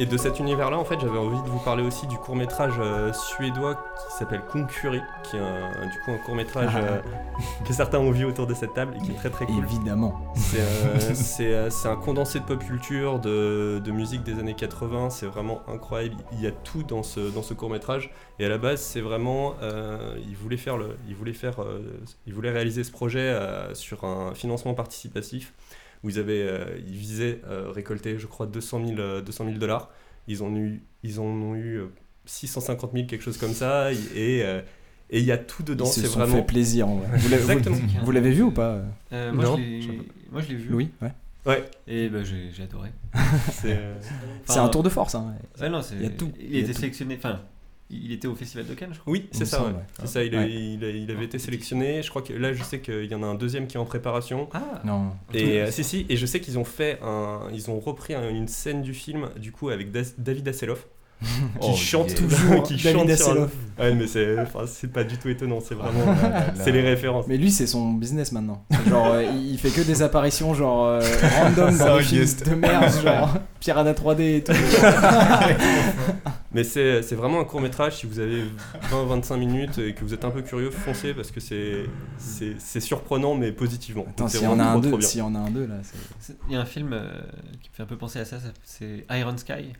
Et 0.01 0.07
de 0.07 0.17
cet 0.17 0.39
univers-là, 0.39 0.79
en 0.79 0.83
fait, 0.83 0.99
j'avais 0.99 1.19
envie 1.19 1.39
de 1.43 1.47
vous 1.47 1.59
parler 1.59 1.83
aussi 1.83 2.07
du 2.07 2.17
court 2.17 2.35
métrage 2.35 2.73
suédois 3.13 3.75
qui 3.75 4.17
s'appelle 4.17 4.41
Concurry, 4.49 4.99
qui 5.21 5.37
est 5.37 5.39
un, 5.39 5.85
du 5.85 5.99
coup 5.99 6.09
un 6.09 6.17
court 6.17 6.33
métrage 6.33 6.71
que 7.63 7.71
certains 7.71 7.99
ont 7.99 8.09
vu 8.09 8.25
autour 8.25 8.47
de 8.47 8.55
cette 8.55 8.73
table 8.73 8.95
et 8.97 9.05
qui 9.05 9.11
est 9.11 9.15
très 9.15 9.29
très 9.29 9.45
cool. 9.45 9.63
Évidemment. 9.63 10.33
C'est 10.33 11.53
euh, 11.53 11.69
euh, 11.85 11.91
un 11.91 11.95
condensé 11.97 12.39
de 12.39 12.45
pop 12.45 12.57
culture, 12.63 13.19
de, 13.19 13.79
de 13.83 13.91
musique 13.91 14.23
des 14.23 14.39
années 14.39 14.55
80, 14.55 15.11
c'est 15.11 15.27
vraiment 15.27 15.61
incroyable. 15.67 16.15
Il 16.31 16.41
y 16.41 16.47
a 16.47 16.51
tout 16.51 16.81
dans 16.81 17.03
ce, 17.03 17.19
dans 17.19 17.43
ce 17.43 17.53
court 17.53 17.69
métrage. 17.69 18.11
Et 18.39 18.45
à 18.45 18.49
la 18.49 18.57
base, 18.57 18.81
c'est 18.81 19.01
vraiment. 19.01 19.53
euh, 19.61 20.17
il, 20.27 20.35
voulait 20.35 20.57
faire 20.57 20.77
le, 20.77 20.97
il, 21.07 21.15
voulait 21.15 21.33
faire, 21.33 21.61
euh, 21.61 21.79
il 22.25 22.33
voulait 22.33 22.49
réaliser 22.49 22.83
ce 22.83 22.91
projet 22.91 23.19
euh, 23.19 23.75
sur 23.75 24.03
un 24.03 24.33
financement 24.33 24.73
participatif 24.73 25.53
où 26.03 26.09
ils, 26.09 26.19
avaient, 26.19 26.41
euh, 26.41 26.65
ils 26.87 26.95
visaient 26.95 27.41
euh, 27.47 27.69
récolter, 27.71 28.17
je 28.17 28.27
crois, 28.27 28.47
200 28.47 28.85
000, 28.87 28.99
euh, 28.99 29.21
200 29.21 29.45
000 29.45 29.57
dollars. 29.57 29.89
Ils, 30.27 30.41
en 30.43 30.55
eu, 30.55 30.81
ils 31.03 31.19
en 31.19 31.25
ont 31.25 31.55
eu 31.55 31.77
euh, 31.79 31.87
650 32.25 32.91
000, 32.93 33.05
quelque 33.07 33.23
chose 33.23 33.37
comme 33.37 33.53
ça. 33.53 33.91
Et 33.93 34.43
euh, 34.43 34.61
et 35.13 35.19
il 35.19 35.25
y 35.25 35.31
a 35.33 35.37
tout 35.37 35.61
dedans. 35.63 35.85
Ils 35.85 35.91
se 35.91 36.01
C'est 36.01 36.07
vraiment. 36.07 36.35
fait 36.37 36.43
plaisir. 36.43 36.87
en 36.87 36.95
vrai. 36.95 37.17
Vous 37.17 37.29
l'avez- 37.29 37.43
vous- 37.43 37.51
Exactement. 37.51 37.77
Vous 38.03 38.11
l'avez 38.11 38.31
vu 38.31 38.43
ou 38.43 38.51
pas 38.51 38.81
Euh, 39.11 39.33
moi, 39.33 39.43
Non. 39.43 39.57
je 39.57 39.61
l'ai- 39.61 40.01
moi, 40.31 40.41
je 40.41 40.47
l'ai 40.49 40.55
vu. 40.55 40.69
Louis 40.69 40.89
Ouais. 41.01 41.11
Ouais, 41.45 41.65
Et 41.87 42.07
bah, 42.07 42.23
j'ai 42.23 42.49
j'ai 42.53 42.63
adoré. 42.63 42.89
c'est. 43.51 43.75
euh, 43.77 43.95
un 44.47 44.69
tour 44.69 44.83
de 44.83 44.89
force. 44.89 45.15
Hein. 45.15 45.33
Ouais, 45.59 45.69
non, 45.69 45.81
c'est- 45.81 45.95
Il 45.95 46.03
y 46.03 46.05
a 46.05 46.09
tout. 46.11 46.31
Il, 46.39 46.45
Il 46.51 46.57
était 46.59 46.71
tout. 46.73 46.79
sélectionné. 46.79 47.15
Enfin, 47.17 47.41
il 47.91 48.11
était 48.11 48.27
au 48.27 48.35
Festival 48.35 48.65
de 48.67 48.73
Cannes, 48.73 48.91
je 48.93 48.99
crois. 48.99 49.11
Oui, 49.13 49.27
c'est 49.31 49.45
ça, 49.45 49.57
semble, 49.57 49.69
ouais. 49.71 49.75
ouais. 49.75 49.83
C'est 49.99 50.07
ça, 50.07 50.23
il, 50.23 50.35
a- 50.35 50.39
Ouais. 50.39 50.49
il, 50.51 50.83
a- 50.83 50.89
il 50.89 51.11
avait 51.11 51.25
été 51.25 51.39
sélectionné. 51.39 52.01
Je 52.01 52.09
crois 52.09 52.21
que 52.21 52.33
là, 52.33 52.53
je 52.53 52.63
sais 52.63 52.79
qu'il 52.79 53.05
y 53.05 53.15
en 53.15 53.23
a 53.23 53.25
un 53.27 53.35
deuxième 53.35 53.67
qui 53.67 53.77
est 53.77 53.79
en 53.79 53.85
préparation. 53.85 54.49
Ah 54.53 54.81
Non. 54.85 55.11
Et 55.33 55.61
euh, 55.61 55.71
si, 55.71 55.83
si, 55.83 56.05
et 56.09 56.17
je 56.17 56.25
sais 56.25 56.39
qu'ils 56.39 56.57
ont 56.57 56.63
fait 56.65 56.99
un. 57.03 57.41
Ils 57.53 57.69
ont 57.69 57.79
repris 57.79 58.13
un- 58.13 58.29
une 58.29 58.47
scène 58.47 58.81
du 58.81 58.93
film, 58.93 59.29
du 59.37 59.51
coup, 59.51 59.69
avec 59.69 59.91
David 59.91 60.47
Hasselhoff, 60.47 60.87
qui 61.59 61.69
Oh, 61.71 61.75
chante. 61.75 62.15
Toujours 62.15 62.63
qui 62.63 62.75
David 62.81 63.17
chante. 63.17 63.49
Ouais, 63.79 63.93
mais 63.95 64.05
c'est 64.07 64.37
enfin, 64.39 64.61
c'est 64.67 64.91
pas 64.91 65.03
du 65.03 65.17
tout 65.17 65.29
étonnant, 65.29 65.59
c'est 65.59 65.75
vraiment. 65.75 65.99
Ah 66.23 66.53
c'est 66.55 66.71
les 66.71 66.81
références. 66.81 67.25
Mais 67.27 67.37
lui, 67.37 67.51
c'est 67.51 67.67
son 67.67 67.93
business 67.93 68.31
maintenant. 68.31 68.63
Genre, 68.87 69.07
euh, 69.13 69.23
il 69.23 69.57
fait 69.57 69.69
que 69.69 69.81
des 69.81 70.01
apparitions 70.01 70.53
genre 70.53 70.85
euh, 70.85 71.01
random 71.39 71.77
dans 71.77 71.85
un 71.85 71.97
des 71.97 72.03
films 72.03 72.25
de 72.45 72.55
merde, 72.55 72.91
genre 73.03 73.37
Piranha 73.59 73.93
3D 73.93 74.21
et 74.37 74.43
tout. 74.43 74.53
Mais 76.53 76.63
c'est 76.63 77.01
c'est 77.01 77.15
vraiment 77.15 77.39
un 77.39 77.45
court 77.45 77.61
métrage. 77.61 77.97
Si 77.97 78.05
vous 78.05 78.19
avez 78.19 78.43
20-25 78.91 79.37
minutes 79.37 79.77
et 79.77 79.93
que 79.93 80.01
vous 80.03 80.13
êtes 80.13 80.25
un 80.25 80.31
peu 80.31 80.41
curieux, 80.41 80.69
foncez 80.69 81.13
parce 81.13 81.31
que 81.31 81.39
c'est 81.39 81.85
c'est 82.17 82.55
c'est 82.59 82.81
surprenant, 82.81 83.35
mais 83.35 83.51
positivement. 83.51 84.05
Attends, 84.09 84.27
s'il 84.27 84.43
y 84.43 84.47
en 84.47 84.59
a 84.59 84.63
un 84.63 84.79
deux, 84.79 84.91
a 84.91 85.25
un 85.39 85.49
deux 85.49 85.65
là, 85.65 85.75
Il 86.49 86.53
y 86.53 86.57
a 86.57 86.61
un 86.61 86.65
film 86.65 86.91
euh, 86.93 87.09
qui 87.61 87.69
me 87.69 87.75
fait 87.75 87.83
un 87.83 87.87
peu 87.87 87.97
penser 87.97 88.19
à 88.19 88.25
ça- 88.25 88.37
c'est 88.63 89.05
Iron 89.11 89.37
Sky. 89.37 89.73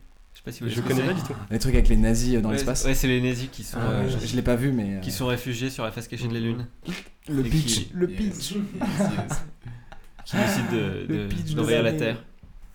Je 0.46 0.52
sais 0.52 0.60
pas 0.60 0.70
si 0.70 0.76
vous 0.76 0.82
Je 0.82 0.82
connais 0.82 1.06
pas 1.08 1.14
du 1.14 1.22
tout. 1.22 1.34
Les 1.52 1.60
trucs 1.60 1.74
avec 1.76 1.88
les 1.88 1.98
nazis 1.98 2.36
euh, 2.36 2.42
dans 2.42 2.50
Ouais, 2.50 2.56
l'espace. 2.56 2.84
Ouais, 2.86 2.96
c'est 2.96 3.08
les 3.08 3.22
nazis 3.22 3.50
qui 3.52 3.64
sont, 3.64 3.78
Ah, 3.80 3.92
euh, 3.92 4.10
je, 4.10 4.26
je 4.26 4.36
l'ai 4.36 4.42
pas 4.42 4.56
vu, 4.56 4.72
mais. 4.72 4.96
euh, 4.96 5.00
qui 5.00 5.12
sont 5.12 5.28
réfugiés 5.28 5.70
sur 5.70 5.84
la 5.84 5.92
face 5.92 6.08
cachée 6.08 6.28
de 6.28 6.34
la 6.34 6.40
Lune. 6.40 6.66
Le 7.30 7.44
pitch. 7.44 7.66
qui- 7.66 7.92
Le 7.94 8.08
pitch. 8.08 8.52
Yes, 8.54 8.62
yes. 9.00 9.42
Qui 10.26 10.36
décident 10.38 10.72
de- 10.72 11.56
d'envahir 11.56 11.84
la. 11.84 11.94
Terre. 11.94 12.24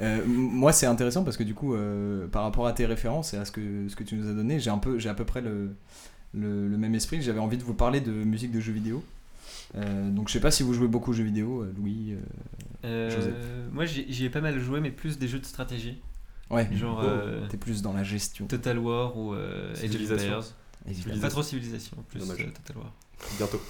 Euh, 0.01 0.25
moi, 0.27 0.73
c'est 0.73 0.87
intéressant 0.87 1.25
parce 1.25 1.37
que 1.37 1.43
du 1.43 1.55
coup, 1.55 1.75
euh, 1.75 2.27
par 2.29 2.43
rapport 2.43 2.67
à 2.67 2.73
tes 2.73 2.85
références 2.87 3.33
et 3.35 3.39
à 3.39 3.45
ce 3.45 3.51
que, 3.53 3.89
ce 3.89 3.97
que 3.97 4.05
tu 4.05 4.14
nous 4.17 4.29
as 4.29 4.35
donné, 4.35 4.61
j'ai 4.61 4.71
un 4.71 4.79
peu, 4.79 4.99
j'ai 4.99 5.09
à 5.09 5.14
peu 5.14 5.25
près 5.25 5.41
le, 5.41 5.71
le, 6.35 6.69
le 6.69 6.77
même 6.77 6.95
esprit. 6.95 7.23
J'avais 7.23 7.41
envie 7.41 7.57
de 7.57 7.62
vous 7.64 7.75
parler 7.75 8.01
de 8.01 8.12
musique 8.12 8.53
de 8.53 8.61
jeux 8.61 8.73
vidéo. 8.75 9.03
Euh, 9.77 10.11
donc, 10.11 10.29
je 10.29 10.35
sais 10.35 10.41
pas 10.41 10.51
si 10.51 10.62
vous 10.62 10.75
jouez 10.75 10.87
beaucoup 10.87 11.11
aux 11.11 11.14
jeux 11.14 11.25
vidéo, 11.25 11.64
Louis. 11.79 12.12
euh, 12.12 12.17
Euh, 12.85 13.11
Joseph. 13.11 13.35
moi, 13.73 13.85
j'y 13.87 14.25
ai 14.25 14.31
pas 14.31 14.41
mal 14.43 14.61
joué, 14.61 14.81
mais 14.81 14.91
plus 14.91 15.19
des 15.19 15.27
jeux 15.29 15.39
de 15.41 15.47
stratégie. 15.47 15.99
Ouais. 16.51 16.68
Genre 16.74 17.01
Oh. 17.03 17.07
euh, 17.07 17.47
T'es 17.49 17.57
plus 17.57 17.82
dans 17.82 17.92
la 17.92 18.03
gestion. 18.05 18.47
Total 18.47 18.78
War 18.78 19.16
ou 19.16 19.34
euh, 19.34 19.72
Age 19.72 19.76
of 19.84 19.90
Civilisation. 19.90 20.38
Empires. 20.38 20.53
évidemment. 20.88 21.20
Pas 21.20 21.28
trop 21.30 21.42
Civilisation, 21.42 21.97
plus 22.09 22.20
Dommage. 22.20 22.40
euh, 22.40 22.44
Total 22.66 22.76
War. 22.82 22.92
Bientôt. 23.38 23.61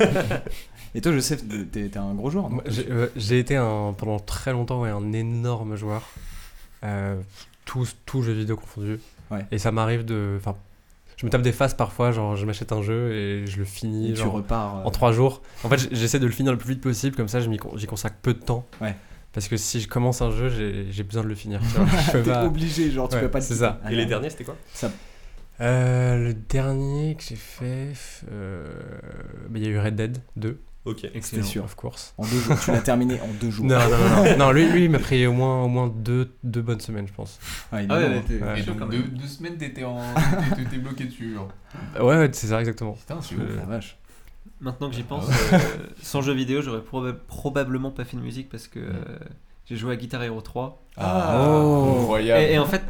Et 0.94 1.00
toi, 1.00 1.12
je 1.12 1.18
sais, 1.20 1.36
t'es 1.36 1.88
t'es 1.88 1.96
un 1.98 2.14
gros 2.14 2.30
joueur. 2.30 2.48
J'ai 2.66 2.86
euh, 2.90 3.08
j'ai 3.16 3.38
été 3.38 3.56
un, 3.56 3.94
pendant 3.96 4.18
très 4.18 4.52
longtemps 4.52 4.80
ouais, 4.82 4.90
un 4.90 5.12
énorme 5.12 5.76
joueur. 5.76 6.02
Euh, 6.84 7.20
tous, 7.64 7.96
tous 8.06 8.22
jeux 8.22 8.32
vidéo 8.32 8.56
confondus. 8.56 8.98
Ouais. 9.30 9.44
Et 9.50 9.58
ça 9.58 9.72
m'arrive 9.72 10.04
de. 10.04 10.34
Enfin, 10.38 10.56
je 11.16 11.26
me 11.26 11.30
tape 11.30 11.42
des 11.42 11.52
phases 11.52 11.74
parfois, 11.74 12.12
genre 12.12 12.36
je 12.36 12.44
m'achète 12.46 12.72
un 12.72 12.82
jeu 12.82 13.12
et 13.12 13.46
je 13.46 13.58
le 13.58 13.64
finis 13.64 14.10
Et 14.10 14.14
tu 14.14 14.22
repars. 14.22 14.78
euh, 14.78 14.84
en 14.84 14.90
trois 14.90 15.12
jours. 15.12 15.42
En 15.64 15.68
fait, 15.68 15.88
j'essaie 15.94 16.18
de 16.18 16.26
le 16.26 16.32
finir 16.32 16.52
le 16.52 16.58
plus 16.58 16.70
vite 16.74 16.80
possible, 16.82 17.14
comme 17.16 17.28
ça 17.28 17.40
j'y 17.40 17.86
consacre 17.86 18.16
peu 18.22 18.34
de 18.34 18.40
temps. 18.40 18.64
Ouais. 18.80 18.94
Parce 19.34 19.48
que 19.48 19.56
si 19.56 19.80
je 19.80 19.88
commence 19.88 20.22
un 20.22 20.30
jeu, 20.30 20.48
j'ai 20.90 21.02
besoin 21.02 21.22
de 21.24 21.28
le 21.28 21.34
finir. 21.34 21.60
T'es 22.12 22.22
pas- 22.22 22.46
obligé, 22.46 22.90
genre, 22.90 23.08
tu 23.08 23.16
Ouais, 23.16 23.22
peux 23.22 23.30
pas 23.30 23.40
le 23.40 23.44
c'est 23.44 23.56
ça. 23.56 23.80
Ah, 23.84 23.92
Et 23.92 23.96
les 23.96 24.06
derniers, 24.06 24.30
c'était 24.30 24.44
quoi 24.44 24.56
Ça- 24.72 24.90
Euh, 25.60 26.28
le 26.28 26.34
dernier 26.34 27.14
que 27.16 27.22
j'ai 27.22 27.36
fait, 27.36 27.92
euh, 28.30 28.66
bah, 29.48 29.58
il 29.58 29.64
y 29.64 29.66
a 29.66 29.70
eu 29.70 29.78
Red 29.78 29.94
Dead 29.96 30.18
2, 30.36 30.60
Ok. 30.84 31.04
Excellent. 31.14 31.42
sûr. 31.44 31.64
of 31.64 31.74
course. 31.76 32.12
En 32.18 32.24
deux 32.24 32.38
jours. 32.40 32.58
tu 32.60 32.70
l'as 32.72 32.80
terminé 32.80 33.20
en 33.20 33.28
deux 33.40 33.50
jours. 33.52 33.64
Non, 33.64 33.78
non, 33.78 33.88
non, 33.88 34.24
non, 34.30 34.36
non, 34.38 34.52
lui, 34.52 34.68
lui 34.70 34.84
il 34.84 34.90
m'a 34.90 34.98
pris 34.98 35.26
au 35.26 35.32
moins, 35.32 35.62
au 35.62 35.68
moins 35.68 35.88
deux, 35.94 36.30
deux 36.42 36.60
bonnes 36.62 36.80
semaines, 36.80 37.06
je 37.08 37.12
pense. 37.12 37.38
Ouais, 37.72 37.84
il 37.84 37.90
Ah 37.90 37.98
ouais, 37.98 38.08
Ouais. 38.08 38.62
Deux, 38.62 39.26
semaines, 39.28 39.56
t'étais 39.56 39.84
en... 39.84 39.98
bloqué 40.82 41.04
dessus. 41.04 41.34
genre. 41.34 41.48
Ouais, 41.98 42.16
ouais, 42.18 42.30
c'est 42.32 42.48
ça, 42.48 42.58
exactement. 42.60 42.92
Putain, 42.92 43.20
c'est 43.22 43.34
ouf. 43.36 43.42
La 43.56 43.64
vache. 43.64 43.96
Maintenant 44.64 44.88
que 44.88 44.96
j'y 44.96 45.02
pense, 45.02 45.26
Ah 45.30 45.56
euh, 45.56 45.58
sans 46.02 46.22
jeu 46.22 46.32
vidéo, 46.32 46.62
j'aurais 46.62 46.80
proba- 46.80 47.12
probablement 47.26 47.90
pas 47.90 48.04
fait 48.04 48.16
de 48.16 48.22
musique 48.22 48.48
parce 48.48 48.66
que 48.66 48.78
euh, 48.80 48.92
j'ai 49.66 49.76
joué 49.76 49.92
à 49.92 49.96
Guitar 49.96 50.22
Hero 50.22 50.40
3. 50.40 50.82
Ah, 50.96 51.46
Oh. 51.48 51.98
incroyable. 52.00 52.42
Et, 52.42 52.52
et 52.54 52.58
en 52.58 52.64
fait, 52.66 52.82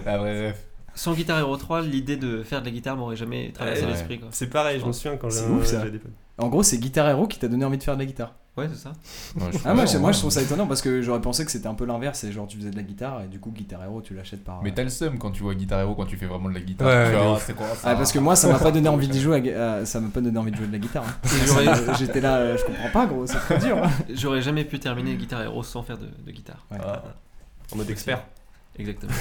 sans 0.94 1.14
Guitar 1.14 1.38
Hero 1.40 1.56
3, 1.56 1.82
l'idée 1.82 2.16
de 2.16 2.42
faire 2.44 2.60
de 2.60 2.66
la 2.66 2.70
guitare 2.70 2.96
m'aurait 2.96 3.16
jamais 3.16 3.50
traversé 3.52 3.82
Ouais. 3.82 3.88
l'esprit. 3.90 4.20
quoi. 4.20 4.28
C'est 4.30 4.46
pareil, 4.48 4.78
je 4.80 4.86
me 4.86 4.92
souviens 4.92 5.16
quand 5.16 5.30
C'est 5.30 5.44
j'ai 5.46 5.52
ouf, 5.52 5.64
ça. 5.66 5.78
j'avais 5.80 5.90
des 5.90 5.98
potes. 5.98 6.12
En 6.38 6.48
gros, 6.48 6.62
c'est 6.62 6.78
Guitar 6.78 7.08
Hero 7.08 7.26
qui 7.26 7.38
t'a 7.38 7.48
donné 7.48 7.64
envie 7.64 7.78
de 7.78 7.82
faire 7.82 7.94
de 7.94 8.00
la 8.00 8.06
guitare. 8.06 8.34
Ouais, 8.56 8.68
c'est 8.72 8.78
ça. 8.78 8.92
Ouais, 9.36 9.50
je 9.52 9.58
Ah, 9.64 9.74
moi, 9.74 9.84
moi 9.98 10.12
je 10.12 10.18
trouve 10.20 10.30
ça 10.30 10.40
étonnant 10.40 10.66
parce 10.68 10.80
que 10.80 11.02
j'aurais 11.02 11.20
pensé 11.20 11.44
que 11.44 11.50
c'était 11.50 11.66
un 11.66 11.74
peu 11.74 11.84
l'inverse. 11.86 12.20
C'est 12.20 12.30
genre 12.30 12.46
tu 12.46 12.56
faisais 12.56 12.70
de 12.70 12.76
la 12.76 12.84
guitare 12.84 13.22
et 13.22 13.26
du 13.26 13.40
coup 13.40 13.50
Guitar 13.50 13.82
Hero 13.82 14.00
tu 14.00 14.14
l'achètes 14.14 14.44
par. 14.44 14.62
Mais 14.62 14.72
t'as 14.72 14.84
le 14.84 14.90
seum 14.90 15.18
quand 15.18 15.32
tu 15.32 15.42
vois 15.42 15.56
Guitar 15.56 15.80
Hero, 15.80 15.96
quand 15.96 16.06
tu 16.06 16.16
fais 16.16 16.26
vraiment 16.26 16.48
de 16.48 16.54
la 16.54 16.60
guitare. 16.60 16.86
Ouais, 16.86 17.06
tu 17.10 17.16
de 17.16 17.16
vois, 17.20 17.32
ouf. 17.34 17.44
c'est 17.44 17.54
quoi 17.54 17.66
ça 17.74 17.90
Ah, 17.90 17.96
parce 17.96 18.12
que 18.12 18.20
moi 18.20 18.36
ça 18.36 18.46
m'a 18.48 18.58
pas 18.60 18.70
donné 18.70 18.88
envie 18.88 19.08
d'y 19.08 19.20
jouer. 19.20 19.52
à 19.54 19.74
à- 19.78 19.84
ça 19.86 19.98
m'a 20.00 20.08
pas 20.10 20.20
donné 20.20 20.38
envie 20.38 20.52
de 20.52 20.56
jouer 20.56 20.68
de 20.68 20.72
la 20.72 20.78
guitare. 20.78 21.04
hein. 21.04 21.28
J'aurais- 21.46 21.96
J'étais 21.98 22.20
là, 22.20 22.36
euh, 22.36 22.56
je 22.56 22.64
comprends 22.64 22.90
pas 22.90 23.06
gros, 23.06 23.26
c'est 23.26 23.38
très 23.38 23.58
dur. 23.58 23.82
hein. 23.82 23.90
J'aurais 24.14 24.40
jamais 24.42 24.64
pu 24.64 24.78
terminer 24.78 25.16
Guitar 25.16 25.42
Hero 25.42 25.62
sans 25.64 25.82
faire 25.82 25.98
de, 25.98 26.06
de 26.24 26.30
guitare. 26.30 26.64
Ouais. 26.70 26.78
Ah, 26.80 27.02
en 27.72 27.76
mode 27.76 27.90
expert. 27.90 28.22
Exactement. 28.78 29.12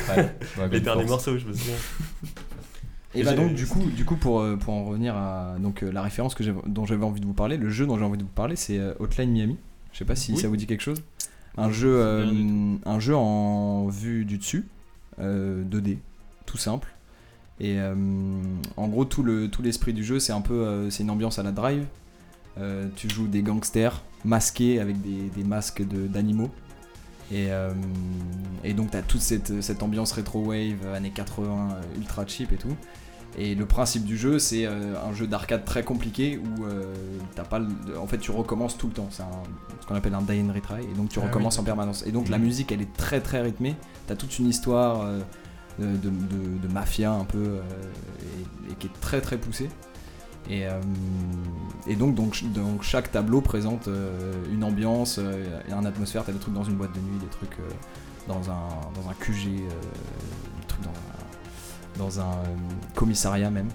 Les 0.71 0.79
derniers 0.79 1.05
morceaux, 1.05 1.37
je 1.39 1.45
me 1.47 1.53
souviens. 1.53 1.75
Et 3.15 3.23
bah 3.23 3.33
donc 3.35 3.53
du 3.53 3.67
coup, 3.67 3.83
du 3.95 4.05
coup 4.05 4.15
pour, 4.15 4.39
euh, 4.41 4.55
pour 4.55 4.73
en 4.73 4.85
revenir 4.85 5.15
à 5.15 5.55
donc 5.59 5.83
euh, 5.83 5.91
la 5.91 6.01
référence 6.01 6.33
que 6.33 6.43
dont 6.67 6.85
j'avais 6.85 7.03
envie 7.05 7.21
de 7.21 7.25
vous 7.25 7.33
parler, 7.33 7.57
le 7.57 7.69
jeu 7.69 7.85
dont 7.85 7.97
j'ai 7.97 8.03
envie 8.05 8.17
de 8.17 8.23
vous 8.23 8.29
parler, 8.29 8.55
c'est 8.55 8.79
euh, 8.79 8.93
Hotline 8.99 9.31
Miami. 9.31 9.57
Je 9.91 9.99
sais 9.99 10.05
pas 10.05 10.15
si 10.15 10.31
Oui. 10.33 10.37
ça 10.39 10.47
vous 10.47 10.57
dit 10.57 10.65
quelque 10.65 10.81
chose. 10.81 11.03
Un 11.57 11.69
jeu, 11.71 11.95
euh, 12.01 12.75
un 12.85 12.99
jeu 12.99 13.15
en 13.15 13.87
vue 13.87 14.25
du 14.25 14.39
dessus, 14.39 14.65
euh, 15.19 15.63
2D, 15.63 15.97
tout 16.47 16.57
simple. 16.57 16.87
Et 17.59 17.75
euh, 17.79 17.93
en 18.77 18.87
gros 18.87 19.05
tout 19.05 19.21
le 19.21 19.47
tout 19.47 19.61
l'esprit 19.61 19.93
du 19.93 20.03
jeu, 20.03 20.19
c'est 20.19 20.33
un 20.33 20.41
peu 20.41 20.89
c'est 20.89 21.03
une 21.03 21.11
ambiance 21.11 21.37
à 21.37 21.43
la 21.43 21.51
Drive. 21.51 21.85
Tu 22.95 23.09
joues 23.09 23.27
des 23.27 23.43
gangsters 23.43 24.01
masqués 24.25 24.79
avec 24.79 24.99
des, 25.01 25.29
des 25.35 25.43
masques 25.43 25.87
de- 25.87 26.07
d'animaux. 26.07 26.49
Et, 27.31 27.47
et 28.63 28.73
donc 28.73 28.91
tu 28.91 28.97
as 28.97 29.01
toute 29.01 29.21
cette, 29.21 29.61
cette 29.61 29.81
ambiance 29.81 30.11
rétro-wave, 30.11 30.77
euh, 30.85 30.95
années 30.95 31.09
80, 31.09 31.69
euh, 31.71 31.81
ultra 31.97 32.27
cheap 32.27 32.51
et 32.51 32.57
tout. 32.57 32.75
Et 33.37 33.55
le 33.55 33.65
principe 33.65 34.05
du 34.05 34.15
jeu, 34.15 34.37
c'est 34.37 34.65
euh, 34.67 34.93
un 35.09 35.11
jeu 35.13 35.25
d'arcade 35.25 35.65
très 35.65 35.81
compliqué 35.83 36.37
où 36.39 36.65
euh, 36.65 36.93
t'as 37.35 37.43
pas 37.43 37.57
le- 37.59 37.97
en 37.99 38.05
fait 38.05 38.19
tu 38.19 38.29
recommences 38.29 38.77
tout 38.77 38.87
le 38.87 38.93
temps. 38.93 39.07
C'est 39.09 39.23
ce 39.81 39.87
qu'on 39.87 39.95
appelle 39.95 40.13
un 40.13 40.21
die 40.21 40.39
and 40.39 40.53
retry. 40.53 40.83
Et 40.83 40.93
donc 40.95 41.09
tu 41.09 41.19
Ah 41.19 41.25
recommences 41.25 41.55
oui. 41.55 41.61
en 41.61 41.63
permanence. 41.63 42.03
Et 42.05 42.11
donc 42.11 42.29
la 42.29 42.37
musique, 42.37 42.71
elle 42.71 42.81
est 42.81 42.93
très 42.95 43.21
très 43.21 43.41
rythmée. 43.41 43.75
T'as 44.07 44.15
toute 44.15 44.37
une 44.37 44.47
histoire 44.47 45.01
euh, 45.01 45.19
de, 45.79 45.85
de- 45.97 46.09
de- 46.09 46.67
de 46.67 46.73
mafia 46.73 47.11
un 47.11 47.25
peu 47.25 47.55
et, 48.67 48.71
et 48.71 48.75
qui 48.75 48.85
est 48.87 48.99
très 49.01 49.19
très 49.19 49.37
poussée. 49.37 49.69
Et, 50.49 50.67
euh, 50.67 50.79
et 51.87 51.95
donc, 51.95 52.13
donc, 52.15 52.43
donc 52.53 52.83
chaque 52.83 53.11
tableau 53.11 53.41
présente 53.41 53.87
euh, 53.87 54.33
une 54.51 54.63
ambiance 54.63 55.17
euh, 55.19 55.59
et 55.67 55.71
une 55.73 55.85
atmosphère. 55.87 56.23
T'as 56.25 56.33
des 56.33 56.39
trucs 56.39 56.53
dans 56.53 56.65
une 56.65 56.75
boîte 56.75 56.93
de 56.93 56.99
nuit, 56.99 57.17
des 57.19 57.27
trucs 57.27 57.57
dans, 58.27 58.49
un, 58.51 58.67
dans 59.01 59.09
un 59.09 59.13
QG, 59.19 59.55
des 59.55 60.67
trucs 60.67 60.83
dans 60.83 60.89
un, 60.89 61.12
dans 61.97 62.19
un 62.19 62.31
commissariat 62.95 63.49
même. 63.49 63.69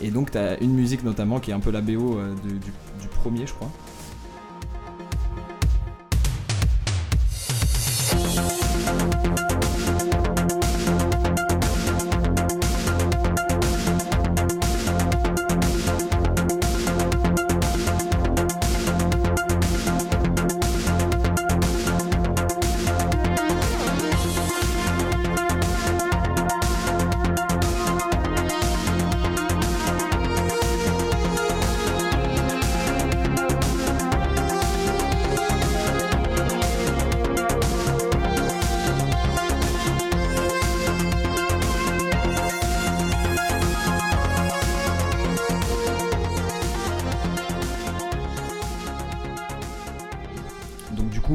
Et 0.00 0.10
donc 0.10 0.30
t'as 0.30 0.58
une 0.60 0.72
musique 0.74 1.02
notamment 1.02 1.40
qui 1.40 1.50
est 1.50 1.54
un 1.54 1.60
peu 1.60 1.70
la 1.70 1.80
BO 1.80 2.18
euh, 2.18 2.34
du, 2.42 2.58
du 2.58 3.08
premier 3.08 3.46
je 3.46 3.52
crois. 3.52 3.70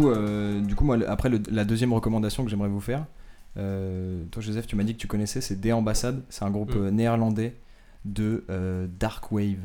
Coup, 0.01 0.09
euh, 0.09 0.59
du 0.61 0.75
coup 0.75 0.83
moi, 0.85 0.97
après 1.07 1.29
le- 1.29 1.41
la 1.51 1.65
deuxième 1.65 1.93
recommandation 1.93 2.43
que 2.43 2.49
j'aimerais 2.49 2.69
vous 2.69 2.81
faire, 2.81 3.05
euh, 3.57 4.23
toi 4.31 4.41
Joseph, 4.41 4.67
tu 4.67 4.75
m'as 4.75 4.83
dit 4.83 4.93
que 4.95 4.99
tu 4.99 5.07
connaissais, 5.07 5.41
c'est 5.41 5.59
Des 5.59 5.71
Ambassades. 5.73 6.21
C'est 6.29 6.43
un 6.43 6.49
groupe 6.51 6.75
Mm. 6.75 6.79
euh, 6.85 6.91
néerlandais 6.91 7.55
de 8.05 8.43
euh, 8.49 8.87
dark 8.99 9.31
wave. 9.31 9.57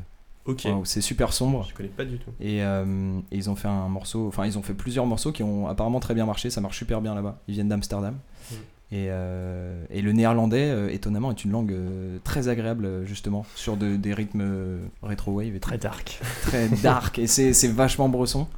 Ok. 0.47 0.67
C'est 0.85 1.01
super 1.03 1.33
sombre. 1.33 1.67
Je 1.69 1.75
connais 1.75 1.89
pas 1.91 2.05
du 2.05 2.19
tout. 2.19 2.31
Et, 2.41 2.63
euh, 2.65 3.19
et 3.31 3.37
ils 3.37 3.51
ont 3.51 3.57
fait 3.57 3.69
un 3.69 3.89
morceau, 3.89 4.27
enfin 4.29 4.47
ils 4.47 4.57
ont 4.59 4.63
fait 4.63 4.73
plusieurs 4.75 5.07
morceaux 5.07 5.33
qui 5.33 5.43
ont 5.43 5.69
apparemment 5.69 6.01
très 6.01 6.15
bien 6.15 6.25
marché, 6.27 6.49
ça 6.51 6.61
marche 6.61 6.79
super 6.79 7.01
bien 7.01 7.15
là-bas. 7.15 7.39
Ils 7.49 7.55
viennent 7.55 7.69
d'Amsterdam. 7.69 8.15
Mm. 8.15 8.55
Et, 8.93 9.07
euh, 9.11 9.85
et 9.91 10.03
le 10.03 10.11
néerlandais, 10.13 10.69
euh, 10.71 10.89
étonnamment, 10.91 11.31
est 11.31 11.45
une 11.45 11.53
langue 11.53 11.71
euh, 11.73 12.19
très 12.25 12.49
agréable 12.49 13.07
justement 13.07 13.45
sur 13.55 13.77
de- 13.77 13.95
des 13.97 14.15
rythmes 14.15 14.41
euh, 14.43 14.79
rétro 15.03 15.31
wave 15.33 15.55
et. 15.55 15.61
Très 15.61 15.79
dark. 15.79 16.19
très 16.43 16.69
dark 16.69 17.19
et 17.21 17.27
c'est 17.29 17.53
c'est 17.53 17.69
vachement 17.69 18.09
bresson. 18.09 18.49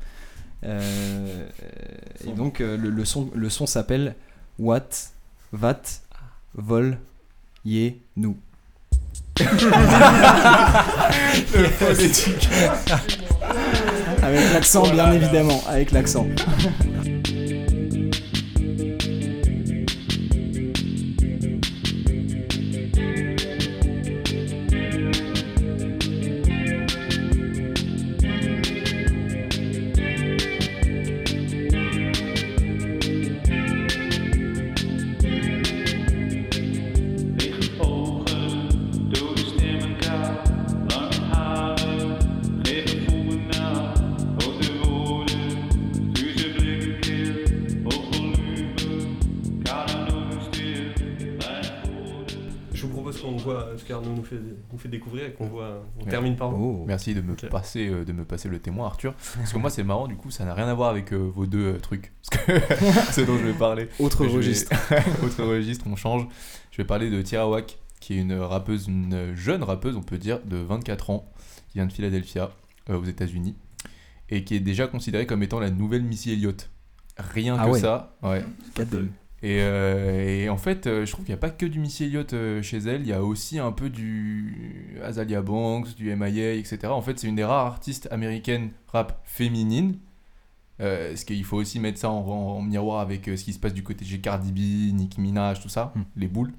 Euh, 0.64 1.46
et 2.26 2.30
donc 2.32 2.60
euh, 2.60 2.76
le, 2.76 2.90
le 2.90 3.04
son, 3.04 3.30
le 3.34 3.48
son 3.50 3.66
s'appelle 3.66 4.14
What 4.58 4.88
Vat 5.52 5.82
Vol 6.54 6.98
Ye 7.64 7.96
Nou. 8.16 8.36
Avec 14.22 14.52
l'accent, 14.52 14.82
bien 14.90 15.12
évidemment, 15.12 15.60
avec 15.68 15.90
l'accent. 15.90 16.26
Fait, 54.82 54.88
découvrir 54.88 55.26
et 55.26 55.32
qu'on 55.32 55.46
voit. 55.46 55.82
On 55.98 56.04
Ouais. 56.04 56.10
termine 56.10 56.36
par 56.36 56.50
vous. 56.50 56.80
Oh. 56.82 56.84
Merci 56.86 57.14
de 57.14 57.20
me, 57.20 57.34
passer, 57.48 57.88
euh, 57.88 58.04
de 58.04 58.12
me 58.12 58.24
passer 58.24 58.48
le 58.48 58.58
témoin, 58.58 58.86
Arthur. 58.86 59.14
Parce 59.36 59.52
que 59.52 59.58
moi, 59.58 59.70
c'est 59.70 59.82
marrant, 59.84 60.08
du 60.08 60.16
coup, 60.16 60.30
ça 60.30 60.44
n'a 60.44 60.54
rien 60.54 60.68
à 60.68 60.74
voir 60.74 60.90
avec 60.90 61.12
euh, 61.12 61.16
vos 61.16 61.46
deux 61.46 61.74
euh, 61.74 61.78
trucs. 61.78 62.12
Parce 62.30 62.44
que 62.44 62.60
ce 63.12 63.20
dont 63.22 63.38
je 63.38 63.46
vais 63.46 63.52
parler. 63.52 63.88
Autre 63.98 64.24
vais- 64.26 64.32
registre. 64.32 64.72
Autre 65.24 65.44
registre, 65.44 65.86
on 65.88 65.96
change. 65.96 66.26
Je 66.70 66.76
vais 66.78 66.84
parler 66.86 67.10
de 67.10 67.20
Tirawak, 67.22 67.78
qui 68.00 68.14
est 68.14 68.20
une 68.20 68.34
rappeuse, 68.34 68.86
une 68.88 69.34
jeune 69.36 69.62
rappeuse, 69.62 69.96
on 69.96 70.02
peut 70.02 70.18
dire, 70.18 70.40
de 70.44 70.56
24 70.56 71.10
ans, 71.10 71.32
qui 71.68 71.78
vient 71.78 71.86
de 71.86 71.92
Philadelphia, 71.92 72.50
euh, 72.90 72.98
aux 72.98 73.04
États-Unis, 73.04 73.54
et 74.28 74.44
qui 74.44 74.54
est 74.56 74.60
déjà 74.60 74.86
considérée 74.86 75.26
comme 75.26 75.42
étant 75.42 75.60
la 75.60 75.70
nouvelle 75.70 76.02
Missy 76.02 76.32
Elliott. 76.32 76.68
Rien 77.18 77.56
Ah 77.58 77.66
que 77.66 77.70
ouais. 77.72 77.80
ça, 77.80 78.16
ouais. 78.22 78.42
Et, 79.42 79.58
euh, 79.60 80.44
et 80.44 80.48
en 80.48 80.56
fait, 80.56 80.86
euh, 80.86 81.04
je 81.04 81.10
trouve 81.12 81.24
qu'il 81.24 81.32
n'y 81.32 81.38
a 81.38 81.40
pas 81.40 81.50
que 81.50 81.66
du 81.66 81.80
Missy 81.80 82.04
Elliott 82.04 82.32
euh, 82.32 82.62
chez 82.62 82.78
elle, 82.78 83.00
il 83.02 83.08
y 83.08 83.12
a 83.12 83.22
aussi 83.24 83.58
un 83.58 83.72
peu 83.72 83.90
du 83.90 84.96
Azalia 85.02 85.42
Banks, 85.42 85.94
du 85.96 86.14
MIA, 86.14 86.52
etc. 86.54 86.78
En 86.86 87.02
fait, 87.02 87.18
c'est 87.18 87.26
une 87.26 87.34
des 87.34 87.44
rares 87.44 87.66
artistes 87.66 88.08
américaines 88.12 88.70
rap 88.88 89.20
féminines. 89.24 89.98
Euh, 90.80 91.14
ce 91.16 91.24
qu'il 91.24 91.44
faut 91.44 91.56
aussi 91.58 91.78
mettre 91.80 91.98
ça 91.98 92.10
en, 92.10 92.18
en- 92.18 92.56
en 92.58 92.62
miroir 92.62 93.00
avec 93.00 93.26
ce 93.26 93.44
qui 93.44 93.52
se 93.52 93.58
passe 93.58 93.74
du 93.74 93.82
côté 93.82 94.04
de 94.04 94.16
Cardi 94.16 94.52
B, 94.52 94.94
Nicki 94.94 95.20
Minaj, 95.20 95.60
tout 95.60 95.68
ça, 95.68 95.92
Hmm. 95.94 96.02
les 96.16 96.28
boules. 96.28 96.52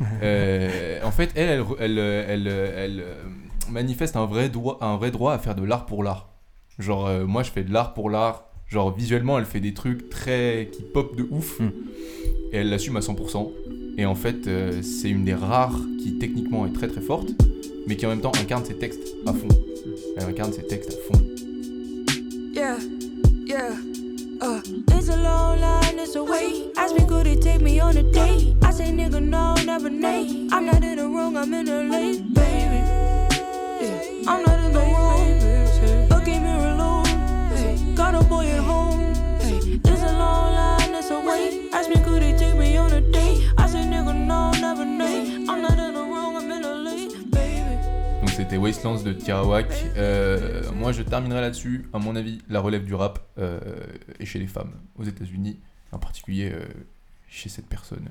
Euh, 0.22 1.00
en 1.04 1.10
fait, 1.12 1.30
elle, 1.36 1.64
elle, 1.80 1.98
elle, 1.98 1.98
elle, 1.98 2.46
elle, 2.48 3.04
manifeste 3.70 4.16
un 4.16 4.26
vrai, 4.26 4.48
droit, 4.48 4.78
un 4.80 4.96
vrai 4.96 5.10
droit 5.10 5.32
à 5.34 5.38
faire 5.38 5.54
de 5.54 5.62
l'art 5.64 5.86
pour 5.86 6.02
l'art. 6.02 6.30
Genre, 6.78 7.08
moi, 7.26 7.42
je 7.42 7.50
fais 7.50 7.62
de 7.64 7.72
l'art 7.72 7.94
pour 7.94 8.10
l'art. 8.10 8.44
Genre, 8.72 8.96
visuellement, 8.96 9.38
elle 9.38 9.44
fait 9.44 9.60
des 9.60 9.74
trucs 9.74 10.08
très. 10.08 10.70
qui 10.72 10.82
pop 10.82 11.14
de 11.14 11.26
ouf. 11.30 11.60
Hmm. 11.60 11.68
Et 12.52 12.56
elle 12.56 12.70
l'assume 12.70 12.96
à 12.96 13.00
100%. 13.00 13.50
Et 13.98 14.06
en 14.06 14.14
fait, 14.14 14.46
euh, 14.46 14.80
c'est 14.80 15.10
une 15.10 15.24
des 15.24 15.34
rares 15.34 15.78
qui, 16.02 16.16
techniquement, 16.16 16.64
est 16.64 16.72
très 16.72 16.88
très 16.88 17.02
forte, 17.02 17.28
mais 17.86 17.96
qui 17.96 18.06
en 18.06 18.08
même 18.08 18.22
temps 18.22 18.32
incarne 18.40 18.64
ses 18.64 18.78
textes 18.78 19.14
à 19.26 19.34
fond. 19.34 19.48
Elle 20.16 20.24
incarne 20.24 20.54
ses 20.54 20.66
textes 20.66 20.90
à 20.90 21.12
fond. 21.12 21.22
Yeah, 22.54 22.78
yeah. 23.44 23.76
Uh, 24.40 24.62
it's 24.96 25.10
a 25.10 25.16
long 25.16 25.60
line, 25.60 25.98
it's 25.98 26.16
a 26.16 26.24
wait. 26.24 26.72
Ask 26.78 26.94
me, 26.94 27.06
could 27.06 27.26
it 27.26 27.42
take 27.42 27.60
me 27.60 27.78
on 27.78 27.94
a 27.94 28.02
date? 28.02 28.56
I 28.62 28.70
say, 28.70 28.90
nigga, 28.90 29.20
no, 29.20 29.54
never. 29.66 29.88
I'm 29.88 30.64
not 30.64 30.82
in 30.82 30.96
the 30.96 31.08
wrong, 31.08 31.36
I'm 31.36 31.52
in 31.52 31.66
the 31.66 31.84
late, 31.84 32.32
baby. 32.32 32.80
Yeah, 33.82 34.30
I'm 34.30 34.42
not 34.42 34.58
in 34.60 34.72
the 34.72 34.80
wrong. 34.80 35.41
Donc 48.20 48.30
c'était 48.30 48.56
Wastelands 48.56 49.02
de 49.02 49.12
Tirawak. 49.12 49.66
Euh, 49.96 50.62
moi 50.74 50.92
je 50.92 51.02
terminerai 51.02 51.40
là-dessus. 51.40 51.88
À 51.92 51.98
mon 51.98 52.16
avis, 52.16 52.40
la 52.48 52.60
relève 52.60 52.84
du 52.84 52.94
rap 52.94 53.18
euh, 53.38 53.60
est 54.18 54.24
chez 54.24 54.38
les 54.38 54.46
femmes 54.46 54.72
aux 54.96 55.04
États-Unis, 55.04 55.58
en 55.90 55.98
particulier 55.98 56.50
euh, 56.52 56.64
chez 57.28 57.48
cette 57.48 57.66
personne. 57.66 58.08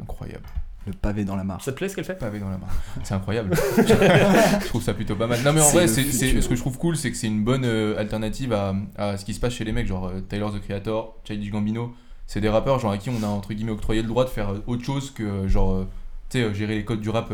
Incroyable. 0.00 0.46
Le 0.86 0.92
pavé 0.92 1.24
dans 1.24 1.36
la 1.36 1.44
mare. 1.44 1.62
Ça 1.62 1.72
te 1.72 1.76
plaît 1.78 1.88
ce 1.88 1.96
qu'elle 1.96 2.04
fait 2.04 2.18
Pavé 2.18 2.38
dans 2.40 2.50
la 2.50 2.58
main. 2.58 2.66
C'est 3.02 3.14
incroyable. 3.14 3.54
je 3.78 4.66
trouve 4.66 4.82
ça 4.82 4.92
plutôt 4.94 5.16
pas 5.16 5.26
mal. 5.26 5.40
Non 5.42 5.52
mais 5.52 5.60
en 5.62 5.70
vrai, 5.70 5.88
c'est, 5.88 6.02
ce 6.04 6.48
que 6.48 6.54
je 6.54 6.60
trouve 6.60 6.76
cool, 6.78 6.96
c'est 6.96 7.10
que 7.10 7.16
c'est 7.16 7.26
une 7.26 7.42
bonne 7.42 7.64
euh, 7.64 7.98
alternative 7.98 8.52
à, 8.52 8.74
à 8.96 9.16
ce 9.16 9.24
qui 9.24 9.32
se 9.34 9.40
passe 9.40 9.54
chez 9.54 9.64
les 9.64 9.72
mecs, 9.72 9.86
genre 9.86 10.06
euh, 10.08 10.20
Tyler 10.20 10.46
the 10.54 10.60
Creator, 10.60 11.16
Childish 11.24 11.50
Gambino. 11.50 11.94
C'est 12.26 12.40
des 12.40 12.48
rappeurs 12.48 12.78
genre 12.80 12.92
à 12.92 12.98
qui 12.98 13.10
on 13.10 13.22
a 13.22 13.26
entre 13.26 13.52
guillemets 13.54 13.72
octroyé 13.72 14.02
le 14.02 14.08
droit 14.08 14.24
de 14.24 14.30
faire 14.30 14.50
euh, 14.50 14.62
autre 14.66 14.84
chose 14.84 15.10
que 15.10 15.22
euh, 15.22 15.48
genre 15.48 15.72
euh, 15.72 15.88
tu 16.30 16.38
sais 16.42 16.54
gérer 16.54 16.74
les 16.74 16.84
codes 16.84 17.00
du 17.00 17.08
rap, 17.10 17.32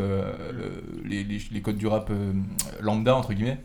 les, 1.05 1.23
les- 1.23 1.41
les 1.51 1.61
codes 1.61 1.77
du 1.77 1.87
rap 1.87 2.09
euh, 2.09 2.33
lambda 2.81 3.15
entre 3.15 3.33
guillemets. 3.33 3.59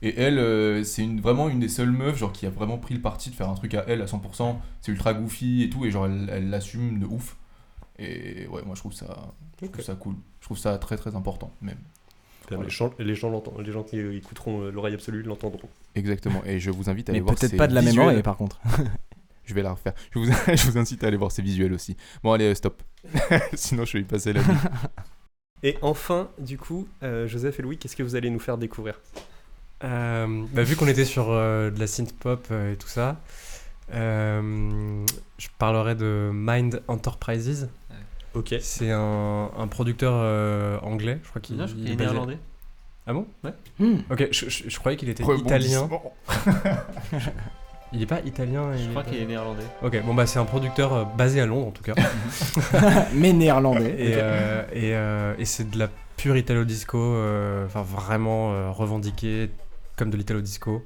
Et 0.00 0.14
elle, 0.20 0.38
euh, 0.38 0.84
c'est 0.84 1.02
une, 1.02 1.20
vraiment 1.20 1.48
une 1.48 1.58
des 1.58 1.68
seules 1.68 1.90
meufs 1.90 2.18
genre 2.18 2.30
qui 2.32 2.46
a 2.46 2.50
vraiment 2.50 2.78
pris 2.78 2.94
le 2.94 3.00
parti 3.00 3.30
de 3.30 3.34
faire 3.34 3.48
un 3.48 3.54
truc 3.54 3.74
à 3.74 3.84
elle 3.88 4.00
à 4.00 4.04
100%. 4.06 4.54
C'est 4.80 4.92
ultra 4.92 5.12
goofy 5.12 5.64
et 5.64 5.70
tout 5.70 5.84
et 5.84 5.90
genre 5.90 6.06
elle 6.06 6.30
elle 6.32 6.50
l'assume 6.50 7.00
de 7.00 7.06
ouf. 7.06 7.36
Et 7.98 8.46
ouais, 8.48 8.62
moi 8.64 8.74
je 8.74 8.80
trouve 8.80 8.92
ça, 8.92 9.32
je 9.60 9.66
trouve 9.66 9.84
ça 9.84 9.94
cool. 9.94 10.14
Je 10.40 10.46
trouve 10.46 10.58
ça 10.58 10.78
très 10.78 10.96
très 10.96 11.14
important 11.16 11.52
même. 11.60 11.78
Les 12.50 12.70
gens, 12.70 12.90
les 12.98 13.14
gens, 13.14 13.42
les 13.58 13.72
gens 13.72 13.82
qui 13.82 13.98
euh, 13.98 14.16
écouteront 14.16 14.62
euh, 14.62 14.70
l'oreille 14.70 14.94
absolue 14.94 15.22
l'entendront. 15.22 15.68
Exactement. 15.94 16.42
Et 16.46 16.58
je 16.58 16.70
vous 16.70 16.88
invite 16.88 17.10
à 17.10 17.12
aller 17.12 17.20
voir 17.20 17.34
peut-être 17.34 17.50
ces 17.50 17.56
pas 17.58 17.66
de 17.66 17.74
la 17.74 17.82
même 17.82 17.90
visuels. 17.90 18.06
oreille 18.06 18.22
par 18.22 18.36
contre. 18.38 18.58
Je 19.44 19.54
vais 19.54 19.62
la 19.62 19.72
refaire. 19.72 19.94
Je 20.10 20.18
vous, 20.18 20.26
je 20.54 20.70
vous 20.70 20.76
incite 20.76 21.02
à 21.04 21.06
aller 21.06 21.16
voir 21.16 21.32
ces 21.32 21.40
visuels 21.40 21.72
aussi. 21.72 21.96
Bon 22.22 22.32
allez, 22.32 22.50
euh, 22.50 22.54
stop. 22.54 22.82
Sinon 23.54 23.86
je 23.86 23.94
vais 23.94 24.00
y 24.02 24.04
passer 24.04 24.34
la 24.34 24.42
vie. 24.42 24.52
Et 25.62 25.76
enfin, 25.82 26.28
du 26.38 26.58
coup, 26.58 26.86
euh, 27.02 27.26
Joseph 27.26 27.58
et 27.58 27.62
Louis, 27.62 27.78
qu'est-ce 27.78 27.96
que 27.96 28.02
vous 28.02 28.14
allez 28.14 28.28
nous 28.30 28.38
faire 28.38 28.58
découvrir? 28.58 29.00
Euh, 29.84 30.44
bah, 30.52 30.62
vu 30.62 30.76
qu'on 30.76 30.88
était 30.88 31.04
sur 31.04 31.30
euh, 31.30 31.70
de 31.70 31.78
la 31.80 31.86
synth 31.86 32.12
pop 32.12 32.46
euh, 32.50 32.72
et 32.72 32.76
tout 32.76 32.88
ça, 32.88 33.16
euh, 33.94 35.04
je 35.38 35.48
parlerai 35.58 35.94
de 35.94 36.30
Mind 36.32 36.82
Enterprises. 36.88 37.68
Ok. 38.34 38.54
C'est 38.60 38.90
un, 38.90 39.50
un 39.56 39.66
producteur 39.68 40.12
euh, 40.14 40.78
anglais, 40.82 41.18
je 41.24 41.28
crois 41.28 41.40
qu'il 41.42 41.60
est 41.60 41.96
néerlandais. 41.96 42.38
Ah 43.06 43.12
bon? 43.14 43.26
Ouais. 43.42 43.52
Hmm. 43.78 43.96
Ok, 44.10 44.28
je, 44.32 44.48
je- 44.50 44.68
je 44.68 44.78
croyais 44.78 44.96
qu'il 44.98 45.08
était 45.08 45.24
italien. 45.24 45.88
Il 47.92 48.02
est 48.02 48.06
pas 48.06 48.20
italien 48.20 48.76
Je 48.76 48.90
crois 48.90 49.02
qu'il 49.02 49.16
est 49.16 49.24
néerlandais. 49.24 49.62
Ok, 49.82 50.02
bon 50.04 50.12
bah 50.12 50.26
c'est 50.26 50.38
un 50.38 50.44
producteur 50.44 50.92
euh, 50.92 51.04
basé 51.16 51.40
à 51.40 51.46
Londres 51.46 51.68
en 51.68 51.70
tout 51.70 51.82
cas. 51.82 51.94
Mais 53.14 53.32
néerlandais. 53.32 53.94
Et, 53.98 54.12
euh, 54.16 54.62
et, 54.74 54.94
euh, 54.94 55.34
et 55.38 55.46
c'est 55.46 55.70
de 55.70 55.78
la 55.78 55.88
pure 56.18 56.36
italo 56.36 56.64
disco, 56.64 56.98
euh, 56.98 57.64
enfin 57.64 57.80
vraiment 57.80 58.52
euh, 58.52 58.70
revendiqué 58.70 59.50
comme 59.96 60.10
de 60.10 60.18
l'italo 60.18 60.42
disco, 60.42 60.84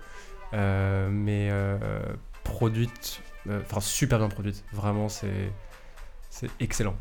euh, 0.55 1.09
mais 1.11 1.49
euh, 1.51 1.77
produite, 2.45 3.21
euh, 3.49 3.61
enfin 3.69 3.81
super 3.81 4.19
bien 4.19 4.29
produite. 4.29 4.63
Vraiment, 4.73 5.09
c'est 5.09 5.51
c'est 6.31 6.51
excellent. 6.61 6.95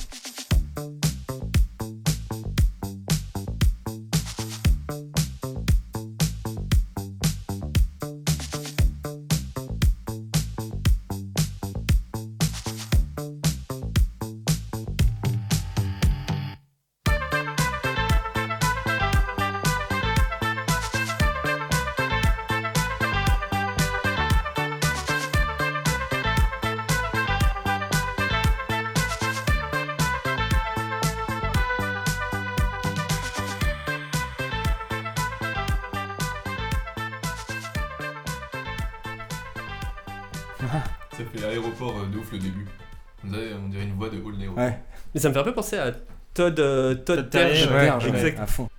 Mais 45.22 45.24
ça 45.24 45.30
me 45.30 45.34
fait 45.34 45.39
un 45.39 45.43
peu 45.43 45.53
penser 45.53 45.78
à 45.78 45.91
Todd, 46.34 46.59
euh, 46.59 46.95
Todd, 46.95 47.30
Todd. 47.30 47.41
Ouais, 47.41 48.07
exact. 48.09 48.39
à 48.39 48.47
fond. 48.47 48.69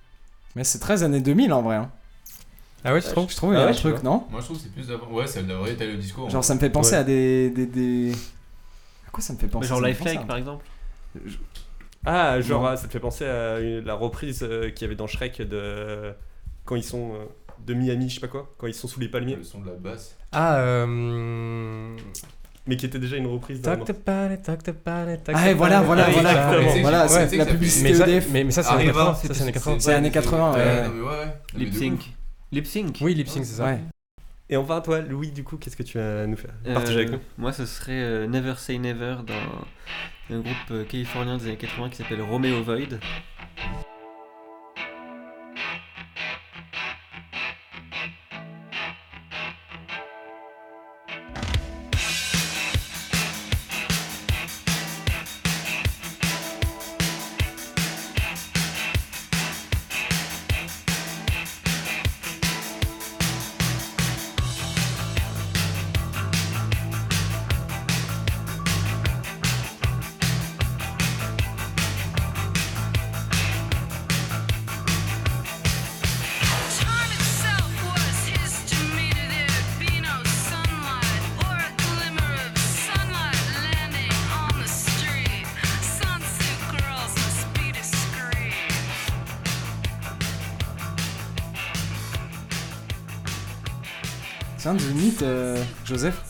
Mais 0.55 0.63
c'est 0.63 0.79
très 0.79 1.03
années 1.03 1.21
2000 1.21 1.53
en 1.53 1.61
vrai. 1.61 1.75
Hein. 1.77 1.91
Ah 2.83 2.93
ouais, 2.93 3.01
tu 3.01 3.07
trouves? 3.07 3.29
Je 3.31 3.35
trouve 3.35 3.53
il 3.53 3.55
y 3.55 3.57
a 3.57 3.61
Ah 3.61 3.63
un 3.63 3.67
ouais, 3.67 3.73
je 3.73 3.77
sais 3.79 3.89
truc, 3.91 4.03
non? 4.03 4.25
Moi 4.29 4.41
je 4.41 4.45
trouve 4.45 4.57
que 4.57 4.63
c'est 4.63 4.73
plus 4.73 4.87
d'avant. 4.87 5.07
Ouais, 5.11 5.25
ça 5.25 5.41
devrait 5.41 5.71
être 5.71 5.83
le 5.85 5.95
discours. 5.97 6.29
Genre 6.29 6.43
ça 6.43 6.53
me 6.55 6.59
fait 6.59 6.69
penser 6.69 6.91
Ouais. 6.93 6.97
à 6.97 7.03
des, 7.05 7.49
des, 7.51 7.65
des... 7.65 8.11
À 9.07 9.11
quoi 9.11 9.23
ça 9.23 9.31
me 9.33 9.37
fait 9.39 9.47
penser? 9.47 9.67
Genre 9.69 9.77
ça 9.77 9.81
me 9.83 9.87
Lifelike 9.87 10.15
pense 10.15 10.23
à- 10.23 10.27
par 10.27 10.37
exemple. 10.37 10.65
Ah, 12.05 12.41
genre, 12.41 12.63
Non. 12.63 12.67
ah, 12.67 12.75
ça 12.77 12.87
te 12.87 12.91
fait 12.91 12.99
penser 12.99 13.25
à 13.25 13.59
une- 13.59 13.85
la 13.85 13.93
reprise 13.93 14.43
euh, 14.43 14.69
qu'il 14.71 14.81
y 14.81 14.85
avait 14.85 14.95
dans 14.95 15.07
Shrek 15.07 15.41
de. 15.41 16.13
Quand 16.65 16.75
ils 16.75 16.83
sont. 16.83 17.13
euh, 17.13 17.25
de 17.65 17.73
Miami, 17.75 18.09
je 18.09 18.15
sais 18.15 18.19
pas 18.19 18.27
quoi, 18.27 18.53
quand 18.57 18.67
ils 18.67 18.73
sont 18.73 18.89
sous 18.89 18.99
les 18.99 19.07
palmiers. 19.07 19.37
Le 19.37 19.43
son 19.43 19.61
de 19.61 19.67
la 19.67 19.73
basse. 19.75 20.17
Ah, 20.33 20.57
euh. 20.57 21.95
Mais 22.65 22.77
qui 22.77 22.85
était 22.85 22.99
déjà 22.99 23.17
une 23.17 23.27
reprise 23.27 23.61
d'un. 23.61 23.75
Talk 23.75 23.89
about 23.89 24.33
it, 24.33 24.41
talk 24.43 24.67
about 24.67 25.11
it, 25.11 25.23
talk 25.23 25.35
Ah, 25.37 25.51
et 25.51 25.53
voilà, 25.53 25.81
voilà, 25.81 26.09
voilà. 26.09 26.57
Voilà, 26.81 27.07
c'est 27.07 27.35
la 27.35 27.45
publicité 27.45 27.89
Mais 27.89 27.93
ça, 27.93 28.07
EDF. 28.07 28.27
mais, 28.31 28.51
ça, 28.51 28.63
c'est 28.63 28.69
années 28.69 28.89
Arriva, 28.89 29.05
80. 29.07 29.13
Ça, 29.15 29.33
c'est 29.33 29.41
années 29.43 29.51
80. 29.51 29.79
C'est 29.79 29.93
années 29.93 30.11
80, 30.11 30.53
ouais. 30.53 30.83
Lip 31.55 31.73
sync. 31.73 32.13
Lip 32.51 32.65
sync. 32.65 32.97
Oui, 33.01 33.15
lip 33.15 33.27
sync, 33.27 33.45
c'est 33.45 33.55
ça. 33.55 33.77
Et 34.49 34.57
enfin, 34.57 34.81
toi, 34.81 35.01
Louis, 35.01 35.31
du 35.31 35.43
coup, 35.43 35.57
qu'est-ce 35.57 35.75
que 35.75 35.83
tu 35.83 35.97
vas 35.97 36.27
nous 36.27 36.37
faire? 36.37 36.51
Euh, 36.67 36.73
Partager 36.73 36.99
avec 36.99 37.11
nous. 37.11 37.19
Moi, 37.37 37.53
ce 37.53 37.65
serait 37.65 37.91
euh, 37.93 38.27
Never 38.27 38.53
Say 38.57 38.77
Never 38.77 39.17
d'un 39.25 39.65
un 40.29 40.39
groupe 40.39 40.55
euh, 40.71 40.85
californien 40.85 41.37
des 41.37 41.47
années 41.47 41.57
80 41.57 41.89
qui 41.89 41.97
s'appelle 41.97 42.21
Romeo 42.21 42.63
Void. 42.63 42.99
Euh, 95.23 95.61
Joseph, 95.85 96.21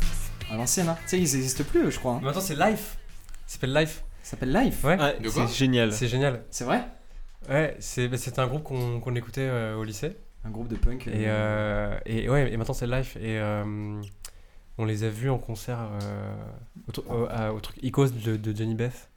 à 0.51 0.55
l'ancienne. 0.55 0.87
Hein. 0.89 0.97
Tu 1.03 1.09
sais, 1.09 1.17
ils 1.17 1.21
n'existent 1.21 1.63
plus, 1.63 1.91
je 1.91 1.99
crois. 1.99 2.13
hein. 2.13 2.17
Mais 2.21 2.27
maintenant, 2.27 2.41
c'est 2.41 2.55
Life. 2.55 2.97
Ça 3.45 3.53
s'appelle 3.55 3.73
Life. 3.73 4.03
Ça 4.23 4.31
s'appelle 4.31 4.53
Life. 4.53 4.83
Ouais. 4.83 4.97
Ouais, 4.99 5.19
De 5.19 5.29
quoi 5.29 5.47
c'est 5.47 5.53
génial. 5.55 5.91
C'est 5.93 6.07
génial. 6.07 6.43
C'est 6.49 6.63
vrai? 6.63 6.83
Ouais, 7.49 7.75
c'est 7.79 8.07
bah, 8.07 8.17
c'était 8.17 8.39
un 8.39 8.47
groupe 8.47 8.63
qu'on 8.63 8.99
qu'on 9.01 9.15
écoutait 9.15 9.41
euh, 9.41 9.75
au 9.75 9.83
lycée. 9.83 10.15
Un 10.45 10.49
groupe 10.49 10.67
de 10.69 10.75
punk. 10.75 11.07
Et, 11.07 11.25
euh, 11.27 11.97
et 12.05 12.29
ouais, 12.29 12.51
et 12.51 12.55
maintenant 12.57 12.73
c'est 12.73 12.87
Life. 12.87 13.15
Et 13.17 13.37
euh, 13.39 14.01
on 14.77 14.85
les 14.85 15.03
a 15.03 15.09
vus 15.09 15.29
en 15.29 15.37
concert 15.37 15.79
euh, 16.01 16.35
au, 16.87 16.91
tru- 16.91 17.05
au- 17.09 17.27
à- 17.29 17.51
au 17.53 17.59
truc 17.59 17.77
Icos 17.83 18.07
de, 18.11 18.37
de 18.37 18.55
Johnny 18.55 18.75
Beth. 18.75 19.09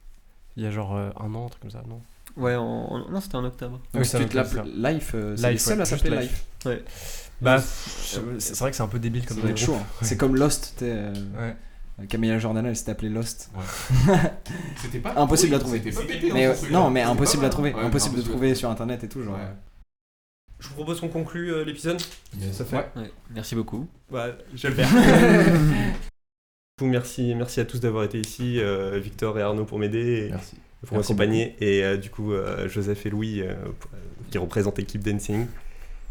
Il 0.57 0.63
y 0.63 0.67
a 0.67 0.71
genre 0.71 0.95
euh, 0.95 1.09
un 1.19 1.33
an, 1.35 1.45
un 1.45 1.49
truc 1.49 1.61
comme 1.61 1.71
ça, 1.71 1.83
non? 1.87 2.01
Ouais, 2.35 2.55
en, 2.55 2.63
en- 2.63 3.09
non, 3.09 3.19
c'était 3.21 3.35
en 3.35 3.45
octobre. 3.45 3.77
Donc 3.77 4.01
Oui, 4.01 4.05
si 4.05 4.11
ça 4.11 4.17
tu 4.19 4.23
me 4.25 4.29
te 4.29 4.43
fait 4.43 4.55
l'appelles 4.57 4.73
Life, 4.95 5.11
euh, 5.15 5.35
c'est 5.37 5.43
Life, 5.43 5.51
les 5.53 5.57
seuls 5.59 5.75
ouais, 5.77 5.81
à 5.81 5.85
juste 5.85 6.03
s'appeler 6.03 6.21
Life. 6.21 6.45
Life. 6.65 7.26
Bah, 7.41 7.61
c'est 7.61 8.57
vrai 8.57 8.71
que 8.71 8.75
c'est 8.77 8.83
un 8.83 8.87
peu 8.87 8.99
débile 8.99 9.21
Ça 9.23 9.27
comme 9.29 9.41
doit 9.41 9.49
être 9.51 9.55
groupe. 9.57 9.65
chaud. 9.67 9.75
hein. 9.81 9.85
C'est 10.01 10.17
comme 10.17 10.35
Lost, 10.35 10.73
tu 10.77 10.85
sais. 10.85 10.91
euh, 10.91 11.13
Ouais. 11.37 12.07
Camilla 12.07 12.37
Jordan, 12.37 12.65
elle 12.65 12.75
s'était 12.75 12.91
appelée 12.91 13.09
Lost. 13.09 13.49
C'était 14.81 14.99
pas. 14.99 15.13
Impossible 15.15 15.55
à 15.55 15.59
trouver. 15.59 15.79
C'était 15.79 15.91
pas 15.95 16.01
pété, 16.03 16.31
Mais 16.31 16.45
hein, 16.45 16.51
euh, 16.63 16.69
non, 16.71 16.89
mais 16.91 16.99
C'était 17.01 17.11
impossible 17.11 17.45
à 17.45 17.49
trouver. 17.49 17.73
Ouais, 17.73 17.81
impossible 17.81 18.17
de 18.17 18.21
trouver 18.21 18.53
sur 18.55 18.69
internet 18.69 19.03
et 19.03 19.09
tout. 19.09 19.23
Genre. 19.23 19.33
Ouais. 19.35 19.41
Je 20.59 20.67
vous 20.69 20.73
propose 20.75 20.99
qu'on 20.99 21.07
conclue 21.09 21.53
euh, 21.53 21.63
l'épisode. 21.65 21.99
Ça 22.51 22.65
fait. 22.65 22.75
Ouais. 22.77 22.85
Ouais, 22.95 23.11
merci 23.33 23.55
beaucoup. 23.55 23.87
Ouais, 24.11 24.35
je 24.55 24.67
vais 24.67 24.81
le 24.83 24.83
faire. 24.87 25.53
Du 26.79 26.83
coup, 26.85 26.91
merci, 26.91 27.33
merci 27.33 27.59
à 27.59 27.65
tous 27.65 27.79
d'avoir 27.79 28.03
été 28.03 28.19
ici, 28.19 28.59
euh, 28.59 28.99
Victor 28.99 29.39
et 29.39 29.41
Arnaud 29.41 29.65
pour 29.65 29.79
m'aider, 29.79 30.27
Merci. 30.29 30.57
pour 30.85 30.97
m'accompagner, 30.97 31.55
et 31.59 31.83
euh, 31.83 31.97
du 31.97 32.11
coup 32.11 32.33
euh, 32.33 32.69
Joseph 32.69 33.03
et 33.07 33.09
Louis 33.09 33.41
euh, 33.41 33.53
euh, 33.53 33.75
qui 34.29 34.37
représentent 34.37 34.77
l'équipe 34.77 35.01
Dancing. 35.01 35.47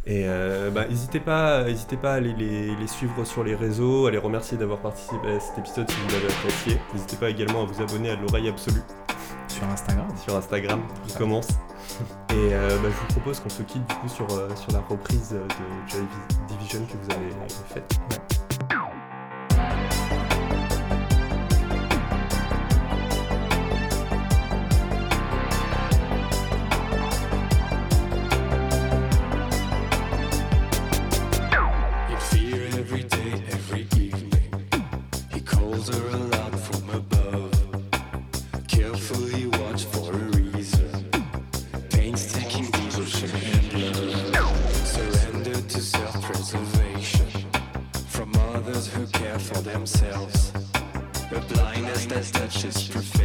Et 0.07 0.23
euh, 0.27 0.71
bah, 0.71 0.87
n'hésitez 0.87 1.19
pas, 1.19 1.65
pas 2.01 2.13
à 2.13 2.15
aller 2.15 2.33
les, 2.33 2.77
les 2.77 2.87
suivre 2.87 3.25
sur 3.25 3.43
les 3.43 3.57
réseaux, 3.57 4.07
à 4.07 4.13
les 4.13 4.19
remercier 4.19 4.57
d'avoir 4.57 4.79
participé 4.79 5.29
à 5.29 5.41
cet 5.41 5.59
épisode 5.59 5.91
si 5.91 5.97
vous 5.97 6.11
l'avez 6.13 6.33
apprécié. 6.33 6.81
N'hésitez 6.95 7.17
pas 7.17 7.29
également 7.31 7.63
à 7.63 7.65
vous 7.67 7.83
abonner 7.83 8.11
à 8.11 8.17
l'oreille 8.17 8.49
absolue 8.49 8.83
Sur 9.49 9.65
Instagram. 9.65 10.07
sur 10.17 10.37
Instagram 10.37 10.81
qui 11.07 11.17
commence. 11.17 11.49
Et 12.31 12.53
euh, 12.53 12.79
bah, 12.79 12.89
je 12.89 13.01
vous 13.01 13.21
propose 13.21 13.41
qu'on 13.41 13.49
se 13.49 13.63
quitte 13.63 13.85
du 13.89 13.95
coup 13.97 14.09
sur, 14.09 14.27
euh, 14.31 14.49
sur 14.55 14.71
la 14.73 14.81
reprise 14.81 15.31
de 15.31 15.41
Joy 15.89 16.07
Division 16.49 16.87
que 16.87 16.97
vous 17.03 17.11
avez 17.11 17.31
faite. 17.75 18.36
is 52.67 52.89
perfect. 52.89 53.16